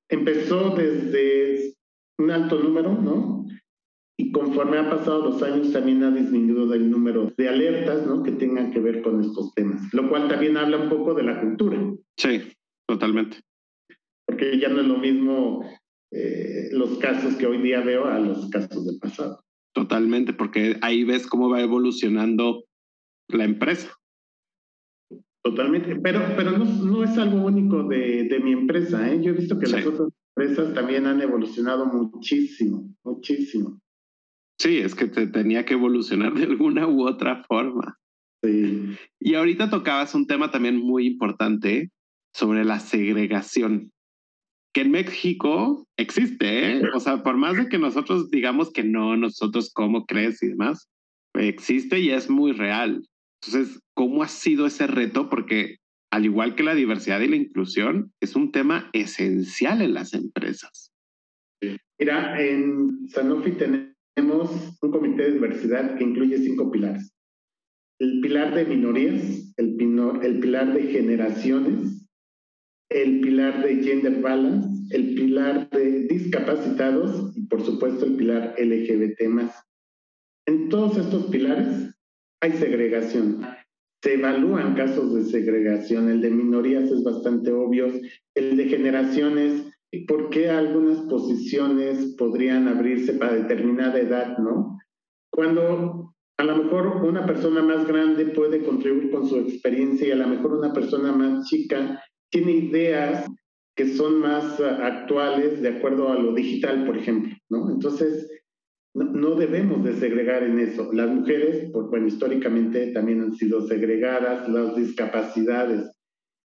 empezó 0.09 0.75
desde 0.75 1.73
un 2.19 2.31
alto 2.31 2.59
número, 2.59 2.93
¿no? 2.93 3.45
Y 4.17 4.31
conforme 4.31 4.77
ha 4.77 4.89
pasado 4.89 5.29
los 5.29 5.41
años 5.41 5.71
también 5.71 6.03
ha 6.03 6.11
disminuido 6.11 6.71
el 6.73 6.91
número 6.91 7.31
de 7.35 7.49
alertas, 7.49 8.05
¿no? 8.05 8.21
Que 8.21 8.31
tengan 8.33 8.71
que 8.71 8.79
ver 8.79 9.01
con 9.01 9.21
estos 9.21 9.53
temas, 9.55 9.81
lo 9.93 10.07
cual 10.09 10.27
también 10.27 10.57
habla 10.57 10.77
un 10.77 10.89
poco 10.89 11.13
de 11.13 11.23
la 11.23 11.39
cultura. 11.41 11.79
Sí, 12.17 12.53
totalmente. 12.87 13.37
Porque 14.27 14.59
ya 14.59 14.69
no 14.69 14.81
es 14.81 14.87
lo 14.87 14.97
mismo 14.97 15.65
eh, 16.13 16.69
los 16.71 16.99
casos 16.99 17.35
que 17.35 17.47
hoy 17.47 17.61
día 17.61 17.81
veo 17.81 18.05
a 18.05 18.19
los 18.19 18.49
casos 18.49 18.85
del 18.85 18.99
pasado. 18.99 19.43
Totalmente, 19.73 20.33
porque 20.33 20.77
ahí 20.81 21.03
ves 21.03 21.25
cómo 21.25 21.49
va 21.49 21.61
evolucionando 21.61 22.65
la 23.29 23.45
empresa. 23.45 23.91
Totalmente, 25.43 25.95
pero, 25.97 26.21
pero 26.37 26.51
no, 26.51 26.65
no 26.65 27.03
es 27.03 27.17
algo 27.17 27.43
único 27.43 27.83
de, 27.83 28.25
de, 28.29 28.39
mi 28.39 28.53
empresa. 28.53 29.11
¿eh? 29.11 29.19
Yo 29.21 29.31
he 29.31 29.35
visto 29.35 29.57
que 29.59 29.67
las 29.67 29.85
otras 29.85 30.09
empresas 30.35 30.73
también 30.73 31.07
han 31.07 31.19
evolucionado 31.21 31.85
muchísimo, 31.87 32.95
muchísimo. 33.03 33.81
Sí, 34.59 34.77
es 34.77 34.95
que 34.95 35.07
te 35.07 35.27
tenía 35.27 35.65
que 35.65 35.73
evolucionar 35.73 36.33
de 36.33 36.43
alguna 36.43 36.87
u 36.87 37.07
otra 37.07 37.43
forma. 37.43 37.97
Sí. 38.43 38.95
Y 39.19 39.33
ahorita 39.33 39.69
tocabas 39.69 40.13
un 40.15 40.27
tema 40.27 40.51
también 40.51 40.77
muy 40.77 41.07
importante 41.07 41.89
sobre 42.33 42.63
la 42.63 42.79
segregación, 42.79 43.91
que 44.73 44.81
en 44.81 44.91
México 44.91 45.87
existe, 45.97 46.71
¿eh? 46.71 46.81
O 46.95 46.99
sea, 46.99 47.23
por 47.23 47.37
más 47.37 47.55
de 47.55 47.69
que 47.69 47.77
nosotros 47.77 48.29
digamos 48.31 48.71
que 48.71 48.83
no, 48.83 49.15
nosotros 49.15 49.71
cómo 49.73 50.05
crees 50.05 50.41
y 50.41 50.47
demás, 50.47 50.89
existe 51.35 51.99
y 51.99 52.09
es 52.09 52.29
muy 52.29 52.51
real. 52.51 53.05
Entonces, 53.41 53.79
¿cómo 53.93 54.23
ha 54.23 54.27
sido 54.27 54.65
ese 54.65 54.87
reto? 54.87 55.29
Porque 55.29 55.77
al 56.13 56.25
igual 56.25 56.53
que 56.53 56.61
la 56.61 56.75
diversidad 56.75 57.21
y 57.21 57.27
la 57.27 57.37
inclusión, 57.37 58.11
es 58.21 58.35
un 58.35 58.51
tema 58.51 58.87
esencial 58.93 59.81
en 59.81 59.95
las 59.95 60.13
empresas. 60.13 60.91
Mira, 61.99 62.39
en 62.39 63.09
Sanofi 63.09 63.53
tenemos 63.53 64.77
un 64.79 64.91
comité 64.91 65.23
de 65.23 65.31
diversidad 65.31 65.97
que 65.97 66.03
incluye 66.03 66.37
cinco 66.37 66.69
pilares. 66.69 67.11
El 67.99 68.21
pilar 68.21 68.53
de 68.53 68.65
minorías, 68.65 69.53
el, 69.57 69.75
el 70.21 70.39
pilar 70.39 70.73
de 70.73 70.83
generaciones, 70.83 72.02
el 72.93 73.21
pilar 73.21 73.63
de 73.63 73.83
gender 73.83 74.21
balance, 74.21 74.95
el 74.95 75.15
pilar 75.15 75.69
de 75.71 76.07
discapacitados 76.07 77.35
y 77.35 77.41
por 77.47 77.61
supuesto 77.61 78.05
el 78.05 78.15
pilar 78.15 78.55
LGBT 78.57 79.21
En 80.45 80.69
todos 80.69 80.97
estos 80.97 81.25
pilares 81.25 81.93
hay 82.41 82.51
segregación. 82.53 83.41
Se 84.03 84.15
evalúan 84.15 84.75
casos 84.75 85.15
de 85.15 85.23
segregación. 85.23 86.09
El 86.09 86.21
de 86.21 86.29
minorías 86.29 86.91
es 86.91 87.03
bastante 87.03 87.51
obvio. 87.51 87.87
El 88.35 88.57
de 88.57 88.65
generaciones, 88.65 89.63
¿por 90.07 90.29
qué 90.29 90.49
algunas 90.49 90.99
posiciones 91.01 92.15
podrían 92.17 92.67
abrirse 92.67 93.13
para 93.13 93.33
determinada 93.33 93.97
edad, 93.99 94.37
no? 94.37 94.77
Cuando 95.31 96.13
a 96.37 96.43
lo 96.43 96.63
mejor 96.63 96.87
una 97.05 97.25
persona 97.25 97.61
más 97.61 97.87
grande 97.87 98.25
puede 98.25 98.63
contribuir 98.63 99.11
con 99.11 99.25
su 99.25 99.37
experiencia 99.37 100.07
y 100.07 100.11
a 100.11 100.17
lo 100.17 100.27
mejor 100.27 100.53
una 100.53 100.73
persona 100.73 101.13
más 101.13 101.47
chica 101.47 102.01
tiene 102.33 102.51
ideas 102.53 103.29
que 103.75 103.95
son 103.95 104.19
más 104.19 104.59
actuales 104.59 105.61
de 105.61 105.69
acuerdo 105.69 106.11
a 106.11 106.15
lo 106.15 106.33
digital, 106.33 106.85
por 106.85 106.97
ejemplo, 106.97 107.31
¿no? 107.49 107.69
Entonces, 107.71 108.29
no, 108.95 109.35
debemos 109.35 109.83
de 109.83 109.95
segregar 109.95 110.43
en 110.43 110.59
eso. 110.59 110.91
Las 110.93 111.09
mujeres, 111.09 111.69
pues, 111.71 111.87
bueno, 111.87 112.07
históricamente 112.07 112.91
también 112.91 113.21
han 113.21 113.35
sido 113.35 113.67
segregadas, 113.67 114.49
las 114.49 114.75
discapacidades. 114.75 115.91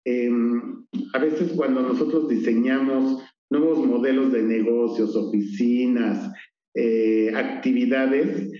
Em, 0.04 0.86
a 1.12 1.18
veces 1.18 1.52
cuando 1.52 1.82
nosotros 1.82 2.28
diseñamos 2.28 3.22
nuevos 3.50 3.86
modelos 3.86 4.32
de 4.32 4.42
negocios, 4.42 5.16
oficinas, 5.16 6.32
eh, 6.74 7.32
actividades, 7.34 8.50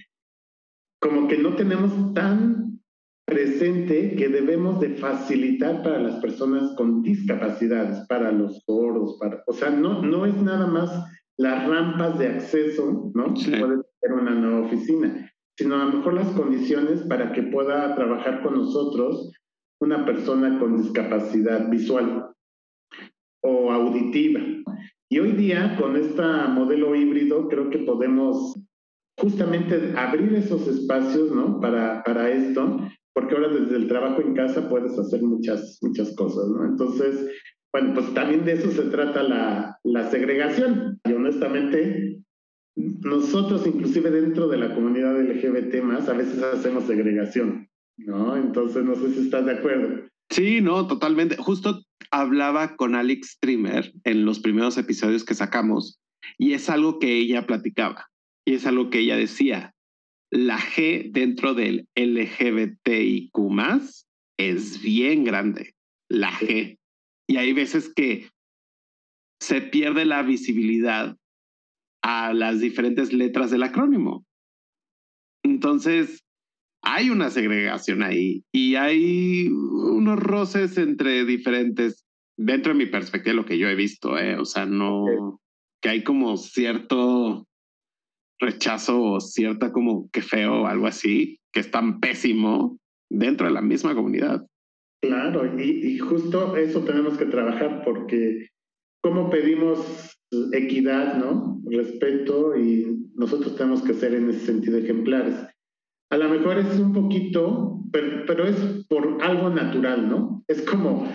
como 1.01 1.29
que 1.29 1.39
no 1.39 1.55
tenemos 1.55 2.13
tan 2.13 2.70
presente 3.61 4.17
que 4.17 4.29
debemos 4.29 4.81
de 4.81 4.95
facilitar 4.95 5.83
para 5.83 5.99
las 5.99 6.17
personas 6.23 6.75
con 6.77 7.03
discapacidades, 7.03 8.07
para 8.09 8.33
los 8.33 8.65
gordos, 8.67 9.19
para, 9.21 9.43
o 9.47 9.53
sea, 9.53 9.69
no, 9.69 10.01
no 10.01 10.25
es 10.25 10.35
nada 10.41 10.67
más 10.67 10.91
las 11.37 11.69
rampas 11.69 12.19
de 12.19 12.29
acceso, 12.29 13.13
¿no? 13.15 13.35
Puede 13.35 13.83
ser 14.01 14.13
una 14.15 14.31
nueva 14.31 14.67
oficina, 14.67 15.31
sino 15.59 15.75
a 15.75 15.85
lo 15.85 15.99
mejor 15.99 16.15
las 16.15 16.29
condiciones 16.29 17.03
para 17.03 17.33
que 17.33 17.43
pueda 17.43 17.95
trabajar 17.95 18.43
con 18.43 18.55
nosotros 18.55 19.31
una 19.79 20.07
persona 20.07 20.59
con 20.59 20.79
discapacidad 20.79 21.69
visual 21.69 22.31
o 23.43 23.71
auditiva. 23.73 24.41
Y 25.11 25.19
hoy 25.19 25.33
día, 25.33 25.77
con 25.79 25.97
este 25.97 26.23
modelo 26.49 26.95
híbrido, 26.95 27.47
creo 27.49 27.69
que 27.69 27.81
podemos 27.81 28.59
justamente 29.19 29.93
abrir 29.99 30.35
esos 30.35 30.67
espacios, 30.67 31.31
¿no? 31.31 31.61
Para, 31.61 32.03
para 32.05 32.31
esto, 32.31 32.79
porque 33.15 33.35
ahora 33.35 33.49
desde 33.49 33.77
el 33.77 33.89
trabajo 33.89 34.21
en 34.23 34.35
casa 34.35 34.69
puedes 34.69 34.99
hacer 34.99 35.23
muchas, 35.23 35.79
muchas 35.83 36.15
cosas, 36.15 36.49
¿no? 36.49 36.65
Entonces, 36.65 37.31
bueno, 37.73 37.95
pues 37.95 38.13
también 38.15 38.45
de 38.45 38.55
eso 38.55 38.71
se 38.71 38.83
trata 38.83 39.23
la, 39.23 39.79
la 39.85 40.11
segregación. 40.11 41.01
Y 41.05 41.13
honestamente, 41.13 42.21
nosotros 42.77 43.67
inclusive 43.67 44.11
dentro 44.11 44.49
de 44.49 44.59
la 44.59 44.75
comunidad 44.75 45.21
LGBT 45.21 45.83
más, 45.83 46.09
a 46.09 46.15
veces 46.15 46.43
hacemos 46.43 46.85
segregación, 46.85 47.69
¿no? 47.99 48.37
Entonces, 48.37 48.85
no 48.85 48.95
sé 48.95 49.13
si 49.13 49.21
estás 49.21 49.47
de 49.47 49.53
acuerdo. 49.53 50.09
Sí, 50.31 50.61
no, 50.61 50.87
totalmente. 50.87 51.37
Justo 51.37 51.83
hablaba 52.11 52.77
con 52.77 52.95
Alex 52.95 53.33
Streamer 53.33 53.93
en 54.05 54.25
los 54.25 54.41
primeros 54.41 54.79
episodios 54.79 55.25
que 55.25 55.35
sacamos 55.35 56.01
y 56.39 56.53
es 56.53 56.71
algo 56.71 56.99
que 56.99 57.19
ella 57.19 57.47
platicaba 57.47 58.07
y 58.45 58.55
es 58.55 58.67
algo 58.67 58.91
que 58.91 59.01
ella 59.01 59.17
decía. 59.17 59.75
La 60.31 60.59
G 60.59 61.11
dentro 61.11 61.55
del 61.55 61.89
LGBTIQ 61.97 63.33
es 64.39 64.81
bien 64.81 65.25
grande. 65.25 65.75
La 66.09 66.33
G. 66.33 66.79
Y 67.29 67.37
hay 67.37 67.53
veces 67.53 67.93
que 67.95 68.31
se 69.41 69.61
pierde 69.61 70.05
la 70.05 70.23
visibilidad 70.23 71.17
a 72.03 72.33
las 72.33 72.61
diferentes 72.61 73.13
letras 73.13 73.51
del 73.51 73.63
acrónimo. 73.63 74.25
Entonces, 75.43 76.25
hay 76.83 77.11
una 77.11 77.31
segregación 77.31 78.03
ahí 78.03 78.45
y 78.53 78.77
hay 78.77 79.49
unos 79.49 80.19
roces 80.19 80.79
entre 80.79 81.25
diferentes, 81.25 82.07
dentro 82.39 82.73
de 82.73 82.79
mi 82.79 82.87
perspectiva, 82.87 83.35
lo 83.35 83.45
que 83.45 83.59
yo 83.59 83.69
he 83.69 83.75
visto, 83.75 84.19
¿eh? 84.19 84.37
o 84.37 84.45
sea, 84.45 84.67
no, 84.67 85.41
que 85.83 85.89
hay 85.89 86.05
como 86.05 86.37
cierto 86.37 87.47
rechazo 88.41 89.21
cierta 89.21 89.73
como 89.73 90.09
que 90.11 90.23
feo 90.23 90.63
o 90.63 90.67
algo 90.67 90.87
así, 90.87 91.39
que 91.53 91.61
es 91.61 91.71
tan 91.71 92.01
pésimo 92.01 92.79
dentro 93.11 93.47
de 93.47 93.53
la 93.53 93.61
misma 93.61 93.95
comunidad. 93.95 94.47
Claro, 95.03 95.59
y, 95.59 95.99
justo 95.99 96.57
eso 96.57 96.85
tenemos 96.85 97.17
que 97.17 97.27
trabajar 97.27 97.83
porque 97.85 98.49
cómo 99.03 99.31
pedimos 99.31 100.15
equidad, 100.53 101.17
¿no? 101.17 101.61
Respeto 101.71 102.57
y 102.57 103.09
nosotros 103.15 103.57
tenemos 103.57 103.83
que 103.83 103.95
ser 103.95 104.15
en 104.15 104.29
ese 104.29 104.47
sentido 104.47 104.79
ejemplares. 104.79 105.37
A 106.11 106.19
lo 106.19 106.29
mejor 106.29 106.59
es 106.59 106.79
un 106.79 106.93
poquito, 106.93 107.83
pero, 107.93 108.45
es 108.45 108.85
por 108.89 109.23
algo 109.23 109.49
natural, 109.49 110.09
¿no? 110.09 110.45
Es 110.49 110.63
como 110.63 111.07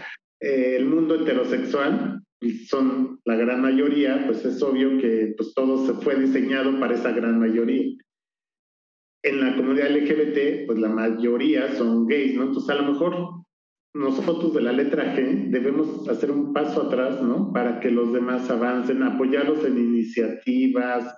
eh, 0.42 0.78
el 0.78 0.86
mundo 0.86 1.16
heterosexual, 1.16 2.14
y 2.41 2.65
son 2.65 3.19
la 3.26 3.36
gran 3.36 3.62
mayoría, 3.62 4.24
pues 4.26 4.45
es 4.45 4.62
obvio 4.62 4.98
que 4.98 5.34
pues 5.38 5.53
todo 5.53 5.86
se 5.86 5.93
fue 6.01 6.16
diseñado 6.16 6.80
para 6.80 6.95
esa 6.95 7.12
gran 7.12 7.39
mayoría. 7.39 7.95
En 9.24 9.41
la 9.41 9.55
comunidad 9.55 9.89
LGBT, 9.89 10.68
pues 10.68 10.78
la 10.78 10.89
mayoría 10.89 11.74
son 11.76 12.05
gays, 12.05 12.36
¿no? 12.36 12.43
Entonces 12.43 12.70
a 12.70 12.82
lo 12.82 12.91
mejor 12.91 13.45
nosotros 13.95 14.53
de 14.53 14.62
la 14.62 14.74
letra 14.74 15.16
G 15.16 15.49
debemos 15.49 16.07
hacer 16.10 16.30
un 16.30 16.53
paso 16.53 16.84
atrás, 16.84 17.22
¿no? 17.22 17.51
Para 17.53 17.80
que 17.80 17.89
los 17.89 18.12
demás 18.12 18.49
avancen, 18.49 19.01
apoyarlos 19.01 19.64
en 19.64 19.78
iniciativas, 19.78 21.18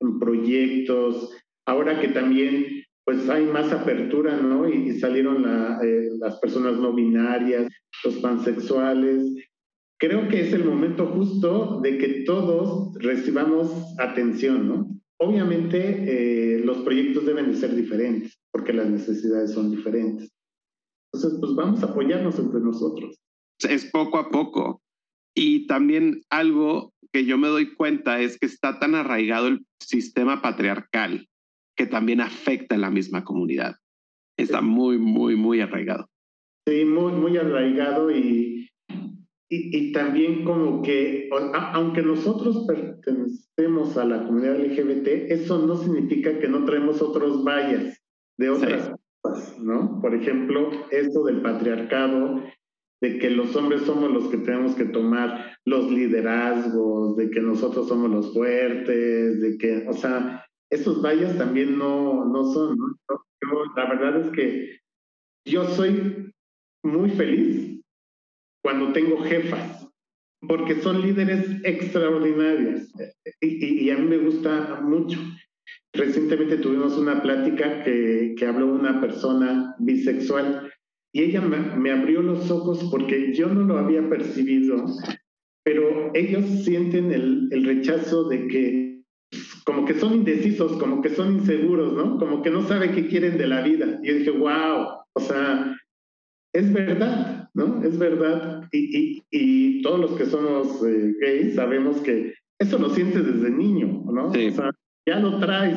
en 0.00 0.18
proyectos. 0.18 1.34
Ahora 1.66 2.00
que 2.00 2.08
también, 2.08 2.84
pues 3.04 3.28
hay 3.30 3.46
más 3.46 3.72
apertura, 3.72 4.36
¿no? 4.36 4.68
Y, 4.68 5.00
salieron 5.00 5.44
eh, 5.82 6.10
las 6.18 6.38
personas 6.38 6.76
no 6.76 6.92
binarias, 6.92 7.72
los 8.04 8.16
pansexuales. 8.16 9.34
Creo 10.02 10.28
que 10.28 10.40
es 10.40 10.52
el 10.52 10.64
momento 10.64 11.06
justo 11.06 11.80
de 11.80 11.96
que 11.96 12.08
todos 12.26 12.92
recibamos 12.98 13.98
atención, 13.98 14.68
¿no? 14.68 15.00
Obviamente 15.18 15.78
eh, 15.78 16.58
los 16.58 16.78
proyectos 16.78 17.24
deben 17.24 17.52
de 17.52 17.56
ser 17.56 17.74
diferentes, 17.74 18.36
porque 18.50 18.72
las 18.72 18.90
necesidades 18.90 19.52
son 19.52 19.70
diferentes 19.70 20.32
entonces, 21.12 21.38
pues 21.40 21.54
vamos 21.54 21.82
a 21.82 21.86
apoyarnos 21.86 22.38
entre 22.38 22.60
nosotros. 22.60 23.18
Es 23.60 23.84
poco 23.86 24.18
a 24.18 24.30
poco. 24.30 24.82
Y 25.34 25.66
también 25.66 26.22
algo 26.30 26.92
que 27.12 27.26
yo 27.26 27.36
me 27.36 27.48
doy 27.48 27.74
cuenta 27.74 28.20
es 28.20 28.38
que 28.38 28.46
está 28.46 28.78
tan 28.78 28.94
arraigado 28.94 29.48
el 29.48 29.66
sistema 29.78 30.40
patriarcal 30.40 31.28
que 31.76 31.86
también 31.86 32.20
afecta 32.20 32.76
a 32.76 32.78
la 32.78 32.90
misma 32.90 33.24
comunidad. 33.24 33.76
Está 34.38 34.62
muy, 34.62 34.98
muy, 34.98 35.36
muy 35.36 35.60
arraigado. 35.60 36.08
Sí, 36.66 36.84
muy, 36.84 37.12
muy 37.12 37.36
arraigado 37.36 38.10
y, 38.10 38.68
y, 39.54 39.92
también 39.92 40.44
como 40.44 40.80
que, 40.80 41.28
aunque 41.74 42.00
nosotros 42.00 42.64
pertenecemos 42.66 43.98
a 43.98 44.06
la 44.06 44.24
comunidad 44.24 44.58
LGBT, 44.58 45.30
eso 45.30 45.66
no 45.66 45.76
significa 45.76 46.38
que 46.38 46.48
no 46.48 46.64
traemos 46.64 47.02
otros 47.02 47.44
vallas 47.44 48.02
de 48.38 48.48
otras 48.48 48.94
cosas, 49.20 49.58
¿no? 49.58 50.00
Por 50.00 50.14
ejemplo, 50.14 50.70
esto 50.90 51.24
del 51.24 51.42
patriarcado, 51.42 52.42
de 53.02 53.18
que 53.18 53.28
los 53.28 53.54
hombres 53.54 53.82
somos 53.82 54.10
los 54.10 54.28
que 54.28 54.38
tenemos 54.38 54.74
que 54.74 54.86
tomar 54.86 55.58
los 55.66 55.90
liderazgos, 55.90 57.16
de 57.16 57.28
que 57.28 57.40
nosotros 57.40 57.88
somos 57.88 58.10
los 58.10 58.32
fuertes, 58.32 59.38
de 59.38 59.58
que, 59.58 59.86
o 59.86 59.92
sea, 59.92 60.46
esos 60.70 61.02
vallas 61.02 61.36
también 61.36 61.76
no, 61.76 62.24
no 62.24 62.50
son, 62.54 62.78
¿no? 62.78 63.74
la 63.76 63.86
verdad 63.86 64.18
es 64.18 64.30
que 64.30 64.78
yo 65.44 65.64
soy 65.64 66.32
muy 66.82 67.10
feliz 67.10 67.81
cuando 68.62 68.92
tengo 68.92 69.22
jefas, 69.22 69.88
porque 70.46 70.76
son 70.76 71.02
líderes 71.02 71.46
extraordinarias 71.64 72.92
y, 73.40 73.90
a 73.90 73.98
mí 73.98 74.06
me 74.06 74.18
gusta 74.18 74.80
mucho. 74.82 75.18
Recientemente 75.92 76.56
tuvimos 76.56 76.96
una 76.96 77.22
plática 77.22 77.82
que, 77.82 78.34
que 78.36 78.46
habló 78.46 78.72
una 78.72 79.00
persona 79.00 79.74
bisexual 79.78 80.72
y 81.14 81.22
ella 81.22 81.42
me, 81.42 81.90
abrió 81.90 82.22
los 82.22 82.50
ojos 82.50 82.88
porque 82.90 83.34
yo 83.34 83.48
no 83.48 83.62
lo 83.62 83.78
había 83.78 84.08
percibido, 84.08 84.86
pero 85.62 86.10
ellos 86.14 86.64
sienten 86.64 87.12
el, 87.12 87.48
el 87.50 87.64
rechazo 87.64 88.28
de 88.28 88.48
que 88.48 88.92
como 89.64 89.84
que 89.84 89.94
son 89.94 90.14
indecisos, 90.14 90.72
como 90.78 91.02
que 91.02 91.10
son 91.10 91.34
inseguros, 91.34 91.92
¿no? 91.92 92.18
Como 92.18 92.42
que 92.42 92.50
no 92.50 92.66
saben 92.66 92.94
qué 92.94 93.06
quieren 93.08 93.38
de 93.38 93.46
la 93.46 93.62
vida. 93.62 93.98
Y 94.02 94.08
yo 94.08 94.14
dije, 94.14 94.30
wow, 94.30 94.86
o 95.12 95.20
sea, 95.20 95.76
es 96.52 96.72
verdad, 96.72 97.41
¿no? 97.54 97.82
Es 97.84 97.98
verdad. 97.98 98.68
Y, 98.72 99.22
y, 99.30 99.82
todos 99.82 100.00
los 100.00 100.12
que 100.12 100.26
somos 100.26 100.82
eh, 100.86 101.14
gays 101.20 101.54
sabemos 101.54 102.00
que 102.00 102.34
eso 102.58 102.78
lo 102.78 102.90
sientes 102.90 103.26
desde 103.26 103.50
niño, 103.50 104.04
¿no? 104.06 104.28
O 104.28 104.32
sea, 104.32 104.70
ya 105.06 105.18
lo 105.18 105.40
traes. 105.40 105.76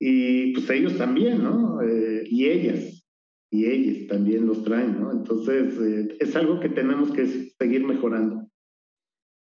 Y 0.00 0.52
pues 0.52 0.68
ellos 0.70 0.96
también, 0.96 1.42
¿no? 1.42 1.80
Eh, 1.82 2.24
y 2.26 2.46
ellas, 2.46 3.04
y 3.50 3.66
ellas 3.66 4.08
también 4.08 4.46
los 4.46 4.64
traen, 4.64 5.00
¿no? 5.00 5.12
Entonces, 5.12 5.78
eh, 5.80 6.16
es 6.18 6.34
algo 6.34 6.58
que 6.58 6.70
tenemos 6.70 7.12
que 7.12 7.52
seguir 7.58 7.86
mejorando. 7.86 8.48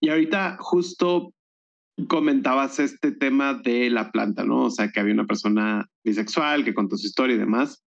Y 0.00 0.10
ahorita 0.10 0.58
justo 0.60 1.32
comentabas 2.08 2.78
este 2.78 3.12
tema 3.12 3.54
de 3.54 3.88
la 3.90 4.10
planta, 4.10 4.44
¿no? 4.44 4.64
O 4.66 4.70
sea, 4.70 4.90
que 4.90 5.00
había 5.00 5.14
una 5.14 5.26
persona 5.26 5.88
bisexual 6.04 6.64
que 6.64 6.74
contó 6.74 6.96
su 6.96 7.06
historia 7.06 7.36
y 7.36 7.38
demás. 7.38 7.82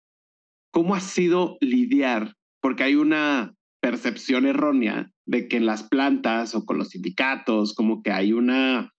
¿Cómo 0.70 0.94
ha 0.94 1.00
sido 1.00 1.56
lidiar 1.60 2.34
porque 2.64 2.82
hay 2.82 2.94
una 2.94 3.54
percepción 3.82 4.46
errónea 4.46 5.10
de 5.26 5.48
que 5.48 5.58
en 5.58 5.66
las 5.66 5.82
plantas 5.82 6.54
o 6.54 6.64
con 6.64 6.78
los 6.78 6.88
sindicatos, 6.88 7.74
como 7.74 8.02
que 8.02 8.10
hay 8.10 8.32
una 8.32 8.90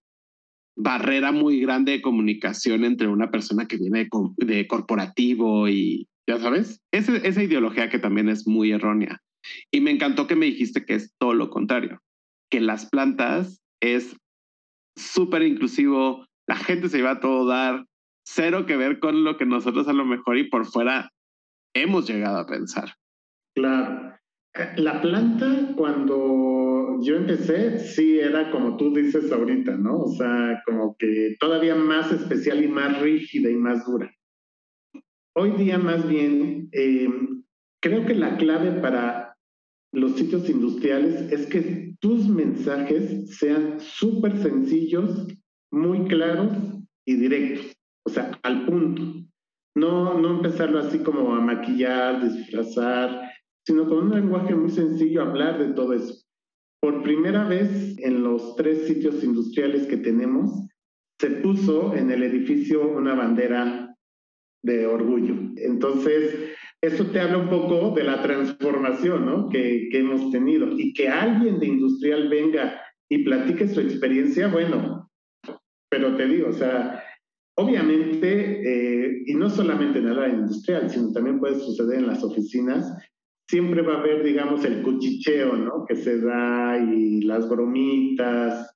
barrera 0.78 1.32
muy 1.32 1.59
grande 1.61 1.93
de 1.93 2.03
comunicación 2.03 2.86
entre 2.86 3.07
una 3.07 3.32
persona 3.32 3.68
que 3.68 3.78
viene 3.78 4.07
de, 4.38 4.68
corporativo 4.68 5.68
y, 5.68 6.07
ya 6.30 6.38
sabes, 6.38 6.80
esa 6.91 7.41
ideología 7.41 7.89
que 7.89 7.97
también 7.97 8.30
es 8.30 8.45
muy 8.45 8.72
errónea. 8.72 9.20
Y 9.72 9.82
me 9.82 9.89
encantó 9.89 10.28
que 10.28 10.36
me 10.36 10.45
dijiste 10.45 10.86
que 10.86 10.93
es 10.93 11.16
todo 11.18 11.34
lo 11.34 11.49
contrario, 11.49 12.03
que 12.51 12.61
las 12.61 12.86
plantas 12.86 13.63
es 13.82 14.16
súper 14.95 15.41
inclusivo, 15.41 16.28
la 16.47 16.57
gente 16.57 16.88
se 16.88 17.01
va 17.01 17.13
a 17.13 17.20
todo 17.20 17.47
dar, 17.47 17.88
cero 18.28 18.68
que 18.68 18.78
ver 18.78 18.99
con 18.99 19.24
lo 19.24 19.38
que 19.38 19.47
nosotros 19.47 19.88
a 19.88 19.93
lo 19.93 20.05
mejor 20.05 20.38
y 20.38 20.51
por 20.51 20.68
fuera 20.68 21.09
hemos 21.74 22.07
llegado 22.07 22.38
a 22.38 22.45
pensar. 22.45 22.93
Claro. 23.56 24.14
La 24.78 25.01
planta, 25.01 25.74
cuando 25.76 26.99
yo 27.01 27.16
empecé, 27.16 27.80
sí 27.80 28.20
era 28.20 28.51
como 28.51 28.78
tú 28.78 28.93
dices 28.93 29.32
ahorita, 29.32 29.76
¿no? 29.78 29.97
O 29.99 30.12
sea, 30.16 30.62
como 30.66 30.95
que 30.97 31.36
todavía 31.39 31.76
más 31.76 32.12
especial 32.12 32.64
y 32.64 32.68
más 32.68 33.01
rígida 33.01 33.49
y 33.49 33.56
más 33.56 33.86
dura. 33.86 34.14
Hoy 35.36 35.51
día, 35.51 35.78
más 35.78 36.08
bien, 36.08 36.70
eh, 36.72 37.10
creo 37.82 38.06
que 38.06 38.16
la 38.16 38.38
clave 38.38 38.80
para 38.80 39.36
los 39.91 40.16
sitios 40.16 40.49
industriales 40.49 41.32
es 41.32 41.47
que 41.47 41.93
tus 41.99 42.28
mensajes 42.30 43.38
sean 43.38 43.80
súper 43.80 44.38
sencillos, 44.41 45.28
muy 45.72 46.08
claros 46.08 46.51
y 47.06 47.16
directos, 47.16 47.74
o 48.06 48.10
sea, 48.10 48.38
al 48.43 48.66
punto. 48.66 49.01
No, 49.76 50.18
no 50.18 50.38
empezarlo 50.38 50.80
así 50.80 50.99
como 50.99 51.36
a 51.36 51.41
maquillar, 51.41 52.24
disfrazar, 52.24 53.24
sino 53.66 53.88
con 53.88 54.07
un 54.07 54.16
lenguaje 54.16 54.55
muy 54.55 54.70
sencillo 54.70 55.24
hablar 55.24 55.59
de 55.59 55.74
todo 55.74 55.93
eso. 55.93 56.24
Por 56.82 57.03
primera 57.03 57.47
vez 57.47 57.97
en 57.99 58.24
los 58.24 58.55
tres 58.55 58.88
sitios 58.88 59.24
industriales 59.24 59.88
que 59.88 59.97
tenemos, 59.97 60.68
se 61.20 61.30
puso 61.32 61.95
en 61.95 62.11
el 62.11 62.24
edificio 62.24 62.88
una 62.88 63.16
bandera 63.16 63.95
de 64.63 64.86
orgullo. 64.86 65.36
Entonces, 65.57 66.53
eso 66.82 67.07
te 67.07 67.20
habla 67.20 67.38
un 67.38 67.49
poco 67.49 67.91
de 67.95 68.03
la 68.03 68.22
transformación 68.22 69.26
¿no? 69.26 69.49
que, 69.49 69.88
que 69.91 69.99
hemos 69.99 70.32
tenido 70.32 70.68
y 70.78 70.93
que 70.93 71.07
alguien 71.07 71.59
de 71.59 71.68
industrial 71.68 72.28
venga 72.30 72.82
y 73.09 73.24
platique 73.24 73.68
su 73.68 73.80
experiencia, 73.80 74.47
bueno, 74.47 75.09
pero 75.89 76.16
te 76.16 76.28
digo, 76.28 76.49
o 76.49 76.53
sea, 76.53 77.03
obviamente, 77.57 79.05
eh, 79.05 79.24
y 79.26 79.34
no 79.36 79.49
solamente 79.49 79.99
en 79.99 80.07
el 80.07 80.20
área 80.20 80.36
industrial, 80.36 80.89
sino 80.89 81.11
también 81.11 81.39
puede 81.39 81.59
suceder 81.59 81.99
en 81.99 82.07
las 82.07 82.24
oficinas, 82.24 82.91
siempre 83.47 83.81
va 83.81 83.95
a 83.95 83.99
haber, 83.99 84.23
digamos, 84.23 84.65
el 84.65 84.81
cuchicheo, 84.81 85.55
¿no? 85.55 85.85
Que 85.87 85.95
se 85.95 86.19
da 86.19 86.77
y 86.79 87.21
las 87.21 87.47
bromitas 87.47 88.71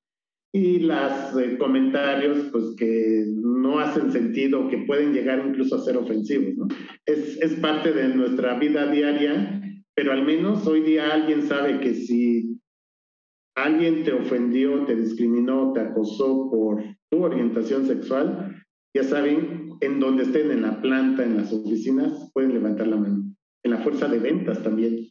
y 0.51 0.79
los 0.79 1.37
eh, 1.39 1.57
comentarios, 1.57 2.49
pues 2.51 2.75
que 2.77 3.25
no 3.35 3.79
hacen 3.79 4.11
sentido, 4.11 4.67
que 4.69 4.79
pueden 4.79 5.13
llegar 5.13 5.45
incluso 5.47 5.75
a 5.75 5.83
ser 5.83 5.97
ofensivos, 5.97 6.55
¿no? 6.55 6.67
Es, 7.05 7.37
es 7.41 7.53
parte 7.55 7.93
de 7.93 8.09
nuestra 8.09 8.57
vida 8.57 8.89
diaria, 8.91 9.61
pero 9.95 10.11
al 10.11 10.25
menos 10.25 10.65
hoy 10.65 10.81
día 10.81 11.13
alguien 11.13 11.43
sabe 11.43 11.79
que 11.79 11.93
si 11.93 12.59
alguien 13.55 14.03
te 14.03 14.13
ofendió, 14.13 14.85
te 14.85 14.95
discriminó, 14.95 15.73
te 15.73 15.81
acosó 15.81 16.49
por 16.49 16.83
tu 17.11 17.23
orientación 17.23 17.85
sexual, 17.85 18.55
ya 18.95 19.03
saben, 19.03 19.69
en 19.81 19.99
donde 19.99 20.23
estén, 20.23 20.51
en 20.51 20.63
la 20.63 20.81
planta, 20.81 21.23
en 21.23 21.37
las 21.37 21.53
oficinas, 21.53 22.31
pueden 22.33 22.53
levantar 22.53 22.87
la 22.87 22.97
mano 22.97 23.28
en 23.63 23.71
la 23.71 23.77
fuerza 23.79 24.07
de 24.07 24.19
ventas 24.19 24.63
también. 24.63 25.09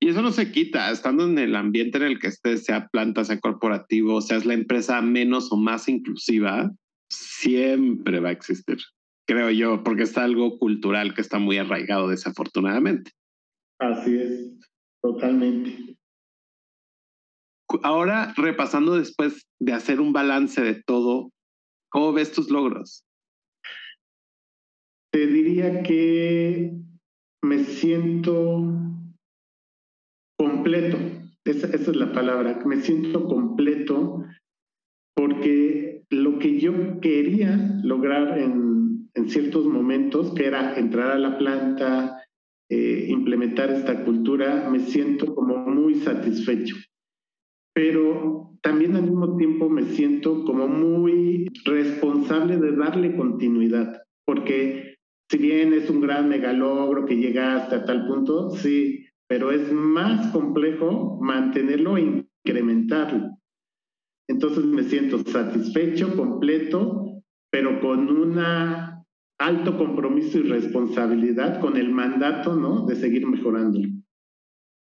Y 0.00 0.08
eso 0.08 0.22
no 0.22 0.32
se 0.32 0.50
quita, 0.50 0.90
estando 0.90 1.24
en 1.24 1.38
el 1.38 1.54
ambiente 1.54 1.98
en 1.98 2.04
el 2.04 2.18
que 2.18 2.26
estés, 2.28 2.64
sea 2.64 2.88
planta, 2.88 3.24
sea 3.24 3.38
corporativo, 3.40 4.20
seas 4.20 4.44
la 4.44 4.54
empresa 4.54 5.00
menos 5.00 5.52
o 5.52 5.56
más 5.56 5.88
inclusiva, 5.88 6.70
siempre 7.08 8.20
va 8.20 8.30
a 8.30 8.32
existir, 8.32 8.78
creo 9.26 9.50
yo, 9.50 9.82
porque 9.82 10.02
está 10.02 10.24
algo 10.24 10.58
cultural 10.58 11.14
que 11.14 11.20
está 11.20 11.38
muy 11.38 11.58
arraigado 11.58 12.08
desafortunadamente. 12.08 13.12
Así 13.78 14.16
es, 14.16 14.58
totalmente. 15.02 15.96
Ahora, 17.82 18.34
repasando 18.36 18.96
después 18.98 19.46
de 19.60 19.72
hacer 19.72 20.00
un 20.00 20.12
balance 20.12 20.60
de 20.60 20.82
todo, 20.82 21.30
¿cómo 21.90 22.12
ves 22.12 22.32
tus 22.32 22.50
logros? 22.50 23.04
Te 25.10 25.26
diría 25.26 25.82
que 25.82 26.72
me 27.42 27.64
siento 27.64 28.64
completo. 30.38 30.98
Esa, 31.44 31.66
es 31.68 31.94
la 31.96 32.12
palabra. 32.12 32.60
Me 32.64 32.80
siento 32.80 33.26
completo 33.26 34.24
porque 35.14 36.04
lo 36.10 36.38
que 36.38 36.60
yo 36.60 37.00
quería 37.00 37.80
lograr 37.82 38.38
en, 38.38 39.10
en 39.14 39.28
ciertos 39.28 39.66
momentos, 39.66 40.32
que 40.34 40.46
era 40.46 40.78
entrar 40.78 41.10
a 41.10 41.18
la 41.18 41.38
planta, 41.38 42.22
eh, 42.70 43.06
implementar 43.08 43.70
esta 43.70 44.04
cultura, 44.04 44.68
me 44.70 44.80
siento 44.80 45.34
como 45.34 45.58
muy 45.58 45.96
satisfecho. 45.96 46.76
Pero 47.74 48.52
también 48.62 48.96
al 48.96 49.02
mismo 49.02 49.36
tiempo 49.36 49.68
me 49.68 49.82
siento 49.82 50.44
como 50.44 50.68
muy 50.68 51.48
responsable 51.64 52.58
de 52.58 52.76
darle 52.76 53.16
continuidad, 53.16 54.02
porque 54.24 54.91
si 55.32 55.38
bien 55.38 55.72
es 55.72 55.88
un 55.88 56.02
gran 56.02 56.28
megalogro 56.28 57.06
que 57.06 57.16
llega 57.16 57.56
hasta 57.56 57.86
tal 57.86 58.06
punto, 58.06 58.50
sí, 58.50 59.06
pero 59.26 59.50
es 59.50 59.72
más 59.72 60.30
complejo 60.30 61.18
mantenerlo 61.22 61.96
e 61.96 62.26
incrementarlo. 62.44 63.38
Entonces 64.28 64.62
me 64.66 64.82
siento 64.82 65.24
satisfecho, 65.24 66.14
completo, 66.18 67.22
pero 67.50 67.80
con 67.80 68.10
un 68.10 68.38
alto 69.38 69.78
compromiso 69.78 70.36
y 70.36 70.42
responsabilidad 70.42 71.60
con 71.62 71.78
el 71.78 71.88
mandato, 71.88 72.54
¿no? 72.54 72.84
De 72.84 72.94
seguir 72.94 73.26
mejorándolo. 73.26 73.88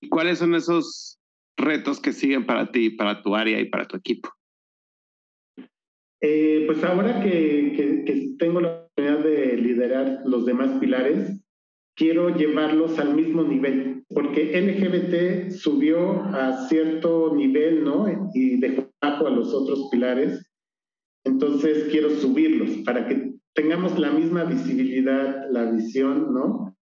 ¿Y 0.00 0.08
cuáles 0.08 0.38
son 0.38 0.54
esos 0.54 1.18
retos 1.56 1.98
que 1.98 2.12
siguen 2.12 2.46
para 2.46 2.70
ti, 2.70 2.90
para 2.90 3.22
tu 3.22 3.34
área 3.34 3.60
y 3.60 3.64
para 3.64 3.88
tu 3.88 3.96
equipo? 3.96 4.28
Eh, 6.20 6.62
pues 6.66 6.82
ahora 6.84 7.20
que, 7.20 8.04
que, 8.06 8.34
tengo 8.38 8.60
la 8.60 8.87
oportunidad 8.98 9.18
de 9.24 9.56
liderar 9.56 10.22
los 10.24 10.44
demás 10.44 10.78
pilares, 10.80 11.40
quiero 11.96 12.34
llevarlos 12.36 12.98
al 12.98 13.14
mismo 13.14 13.42
nivel, 13.42 14.04
porque 14.08 14.60
LGBT 14.60 15.50
subió 15.50 16.22
a 16.24 16.68
cierto 16.68 17.34
nivel, 17.34 17.84
¿no? 17.84 18.06
Y 18.34 18.58
dejó 18.60 18.90
bajo 19.00 19.26
a 19.26 19.30
los 19.30 19.54
otros 19.54 19.88
pilares. 19.90 20.44
Entonces 21.24 21.88
quiero 21.90 22.10
subirlos 22.10 22.78
para 22.84 23.06
que 23.06 23.34
tengamos 23.54 23.98
la 23.98 24.10
misma 24.10 24.44
visibilidad, 24.44 25.44
la 25.50 25.70
visión, 25.70 26.32
¿no? 26.32 26.76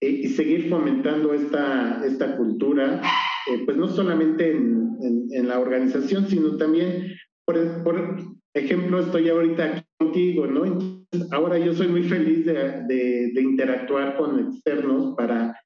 E, 0.00 0.08
y 0.08 0.28
seguir 0.28 0.68
fomentando 0.68 1.32
esta, 1.34 2.04
esta 2.04 2.36
cultura, 2.36 3.02
eh, 3.50 3.62
pues 3.64 3.76
no 3.76 3.88
solamente 3.88 4.50
en, 4.50 5.28
en, 5.30 5.48
la 5.48 5.58
organización, 5.58 6.28
sino 6.28 6.56
también, 6.56 7.14
por, 7.44 7.82
por, 7.82 8.18
ejemplo, 8.54 9.00
estoy 9.00 9.28
ahorita 9.28 9.64
aquí 9.64 9.81
contigo, 10.02 10.46
¿no? 10.46 10.64
Entonces, 10.64 11.32
ahora 11.32 11.58
yo 11.58 11.72
soy 11.72 11.88
muy 11.88 12.02
feliz 12.04 12.44
de, 12.46 13.32
interactuar 13.40 14.16
con 14.16 14.38
externos 14.38 15.14
para 15.16 15.56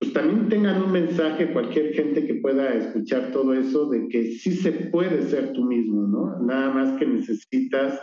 pues 0.00 0.12
también 0.12 0.48
tengan 0.48 0.82
un 0.82 0.92
mensaje, 0.92 1.52
cualquier 1.52 1.94
gente 1.94 2.26
que 2.26 2.34
pueda 2.34 2.74
escuchar 2.74 3.30
todo 3.32 3.54
eso, 3.54 3.88
de 3.88 4.08
que 4.08 4.32
sí 4.32 4.52
se 4.52 4.72
puede 4.72 5.22
ser 5.22 5.52
tú 5.52 5.64
mismo, 5.64 6.06
¿no? 6.06 6.44
Nada 6.44 6.70
más 6.74 6.98
que 6.98 7.06
necesitas 7.06 8.00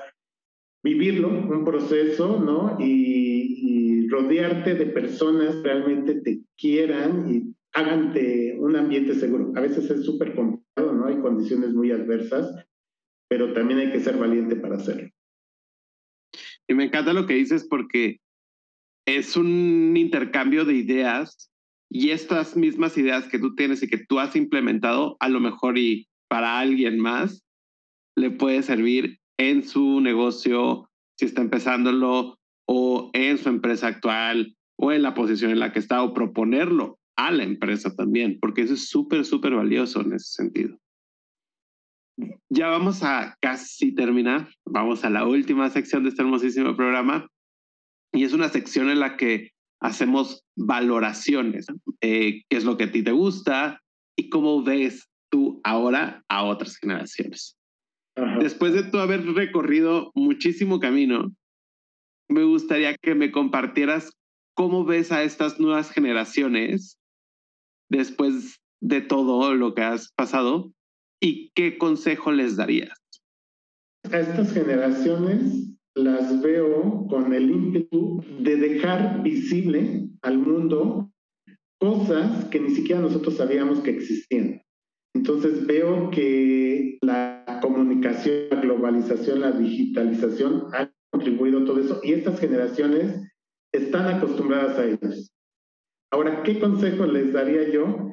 vivirlo, 0.84 1.28
un 1.28 1.64
proceso, 1.64 2.39
¿no? 2.39 2.78
Y, 2.80 4.07
rodearte 4.09 4.76
de 4.76 4.88
personas 4.88 5.64
realmente 5.64 6.16
te 6.16 6.41
quieran 6.57 7.34
y 7.34 7.55
hágante 7.72 8.57
un 8.59 8.76
ambiente 8.76 9.14
seguro. 9.14 9.53
A 9.55 9.62
veces 9.62 9.89
es 9.89 10.03
súper 10.03 10.36
complicado, 10.36 10.91
¿no? 10.91 11.05
Hay 11.05 11.16
condiciones 11.20 11.74
muy 11.74 11.91
adversas, 11.91 12.53
pero 13.30 13.53
también 13.53 13.80
hay 13.80 13.91
que 13.93 14.01
ser 14.01 14.18
valiente 14.18 14.57
para 14.57 14.76
hacerlo. 14.76 15.11
Y 16.72 16.74
me 16.74 16.86
encanta 16.86 17.11
lo 17.11 17.28
que 17.28 17.34
dices 17.34 17.67
porque 17.69 18.22
es 19.05 19.36
un 19.36 19.93
intercambio 19.97 20.63
de 20.63 20.76
ideas 20.76 21.51
y 21.89 22.11
estas 22.11 22.55
mismas 22.55 22.97
ideas 22.97 23.28
que 23.28 23.39
tú 23.39 23.55
tienes 23.55 23.84
y 23.84 23.89
que 23.89 23.97
tú 23.97 24.19
has 24.19 24.38
implementado, 24.38 25.17
a 25.19 25.28
lo 25.28 25.41
mejor 25.41 25.78
y 25.78 26.07
para 26.30 26.59
alguien 26.59 26.97
más, 26.97 27.43
le 28.15 28.32
puede 28.32 28.63
servir 28.63 29.19
en 29.38 29.67
su 29.67 29.99
negocio, 29.99 30.89
si 31.19 31.26
está 31.26 31.41
empezándolo, 31.41 32.39
o 32.65 33.09
en 33.11 33.38
su 33.38 33.49
empresa 33.49 33.88
actual, 33.88 34.55
o 34.78 34.93
en 34.93 35.01
la 35.01 35.13
posición 35.13 35.51
en 35.51 35.59
la 35.59 35.74
que 35.74 35.80
está, 35.80 36.01
o 36.01 36.13
proponerlo 36.13 36.99
a 37.17 37.32
la 37.32 37.43
empresa 37.43 37.93
también, 37.93 38.39
porque 38.39 38.61
eso 38.61 38.76
es 38.76 38.88
súper, 38.88 39.26
súper 39.26 39.55
valioso 39.55 39.99
en 39.99 40.13
ese 40.13 40.32
sentido. 40.32 40.78
Ya 42.49 42.68
vamos 42.68 43.03
a 43.03 43.36
casi 43.41 43.93
terminar, 43.93 44.49
vamos 44.66 45.03
a 45.03 45.09
la 45.09 45.26
última 45.26 45.70
sección 45.70 46.03
de 46.03 46.09
este 46.09 46.22
hermosísimo 46.22 46.76
programa, 46.76 47.28
y 48.14 48.24
es 48.24 48.34
una 48.34 48.49
sección 48.49 48.89
en 48.89 48.99
la 48.99 49.16
que 49.18 49.51
hacemos 49.80 50.43
valoraciones, 50.55 51.68
eh, 52.01 52.43
qué 52.49 52.57
es 52.57 52.66
lo 52.66 52.78
que 52.78 52.86
a 52.86 52.91
ti 52.91 53.03
te 53.03 53.12
gusta 53.12 53.82
y 54.18 54.30
cómo 54.30 54.64
ves 54.64 55.09
tú 55.32 55.62
ahora 55.64 56.24
a 56.30 56.43
otras 56.43 56.78
generaciones. 56.78 57.57
Después 58.39 58.74
de 58.74 58.84
tú 58.84 58.99
haber 58.99 59.26
recorrido 59.26 60.12
muchísimo 60.14 60.80
camino, 60.80 61.32
me 62.30 62.43
gustaría 62.43 62.95
que 62.97 63.16
me 63.16 63.32
compartieras 63.32 64.12
cómo 64.53 64.84
ves 64.84 65.12
a 65.12 65.24
estas 65.24 65.59
nuevas 65.59 65.91
generaciones 65.91 66.97
después 67.89 68.59
de 68.82 69.01
todo 69.01 69.55
lo 69.55 69.74
que 69.74 69.82
has 69.82 70.12
pasado 70.12 70.72
y 71.22 71.51
qué 71.55 71.78
consejo 71.78 72.32
les 72.32 72.57
darías. 72.57 72.97
A 74.11 74.19
estas 74.19 74.51
generaciones 74.51 75.69
las 75.95 76.41
veo 76.41 77.05
con 77.07 77.34
el 77.34 77.51
ímpetu 77.51 78.24
de 78.39 78.55
dejar 78.57 79.22
visible 79.24 80.09
al 80.22 80.39
mundo 80.39 81.11
cosas 81.80 82.45
que 82.45 82.59
ni 82.59 82.72
siquiera 82.72 83.01
nosotros 83.01 83.38
sabíamos 83.38 83.80
que 83.80 83.91
existían. 83.91 84.61
Entonces 85.13 85.65
veo 85.65 86.09
que 86.09 86.97
la 87.01 87.59
comunicación, 87.61 88.47
la 88.51 88.61
globalización, 88.61 89.41
la 89.41 89.51
digitalización 89.51 90.67
han 90.74 90.93
contribuido 91.11 91.59
a 91.59 91.65
todo 91.65 91.80
eso 91.80 91.99
y 92.03 92.13
estas 92.13 92.39
generaciones 92.39 93.22
están 93.74 94.07
acostumbradas 94.15 94.78
a 94.78 94.86
ellos. 94.86 95.32
Ahora, 96.11 96.43
¿qué 96.43 96.59
consejo 96.59 97.05
les 97.05 97.34
daría 97.34 97.69
yo? 97.69 98.11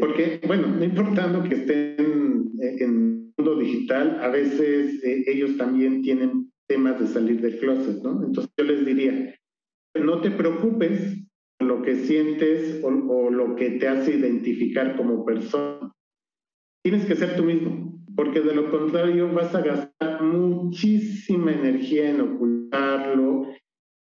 Porque, 0.00 0.40
bueno, 0.46 0.68
no 0.68 0.84
importando 0.84 1.42
que 1.42 1.54
estén 1.54 2.52
en 2.60 2.80
el 2.80 2.88
mundo 3.36 3.58
digital, 3.58 4.18
a 4.20 4.28
veces 4.28 5.02
eh, 5.04 5.24
ellos 5.26 5.56
también 5.56 6.02
tienen 6.02 6.50
temas 6.66 7.00
de 7.00 7.06
salir 7.06 7.40
del 7.40 7.58
closet, 7.58 8.02
¿no? 8.02 8.24
Entonces 8.24 8.52
yo 8.56 8.64
les 8.64 8.84
diría, 8.84 9.34
no 9.94 10.20
te 10.20 10.30
preocupes 10.30 11.24
por 11.58 11.68
lo 11.68 11.82
que 11.82 11.96
sientes 11.96 12.82
o, 12.82 12.88
o 12.88 13.30
lo 13.30 13.56
que 13.56 13.70
te 13.72 13.88
hace 13.88 14.14
identificar 14.14 14.96
como 14.96 15.24
persona 15.24 15.92
tienes 16.88 17.06
que 17.06 17.16
ser 17.16 17.36
tú 17.36 17.44
mismo, 17.44 18.02
porque 18.16 18.40
de 18.40 18.54
lo 18.54 18.70
contrario 18.70 19.30
vas 19.32 19.54
a 19.54 19.60
gastar 19.60 20.22
muchísima 20.22 21.52
energía 21.52 22.08
en 22.10 22.20
ocultarlo 22.22 23.46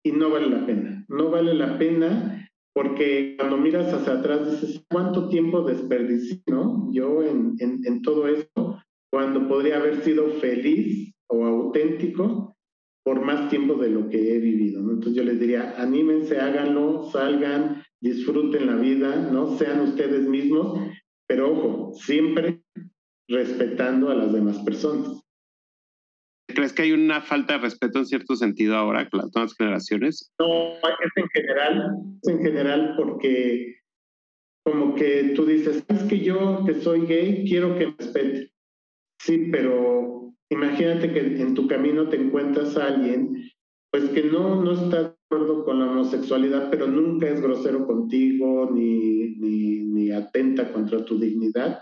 y 0.05 0.13
no 0.13 0.31
vale 0.31 0.49
la 0.49 0.67
pena. 0.67 1.05
No 1.09 1.31
vale 1.31 1.55
la 1.55 1.79
pena 1.79 2.36
porque 2.77 3.37
cuando 3.39 3.57
miras 3.57 3.91
hacia 3.91 4.13
atrás 4.13 4.51
dices, 4.51 4.85
¿cuánto 4.91 5.31
tiempo 5.31 5.63
desperdicié 5.63 6.43
¿no? 6.49 6.91
yo 6.93 7.23
en, 7.23 7.55
en, 7.59 7.81
en 7.87 8.03
todo 8.03 8.29
esto? 8.29 8.79
Cuando 9.11 9.49
podría 9.49 9.79
haber 9.79 10.05
sido 10.05 10.29
feliz 10.41 11.15
o 11.27 11.47
auténtico 11.47 12.55
por 13.03 13.25
más 13.25 13.49
tiempo 13.49 13.77
de 13.77 13.89
lo 13.89 14.11
que 14.11 14.35
he 14.35 14.39
vivido. 14.41 14.83
¿no? 14.83 14.93
Entonces 14.93 15.15
yo 15.15 15.25
les 15.25 15.41
diría, 15.41 15.75
anímense, 15.79 16.39
háganlo, 16.39 17.09
salgan, 17.11 17.83
disfruten 17.99 18.67
la 18.67 18.77
vida, 18.77 19.31
¿no? 19.33 19.57
Sean 19.57 19.81
ustedes 19.81 20.29
mismos, 20.29 20.79
pero 21.27 21.53
ojo, 21.53 21.95
siempre 21.95 22.63
respetando 23.27 24.11
a 24.11 24.15
las 24.17 24.35
demás 24.35 24.59
personas. 24.59 25.26
¿Crees 26.49 26.73
que 26.73 26.83
hay 26.83 26.93
una 26.93 27.21
falta 27.21 27.55
de 27.55 27.61
respeto 27.61 27.99
en 27.99 28.07
cierto 28.07 28.37
sentido 28.37 28.77
ahora 28.77 29.09
con 29.09 29.21
las 29.21 29.35
nuevas 29.35 29.55
generaciones? 29.55 30.33
No, 30.39 30.75
es 30.75 31.13
en 31.17 31.29
general, 31.29 31.97
es 32.23 32.29
en 32.29 32.43
general 32.43 32.95
porque 32.97 33.77
como 34.65 34.95
que 34.95 35.33
tú 35.35 35.45
dices, 35.45 35.85
es 35.89 36.03
que 36.05 36.21
yo 36.21 36.65
que 36.65 36.75
soy 36.75 37.07
gay 37.07 37.45
quiero 37.49 37.77
que 37.77 37.87
me 37.87 37.95
respete. 37.99 38.51
Sí, 39.21 39.49
pero 39.51 40.33
imagínate 40.51 41.13
que 41.13 41.21
en 41.41 41.55
tu 41.55 41.67
camino 41.67 42.09
te 42.09 42.17
encuentras 42.17 42.77
a 42.77 42.89
alguien 42.89 43.51
pues 43.91 44.11
que 44.11 44.25
no, 44.25 44.63
no 44.63 44.73
está 44.73 45.03
de 45.03 45.15
acuerdo 45.31 45.65
con 45.65 45.79
la 45.81 45.91
homosexualidad, 45.91 46.71
pero 46.71 46.87
nunca 46.87 47.29
es 47.29 47.41
grosero 47.41 47.87
contigo 47.87 48.71
ni, 48.73 49.37
ni, 49.37 49.87
ni 49.87 50.11
atenta 50.11 50.73
contra 50.73 51.05
tu 51.05 51.19
dignidad 51.19 51.81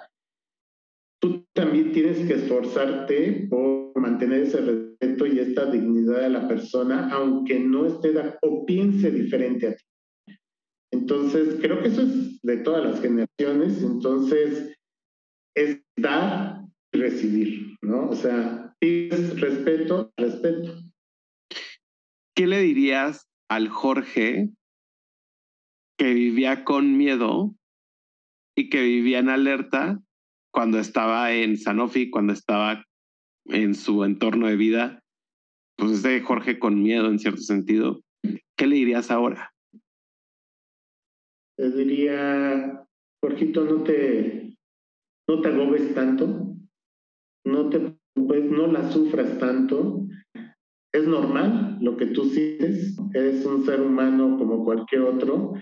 tú 1.24 1.42
también 1.54 1.90
tienes 1.92 2.18
que 2.26 2.34
esforzarte 2.34 3.46
por 3.48 3.98
mantener 3.98 4.42
ese 4.42 4.60
respeto 4.60 5.26
y 5.26 5.38
esta 5.38 5.70
dignidad 5.70 6.20
de 6.20 6.28
la 6.28 6.46
persona, 6.46 7.08
aunque 7.12 7.58
no 7.58 7.86
esté 7.86 8.12
o 8.42 8.66
piense 8.66 9.10
diferente 9.10 9.68
a 9.68 9.74
ti. 9.74 9.84
Entonces, 10.92 11.56
creo 11.62 11.80
que 11.80 11.88
eso 11.88 12.02
es 12.02 12.42
de 12.42 12.58
todas 12.58 12.84
las 12.84 13.00
generaciones, 13.00 13.82
entonces 13.82 14.76
es 15.56 15.80
dar 15.96 16.60
y 16.92 16.98
recibir, 16.98 17.74
¿no? 17.80 18.10
O 18.10 18.14
sea, 18.14 18.76
respeto, 18.82 20.12
respeto. 20.18 20.74
¿Qué 22.36 22.46
le 22.46 22.60
dirías 22.60 23.30
al 23.48 23.70
Jorge 23.70 24.50
que 25.98 26.12
vivía 26.12 26.64
con 26.64 26.98
miedo 26.98 27.54
y 28.54 28.68
que 28.68 28.82
vivía 28.82 29.20
en 29.20 29.30
alerta 29.30 30.02
cuando 30.54 30.78
estaba 30.78 31.32
en 31.32 31.58
Sanofi, 31.58 32.10
cuando 32.10 32.32
estaba 32.32 32.84
en 33.46 33.74
su 33.74 34.04
entorno 34.04 34.46
de 34.46 34.54
vida, 34.54 35.02
pues 35.76 36.06
Jorge 36.24 36.60
con 36.60 36.80
miedo 36.80 37.08
en 37.08 37.18
cierto 37.18 37.40
sentido. 37.40 38.00
¿Qué 38.56 38.68
le 38.68 38.76
dirías 38.76 39.10
ahora? 39.10 39.52
Le 41.58 41.70
diría, 41.70 42.86
Jorgito, 43.20 43.64
no 43.64 43.82
te, 43.82 44.56
no 45.28 45.40
te 45.40 45.48
agobes 45.48 45.92
tanto, 45.92 46.56
no 47.44 47.68
te 47.68 47.96
pues, 48.14 48.44
no 48.44 48.68
la 48.68 48.92
sufras 48.92 49.36
tanto. 49.40 50.06
Es 50.92 51.08
normal 51.08 51.78
lo 51.80 51.96
que 51.96 52.06
tú 52.06 52.26
sientes, 52.26 52.96
eres 53.12 53.44
un 53.44 53.66
ser 53.66 53.80
humano 53.80 54.38
como 54.38 54.64
cualquier 54.64 55.02
otro 55.02 55.54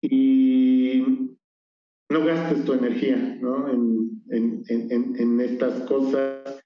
y 0.00 0.61
no 2.12 2.24
gastes 2.24 2.64
tu 2.64 2.74
energía 2.74 3.16
¿no? 3.40 3.68
En, 3.70 4.22
en, 4.30 4.64
en, 4.68 5.16
en, 5.16 5.40
estas 5.40 5.82
cosas 5.88 6.62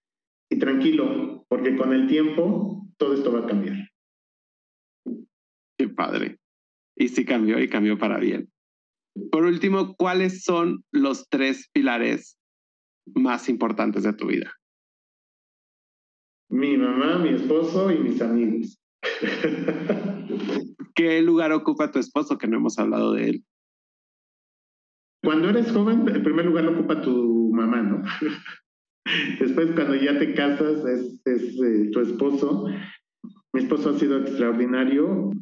y 0.51 0.59
tranquilo, 0.59 1.45
porque 1.49 1.77
con 1.77 1.93
el 1.93 2.07
tiempo 2.07 2.87
todo 2.97 3.15
esto 3.15 3.33
va 3.33 3.41
a 3.41 3.47
cambiar. 3.47 3.77
Qué 5.79 5.89
padre. 5.89 6.39
Y 6.97 7.09
sí 7.09 7.25
cambió 7.25 7.59
y 7.61 7.69
cambió 7.69 7.99
para 7.99 8.19
bien. 8.19 8.51
Por 9.31 9.45
último, 9.45 9.95
¿cuáles 9.97 10.45
son 10.45 10.85
los 10.93 11.29
tres 11.29 11.69
pilares 11.73 12.39
más 13.15 13.49
importantes 13.49 14.03
de 14.03 14.13
tu 14.13 14.27
vida? 14.27 14.53
Mi 16.49 16.77
mamá, 16.77 17.19
mi 17.19 17.31
esposo 17.31 17.91
y 17.91 17.99
mis 17.99 18.21
amigos. 18.21 18.81
¿Qué 20.95 21.21
lugar 21.23 21.53
ocupa 21.53 21.91
tu 21.91 21.99
esposo 21.99 22.39
que 22.39 22.47
no 22.47 22.57
hemos 22.59 22.79
hablado 22.79 23.13
de 23.13 23.31
él? 23.31 23.45
Cuando 25.27 25.49
eres 25.49 25.73
joven, 25.73 26.07
el 26.07 26.23
primer 26.23 26.47
lugar 26.47 26.63
lo 26.63 26.71
ocupa 26.71 27.03
tu 27.03 27.51
mamá, 27.53 27.83
¿no? 27.83 28.01
Después, 29.41 29.73
cuando 29.73 29.97
ya 29.97 30.17
te 30.21 30.35
casas, 30.35 30.85
es, 30.87 31.21
eh, 31.27 31.91
tu 31.91 31.99
esposo. 31.99 32.69
Mi 33.53 33.63
esposo 33.63 33.91
ha 33.91 33.99
sido 33.99 34.21
extraordinario. 34.21 35.33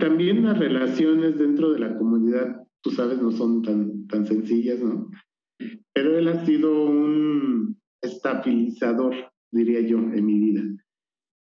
También 0.00 0.44
las 0.44 0.58
relaciones 0.58 1.38
dentro 1.38 1.74
de 1.74 1.80
la 1.80 1.98
comunidad, 1.98 2.56
tú 2.82 2.90
sabes, 2.90 3.20
no 3.20 3.30
son 3.32 3.60
tan, 3.60 4.06
tan 4.06 4.24
sencillas, 4.24 4.80
¿no? 4.80 5.10
Pero 5.92 6.16
él 6.16 6.28
ha 6.28 6.46
sido 6.46 6.86
un 6.86 7.78
estabilizador, 8.02 9.14
diría 9.52 9.82
yo, 9.82 9.98
en 9.98 10.24
mi 10.24 10.40
vida, 10.40 10.62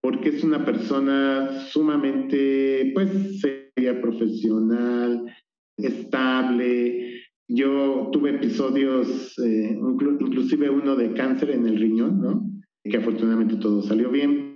porque 0.01 0.29
es 0.29 0.43
una 0.43 0.65
persona 0.65 1.61
sumamente, 1.69 2.91
pues, 2.93 3.39
seria, 3.39 4.01
profesional, 4.01 5.33
estable. 5.77 7.26
Yo 7.47 8.09
tuve 8.11 8.31
episodios, 8.31 9.37
eh, 9.39 9.77
inclusive 10.19 10.69
uno 10.69 10.95
de 10.95 11.13
cáncer 11.13 11.51
en 11.51 11.65
el 11.65 11.77
riñón, 11.77 12.19
¿no? 12.19 12.49
Que 12.83 12.97
afortunadamente 12.97 13.55
todo 13.55 13.81
salió 13.81 14.11
bien. 14.11 14.55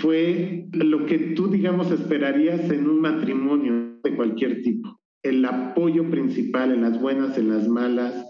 Fue 0.00 0.66
lo 0.72 1.06
que 1.06 1.18
tú, 1.34 1.48
digamos, 1.48 1.90
esperarías 1.90 2.70
en 2.70 2.88
un 2.88 3.00
matrimonio 3.00 3.98
de 4.02 4.14
cualquier 4.14 4.62
tipo. 4.62 5.00
El 5.22 5.44
apoyo 5.44 6.10
principal 6.10 6.72
en 6.72 6.82
las 6.82 7.00
buenas, 7.00 7.38
en 7.38 7.48
las 7.48 7.66
malas. 7.68 8.26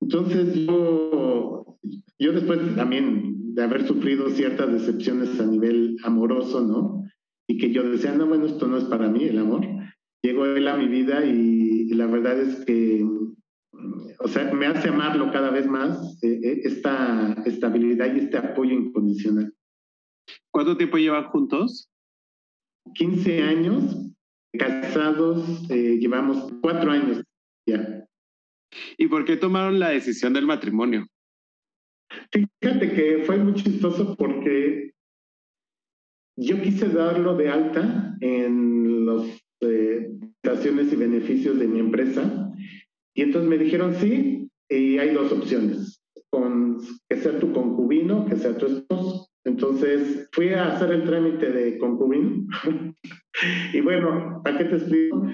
Entonces 0.00 0.54
yo, 0.66 1.78
yo 2.18 2.32
después 2.32 2.74
también 2.74 3.54
de 3.54 3.62
haber 3.62 3.86
sufrido 3.86 4.28
ciertas 4.30 4.72
decepciones 4.72 5.38
a 5.38 5.46
nivel 5.46 5.96
amoroso, 6.02 6.60
¿no? 6.66 7.04
Y 7.48 7.58
que 7.58 7.70
yo 7.70 7.88
decía, 7.88 8.12
no, 8.12 8.26
bueno, 8.26 8.46
esto 8.46 8.66
no 8.66 8.78
es 8.78 8.84
para 8.84 9.08
mí 9.08 9.24
el 9.24 9.38
amor 9.38 9.64
llegó 10.26 10.46
él 10.46 10.68
a 10.68 10.76
mi 10.76 10.88
vida 10.88 11.24
y, 11.24 11.75
la 11.94 12.06
verdad 12.06 12.38
es 12.40 12.64
que, 12.64 13.04
o 14.18 14.28
sea, 14.28 14.52
me 14.52 14.66
hace 14.66 14.88
amarlo 14.88 15.30
cada 15.32 15.50
vez 15.50 15.66
más, 15.66 16.22
eh, 16.22 16.40
eh, 16.42 16.60
esta 16.64 17.34
estabilidad 17.44 18.14
y 18.14 18.20
este 18.20 18.38
apoyo 18.38 18.72
incondicional. 18.72 19.54
¿Cuánto 20.50 20.76
tiempo 20.76 20.98
llevan 20.98 21.28
juntos? 21.28 21.90
15 22.94 23.42
años, 23.42 24.10
casados, 24.58 25.70
eh, 25.70 25.98
llevamos 25.98 26.52
cuatro 26.60 26.90
años 26.90 27.22
ya. 27.66 28.06
¿Y 28.96 29.08
por 29.08 29.24
qué 29.24 29.36
tomaron 29.36 29.78
la 29.78 29.90
decisión 29.90 30.32
del 30.32 30.46
matrimonio? 30.46 31.06
Fíjate 32.30 32.92
que 32.92 33.24
fue 33.24 33.36
muy 33.38 33.54
chistoso 33.54 34.16
porque 34.16 34.92
yo 36.36 36.60
quise 36.60 36.88
darlo 36.88 37.36
de 37.36 37.48
alta 37.48 38.16
en 38.20 39.04
los 39.04 39.45
prestaciones 39.58 40.92
y 40.92 40.96
beneficios 40.96 41.58
de 41.58 41.68
mi 41.68 41.80
empresa. 41.80 42.50
Y 43.14 43.22
entonces 43.22 43.48
me 43.48 43.58
dijeron 43.58 43.94
sí, 43.94 44.48
y 44.68 44.98
hay 44.98 45.14
dos 45.14 45.32
opciones, 45.32 46.02
con, 46.30 46.78
que 47.08 47.16
sea 47.16 47.38
tu 47.38 47.52
concubino, 47.52 48.26
que 48.26 48.36
sea 48.36 48.56
tu 48.56 48.66
esposo. 48.66 49.28
Entonces 49.44 50.28
fui 50.32 50.48
a 50.50 50.74
hacer 50.74 50.90
el 50.90 51.04
trámite 51.04 51.50
de 51.50 51.78
concubino. 51.78 52.46
y 53.72 53.80
bueno, 53.80 54.40
¿para 54.44 54.58
qué 54.58 54.64
te 54.64 54.76
explico? 54.76 55.26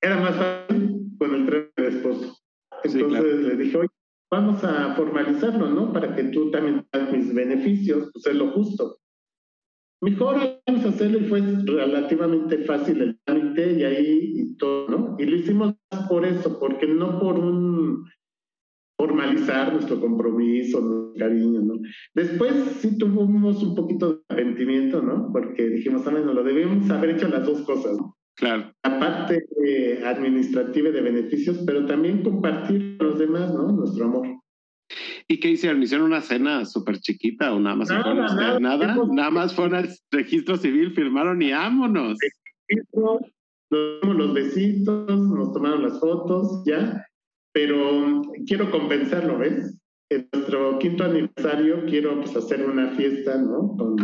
Era 0.00 0.20
más 0.20 0.36
fácil 0.36 1.00
con 1.18 1.34
el 1.34 1.46
trámite 1.46 1.82
de 1.82 1.88
esposo. 1.88 2.38
Entonces 2.84 3.40
le 3.40 3.56
dije, 3.56 3.76
oye, 3.78 3.88
vamos 4.30 4.62
a 4.62 4.94
formalizarlo, 4.94 5.70
¿no? 5.70 5.92
Para 5.92 6.14
que 6.14 6.24
tú 6.24 6.50
también 6.50 6.86
tengas 6.90 7.12
mis 7.12 7.34
beneficios, 7.34 8.10
pues 8.12 8.26
es 8.26 8.34
lo 8.34 8.50
justo. 8.52 8.98
Mejor 10.00 10.60
vamos 10.66 10.84
a 10.84 10.88
hacerlo 10.90 11.18
y 11.18 11.24
fue 11.24 11.40
relativamente 11.40 12.58
fácil 12.58 13.02
el 13.02 13.18
trámite 13.24 13.72
y 13.72 13.82
ahí 13.82 14.32
y 14.34 14.56
todo, 14.56 14.88
¿no? 14.88 15.16
Y 15.18 15.24
lo 15.24 15.36
hicimos 15.36 15.74
por 16.08 16.24
eso, 16.24 16.58
porque 16.60 16.86
no 16.86 17.18
por 17.18 17.38
un 17.38 18.04
formalizar 18.96 19.72
nuestro 19.72 20.00
compromiso, 20.00 20.80
nuestro 20.80 21.14
cariño, 21.18 21.60
¿no? 21.62 21.74
Después 22.14 22.52
sí 22.80 22.96
tuvimos 22.98 23.62
un 23.62 23.74
poquito 23.74 24.12
de 24.12 24.20
arrepentimiento, 24.28 25.02
¿no? 25.02 25.30
Porque 25.32 25.68
dijimos, 25.68 26.06
ah, 26.06 26.10
bueno, 26.10 26.32
lo 26.32 26.42
debemos 26.44 26.88
haber 26.90 27.10
hecho 27.10 27.28
las 27.28 27.44
dos 27.44 27.62
cosas, 27.62 27.96
¿no? 27.96 28.16
Claro. 28.36 28.72
La 28.84 29.00
parte 29.00 29.46
eh, 29.66 30.00
administrativa 30.04 30.90
de 30.90 31.00
beneficios, 31.00 31.58
pero 31.66 31.86
también 31.86 32.22
compartir 32.22 32.96
con 32.98 33.08
los 33.08 33.18
demás, 33.18 33.52
¿no? 33.52 33.72
Nuestro 33.72 34.04
amor. 34.04 34.37
¿Y 35.30 35.40
qué 35.40 35.50
hicieron? 35.50 35.82
¿Hicieron 35.82 36.06
una 36.06 36.22
cena 36.22 36.64
súper 36.64 37.00
chiquita 37.00 37.52
o 37.52 37.60
nada 37.60 37.76
más? 37.76 37.90
Nada, 37.90 38.14
nada, 38.14 38.58
nada, 38.58 38.96
nada 39.12 39.30
más 39.30 39.54
fueron 39.54 39.74
al 39.74 39.90
registro 40.10 40.56
civil, 40.56 40.92
firmaron 40.92 41.42
y 41.42 41.52
vámonos. 41.52 42.16
Nos 42.94 43.20
dimos 44.00 44.16
los 44.16 44.32
besitos, 44.32 45.06
nos 45.06 45.52
tomaron 45.52 45.82
las 45.82 46.00
fotos, 46.00 46.62
ya. 46.64 47.04
Pero 47.52 48.22
quiero 48.46 48.70
compensarlo, 48.70 49.38
¿ves? 49.38 49.78
En 50.10 50.26
nuestro 50.32 50.78
quinto 50.78 51.04
aniversario 51.04 51.84
quiero 51.84 52.22
pues, 52.22 52.34
hacer 52.34 52.64
una 52.64 52.92
fiesta, 52.92 53.36
¿no? 53.36 53.76
Con, 53.76 53.96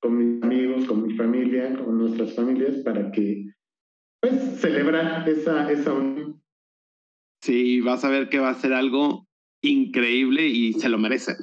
con 0.00 0.16
mis 0.16 0.42
amigos, 0.42 0.86
con 0.86 1.06
mi 1.06 1.14
familia, 1.14 1.76
con 1.76 1.98
nuestras 1.98 2.34
familias, 2.34 2.76
para 2.76 3.10
que, 3.10 3.44
pues, 4.22 4.60
celebrar 4.60 5.28
esa, 5.28 5.70
esa 5.70 5.92
unión. 5.92 6.40
Sí, 7.42 7.82
vas 7.82 8.02
a 8.06 8.08
ver 8.08 8.30
que 8.30 8.38
va 8.38 8.48
a 8.48 8.54
ser 8.54 8.72
algo 8.72 9.23
increíble 9.64 10.46
y 10.46 10.74
se 10.74 10.88
lo 10.88 10.98
merecen. 10.98 11.36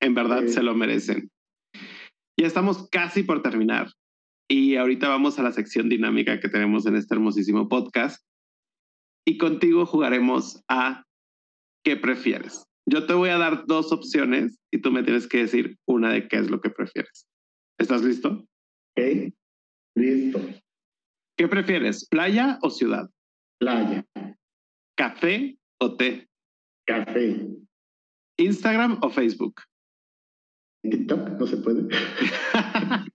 En 0.00 0.14
verdad 0.14 0.46
se 0.46 0.62
lo 0.62 0.74
merecen. 0.74 1.30
Ya 2.38 2.46
estamos 2.46 2.88
casi 2.88 3.22
por 3.22 3.42
terminar 3.42 3.90
y 4.50 4.76
ahorita 4.76 5.08
vamos 5.08 5.38
a 5.38 5.42
la 5.42 5.52
sección 5.52 5.88
dinámica 5.88 6.40
que 6.40 6.48
tenemos 6.48 6.86
en 6.86 6.96
este 6.96 7.14
hermosísimo 7.14 7.68
podcast 7.68 8.24
y 9.26 9.36
contigo 9.36 9.84
jugaremos 9.84 10.62
a 10.68 11.04
¿qué 11.84 11.96
prefieres? 11.96 12.64
Yo 12.86 13.06
te 13.06 13.12
voy 13.12 13.28
a 13.28 13.38
dar 13.38 13.66
dos 13.66 13.92
opciones 13.92 14.58
y 14.72 14.80
tú 14.80 14.90
me 14.90 15.02
tienes 15.02 15.26
que 15.26 15.38
decir 15.38 15.76
una 15.86 16.12
de 16.12 16.26
qué 16.28 16.36
es 16.36 16.50
lo 16.50 16.60
que 16.60 16.70
prefieres. 16.70 17.26
¿Estás 17.78 18.02
listo? 18.02 18.46
Ok, 18.96 19.32
listo. 19.94 20.40
¿Qué 21.36 21.48
prefieres, 21.48 22.08
playa 22.08 22.58
o 22.62 22.70
ciudad? 22.70 23.10
Playa. 23.60 24.06
¿Café 24.96 25.58
o 25.78 25.96
té? 25.96 26.27
Café. 26.88 27.46
¿Instagram 28.38 28.98
o 29.02 29.10
Facebook? 29.10 29.60
TikTok, 30.82 31.38
no 31.38 31.46
se 31.46 31.58
puede. 31.58 31.86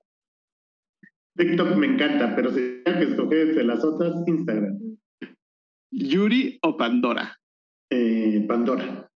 TikTok 1.38 1.76
me 1.78 1.88
encanta, 1.88 2.36
pero 2.36 2.52
si 2.52 2.60
hay 2.86 2.94
que 3.00 3.04
escoger 3.06 3.56
de 3.56 3.64
las 3.64 3.84
otras, 3.84 4.14
Instagram. 4.28 4.78
¿Yuri 5.92 6.60
o 6.62 6.78
Pandora? 6.78 7.36
Eh, 7.90 8.46
Pandora. 8.48 9.10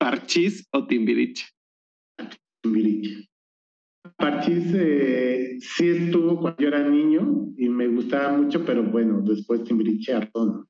¿Parchís 0.00 0.66
o 0.72 0.86
Timbiriche? 0.86 1.44
Timbiriche. 2.62 3.28
Parchís 4.16 4.72
eh, 4.74 5.58
sí 5.60 5.88
estuvo 5.88 6.40
cuando 6.40 6.58
yo 6.58 6.68
era 6.68 6.88
niño 6.88 7.52
y 7.58 7.68
me 7.68 7.86
gustaba 7.88 8.34
mucho, 8.38 8.64
pero 8.64 8.82
bueno, 8.82 9.20
después 9.20 9.62
Timbiriche 9.64 10.14
Artón. 10.14 10.66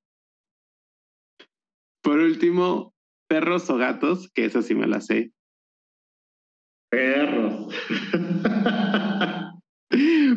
Por 2.02 2.18
último, 2.18 2.94
perros 3.28 3.68
o 3.70 3.76
gatos, 3.76 4.30
que 4.34 4.44
eso 4.44 4.62
sí 4.62 4.74
me 4.74 4.86
la 4.86 5.00
sé. 5.00 5.32
Perros. 6.90 7.74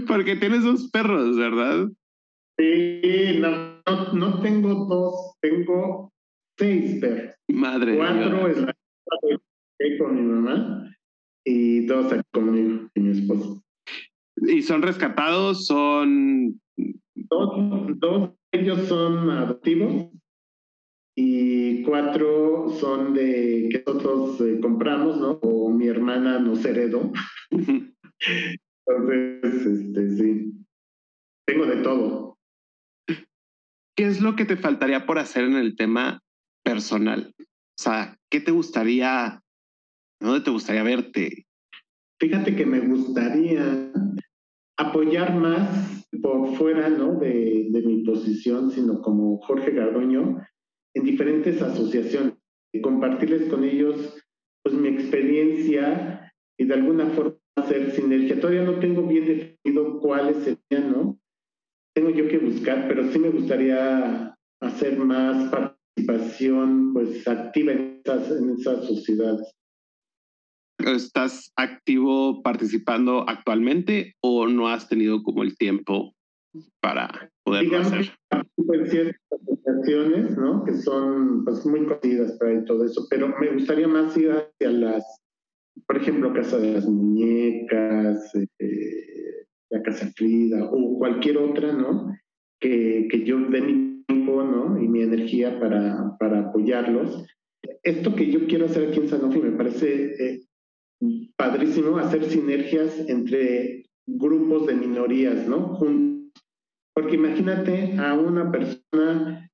Porque 0.07 0.35
tienes 0.35 0.63
dos 0.63 0.89
perros, 0.91 1.37
¿verdad? 1.37 1.87
Sí, 2.57 3.39
no, 3.39 3.81
no, 4.13 4.41
tengo 4.41 4.85
dos, 4.85 5.35
tengo 5.41 6.13
seis 6.57 7.01
perros. 7.01 7.35
Madre 7.49 7.97
Cuatro 7.97 8.47
es 8.47 8.61
la 8.61 8.73
con 9.99 10.15
mi 10.15 10.21
mamá 10.21 10.89
y 11.45 11.85
dos 11.85 12.11
aquí 12.13 12.23
conmigo 12.31 12.87
y 12.95 12.99
mi 12.99 13.11
esposo. 13.11 13.61
¿Y 14.37 14.61
son 14.61 14.81
rescatados? 14.81 15.65
¿Son...? 15.65 16.59
Dos, 17.15 17.99
dos 17.99 18.31
ellos 18.51 18.87
son 18.87 19.29
adoptivos 19.29 20.09
y 21.15 21.81
cuatro 21.83 22.69
son 22.77 23.13
de 23.13 23.69
que 23.71 23.83
nosotros 23.87 24.41
eh, 24.41 24.59
compramos, 24.61 25.17
¿no? 25.17 25.39
O 25.41 25.71
mi 25.71 25.87
hermana 25.87 26.39
nos 26.39 26.63
heredó. 26.65 27.11
Entonces, 27.51 29.65
este, 29.65 30.09
sí, 30.17 30.53
tengo 31.47 31.65
de 31.65 31.77
todo. 31.77 32.37
¿Qué 33.97 34.05
es 34.05 34.19
lo 34.19 34.35
que 34.35 34.43
te 34.43 34.57
faltaría 34.57 35.05
por 35.05 35.17
hacer 35.17 35.45
en 35.45 35.55
el 35.55 35.77
tema 35.77 36.21
personal? 36.63 37.33
O 37.39 37.81
sea, 37.81 38.17
¿qué 38.29 38.41
te 38.41 38.51
gustaría, 38.51 39.41
dónde 40.19 40.41
te 40.41 40.51
gustaría 40.51 40.83
verte? 40.83 41.45
Fíjate 42.19 42.57
que 42.57 42.65
me 42.65 42.81
gustaría 42.81 43.89
apoyar 44.77 45.33
más 45.35 46.05
por 46.21 46.57
fuera 46.57 46.89
¿no? 46.89 47.19
de, 47.19 47.67
de 47.69 47.81
mi 47.83 48.03
posición, 48.03 48.71
sino 48.71 49.01
como 49.01 49.37
Jorge 49.39 49.71
Gardoño, 49.71 50.41
en 50.95 51.03
diferentes 51.03 51.61
asociaciones, 51.61 52.35
compartirles 52.81 53.49
con 53.49 53.63
ellos 53.63 54.15
pues 54.63 54.75
mi 54.75 54.87
experiencia 54.87 56.33
y 56.57 56.65
de 56.65 56.73
alguna 56.73 57.07
forma 57.09 57.37
hacer 57.55 57.91
sinergia. 57.91 58.39
Todavía 58.39 58.63
no 58.63 58.79
tengo 58.79 59.03
bien 59.03 59.25
definido 59.25 59.99
cuáles 59.99 60.37
serían, 60.37 60.91
¿no? 60.91 61.19
Tengo 61.95 62.09
yo 62.09 62.27
que 62.27 62.39
buscar, 62.39 62.87
pero 62.87 63.09
sí 63.11 63.19
me 63.19 63.29
gustaría 63.29 64.35
hacer 64.61 64.97
más 64.97 65.51
participación 65.51 66.93
pues 66.93 67.27
activa 67.27 67.73
en 67.73 68.01
esas, 68.03 68.31
en 68.31 68.49
esas 68.51 68.85
sociedades. 68.85 69.51
¿Estás 70.79 71.53
activo 71.55 72.41
participando 72.43 73.27
actualmente 73.29 74.15
o 74.21 74.47
no 74.47 74.67
has 74.67 74.89
tenido 74.89 75.23
como 75.23 75.43
el 75.43 75.57
tiempo 75.57 76.13
para 76.81 77.31
poderlo 77.43 77.77
hacer? 77.77 78.11
En 78.73 78.87
ciertas 78.87 79.21
asociaciones, 79.31 80.37
¿no? 80.37 80.63
Que 80.63 80.73
son 80.73 81.43
pues, 81.45 81.65
muy 81.65 81.85
conocidas 81.85 82.33
para 82.39 82.63
todo 82.65 82.85
eso, 82.85 83.05
pero 83.09 83.33
me 83.39 83.51
gustaría 83.51 83.87
más 83.87 84.15
ir 84.17 84.31
hacia 84.31 84.71
las, 84.71 85.03
por 85.87 85.97
ejemplo, 85.97 86.33
Casa 86.33 86.57
de 86.57 86.73
las 86.73 86.85
Muñecas, 86.85 88.33
eh, 88.59 89.45
la 89.69 89.81
Casa 89.83 90.11
Frida 90.15 90.65
o 90.71 90.97
cualquier 90.97 91.37
otra, 91.37 91.73
¿no? 91.73 92.13
Que, 92.59 93.07
que 93.11 93.23
yo 93.25 93.39
dé 93.49 93.61
mi 93.61 94.03
tiempo, 94.07 94.43
¿no? 94.43 94.81
Y 94.81 94.87
mi 94.87 95.01
energía 95.01 95.59
para, 95.59 96.15
para 96.19 96.39
apoyarlos. 96.49 97.25
Esto 97.83 98.15
que 98.15 98.31
yo 98.31 98.45
quiero 98.47 98.65
hacer 98.65 98.89
aquí 98.89 98.99
en 98.99 99.09
Sanofi 99.09 99.39
me 99.39 99.51
parece 99.51 100.13
eh, 100.23 100.45
padrísimo, 101.35 101.97
hacer 101.97 102.23
sinergias 102.25 103.09
entre 103.09 103.85
grupos 104.07 104.67
de 104.67 104.75
minorías, 104.75 105.47
¿no? 105.47 105.77
Porque 106.95 107.15
imagínate 107.15 107.97
a 107.99 108.13
una 108.13 108.51
persona 108.51 109.49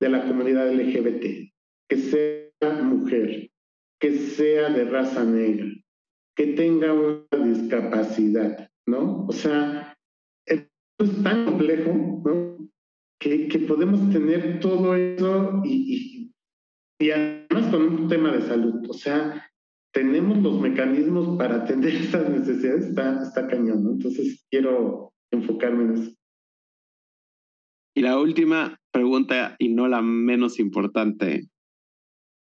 de 0.00 0.08
la 0.08 0.26
comunidad 0.26 0.72
LGBT 0.72 1.52
que 1.88 1.96
sea 1.96 2.82
mujer, 2.82 3.50
que 4.00 4.12
sea 4.12 4.70
de 4.70 4.84
raza 4.84 5.24
negra, 5.24 5.66
que 6.36 6.46
tenga 6.54 6.92
una 6.92 7.44
discapacidad, 7.44 8.70
¿no? 8.86 9.26
O 9.26 9.32
sea, 9.32 9.96
esto 10.46 10.68
es 11.00 11.22
tan 11.22 11.44
complejo, 11.46 12.22
¿no? 12.24 12.70
Que, 13.18 13.48
podemos 13.66 14.12
tener 14.12 14.60
todo 14.60 14.94
eso 14.94 15.62
y 15.64 16.30
además 17.10 17.70
con 17.70 17.82
un 17.82 18.08
tema 18.08 18.32
de 18.32 18.42
salud. 18.42 18.88
O 18.88 18.94
sea, 18.94 19.50
tenemos 19.94 20.42
los 20.42 20.60
mecanismos 20.60 21.38
para 21.38 21.56
atender 21.62 21.94
estas 21.94 22.28
necesidades, 22.28 22.86
está, 22.86 23.22
está 23.22 23.46
cañón, 23.48 23.82
¿no? 23.84 23.90
Entonces 23.92 24.44
quiero 24.50 25.12
enfocarme 25.32 25.84
en 25.84 26.02
eso. 26.02 26.12
Y 27.96 28.02
la 28.02 28.18
última 28.18 28.80
pregunta, 28.90 29.56
y 29.58 29.68
no 29.68 29.86
la 29.86 30.02
menos 30.02 30.58
importante, 30.58 31.48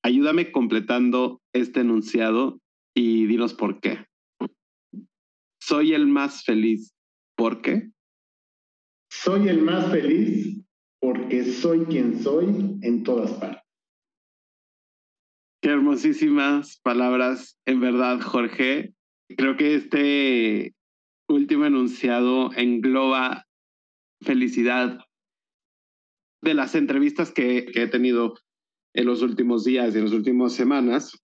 ayúdame 0.03 0.51
completando 0.51 1.43
este 1.53 1.81
enunciado 1.81 2.61
y 2.95 3.27
dinos 3.27 3.53
por 3.55 3.81
qué. 3.81 4.07
Soy 5.61 5.93
el 5.93 6.07
más 6.07 6.45
feliz. 6.45 6.95
¿Por 7.37 7.61
qué? 7.61 7.91
Soy 9.11 9.49
el 9.49 9.61
más 9.63 9.91
feliz 9.91 10.63
porque 11.01 11.45
soy 11.45 11.85
quien 11.85 12.23
soy 12.23 12.79
en 12.83 13.03
todas 13.03 13.33
partes. 13.33 13.63
Qué 15.61 15.71
hermosísimas 15.71 16.81
palabras, 16.83 17.59
en 17.67 17.81
verdad, 17.81 18.21
Jorge. 18.21 18.95
Creo 19.37 19.57
que 19.57 19.75
este 19.75 20.75
último 21.29 21.67
enunciado 21.67 22.53
engloba 22.55 23.47
felicidad. 24.23 25.01
De 26.43 26.55
las 26.55 26.75
entrevistas 26.75 27.31
que, 27.31 27.67
he 27.75 27.87
tenido 27.89 28.35
en 28.95 29.07
los 29.07 29.23
últimos 29.23 29.65
días 29.65 29.95
y 29.95 29.99
en 29.99 30.05
las 30.05 30.13
últimas 30.13 30.53
semanas, 30.53 31.23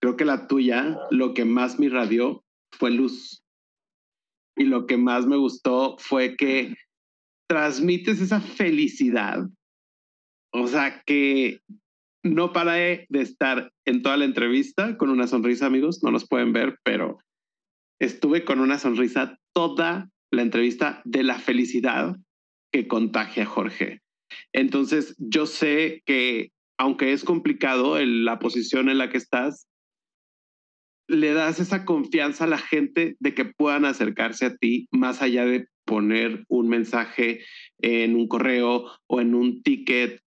creo 0.00 0.16
que 0.16 0.24
la 0.24 0.46
tuya, 0.46 0.98
lo 1.10 1.34
que 1.34 1.44
más 1.44 1.78
me 1.78 1.86
irradió 1.86 2.44
fue 2.72 2.90
luz. 2.90 3.42
Y 4.56 4.64
lo 4.64 4.86
que 4.86 4.96
más 4.98 5.26
me 5.26 5.36
gustó 5.36 5.96
fue 5.98 6.36
que 6.36 6.74
transmites 7.48 8.20
esa 8.20 8.40
felicidad. 8.40 9.48
O 10.52 10.66
sea, 10.66 11.02
que 11.06 11.60
no 12.22 12.52
paré 12.52 13.06
de 13.08 13.22
estar 13.22 13.72
en 13.84 14.02
toda 14.02 14.16
la 14.16 14.24
entrevista 14.24 14.96
con 14.96 15.10
una 15.10 15.26
sonrisa, 15.26 15.66
amigos, 15.66 16.02
no 16.02 16.10
nos 16.10 16.28
pueden 16.28 16.52
ver, 16.52 16.78
pero 16.84 17.18
estuve 18.00 18.44
con 18.44 18.60
una 18.60 18.78
sonrisa 18.78 19.38
toda 19.54 20.10
la 20.30 20.42
entrevista 20.42 21.02
de 21.04 21.22
la 21.22 21.38
felicidad 21.38 22.16
que 22.72 22.88
contagia 22.88 23.44
a 23.44 23.46
Jorge. 23.46 24.00
Entonces, 24.52 25.14
yo 25.18 25.46
sé 25.46 26.02
que 26.06 26.50
aunque 26.78 27.12
es 27.12 27.24
complicado 27.24 27.98
la 28.04 28.38
posición 28.38 28.88
en 28.88 28.98
la 28.98 29.10
que 29.10 29.18
estás, 29.18 29.68
le 31.08 31.32
das 31.32 31.60
esa 31.60 31.84
confianza 31.84 32.44
a 32.44 32.48
la 32.48 32.58
gente 32.58 33.16
de 33.20 33.34
que 33.34 33.44
puedan 33.44 33.84
acercarse 33.84 34.46
a 34.46 34.56
ti 34.56 34.88
más 34.90 35.22
allá 35.22 35.44
de 35.44 35.66
poner 35.84 36.44
un 36.48 36.68
mensaje 36.68 37.44
en 37.78 38.16
un 38.16 38.28
correo 38.28 38.90
o 39.06 39.20
en 39.20 39.34
un 39.34 39.62
ticket. 39.62 40.20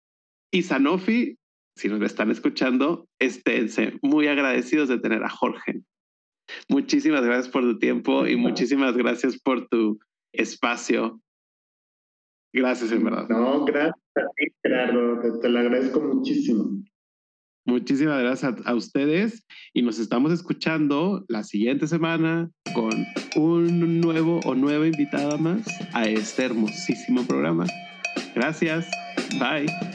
Y 0.51 0.64
Sanofi 0.64 1.38
si 1.76 1.89
nos 1.89 2.01
están 2.01 2.32
escuchando, 2.32 3.08
esténse 3.20 3.99
muy 4.01 4.28
agradecidos 4.28 4.88
de 4.88 4.99
tener 4.99 5.24
a 5.24 5.30
Jorge. 5.30 5.82
Muchísimas 6.70 7.24
gracias 7.24 7.49
por 7.49 7.64
tu 7.64 7.80
tiempo 7.80 8.26
y 8.28 8.36
muchísimas 8.38 8.95
gracias 8.95 9.38
por 9.39 9.68
tu 9.68 9.99
espacio. 10.32 11.20
Gracias, 12.56 12.89
en 12.93 13.03
verdad. 13.03 13.28
No, 13.28 13.66
gracias 13.66 13.95
a 14.16 14.22
ti, 14.38 14.45
Gerardo. 14.64 15.39
Te, 15.41 15.49
lo 15.49 15.60
agradezco 15.60 15.99
muchísimo. 15.99 16.82
Muchísimas 17.66 18.22
gracias 18.22 18.56
a, 18.66 18.70
a, 18.70 18.76
ustedes 18.76 19.45
y 19.74 19.82
nos 19.82 19.99
estamos 19.99 20.32
escuchando 20.32 21.26
la 21.28 21.43
siguiente 21.43 21.86
semana 21.88 22.49
con 22.74 22.91
un 23.36 23.99
nuevo 23.99 24.39
o 24.45 24.56
nueva 24.56 24.88
invitada 24.88 25.36
más 25.36 25.68
a 25.93 26.08
este 26.08 26.45
hermosísimo 26.45 27.24
programa. 27.24 27.66
Gracias. 28.36 28.89
Bye. 29.38 29.94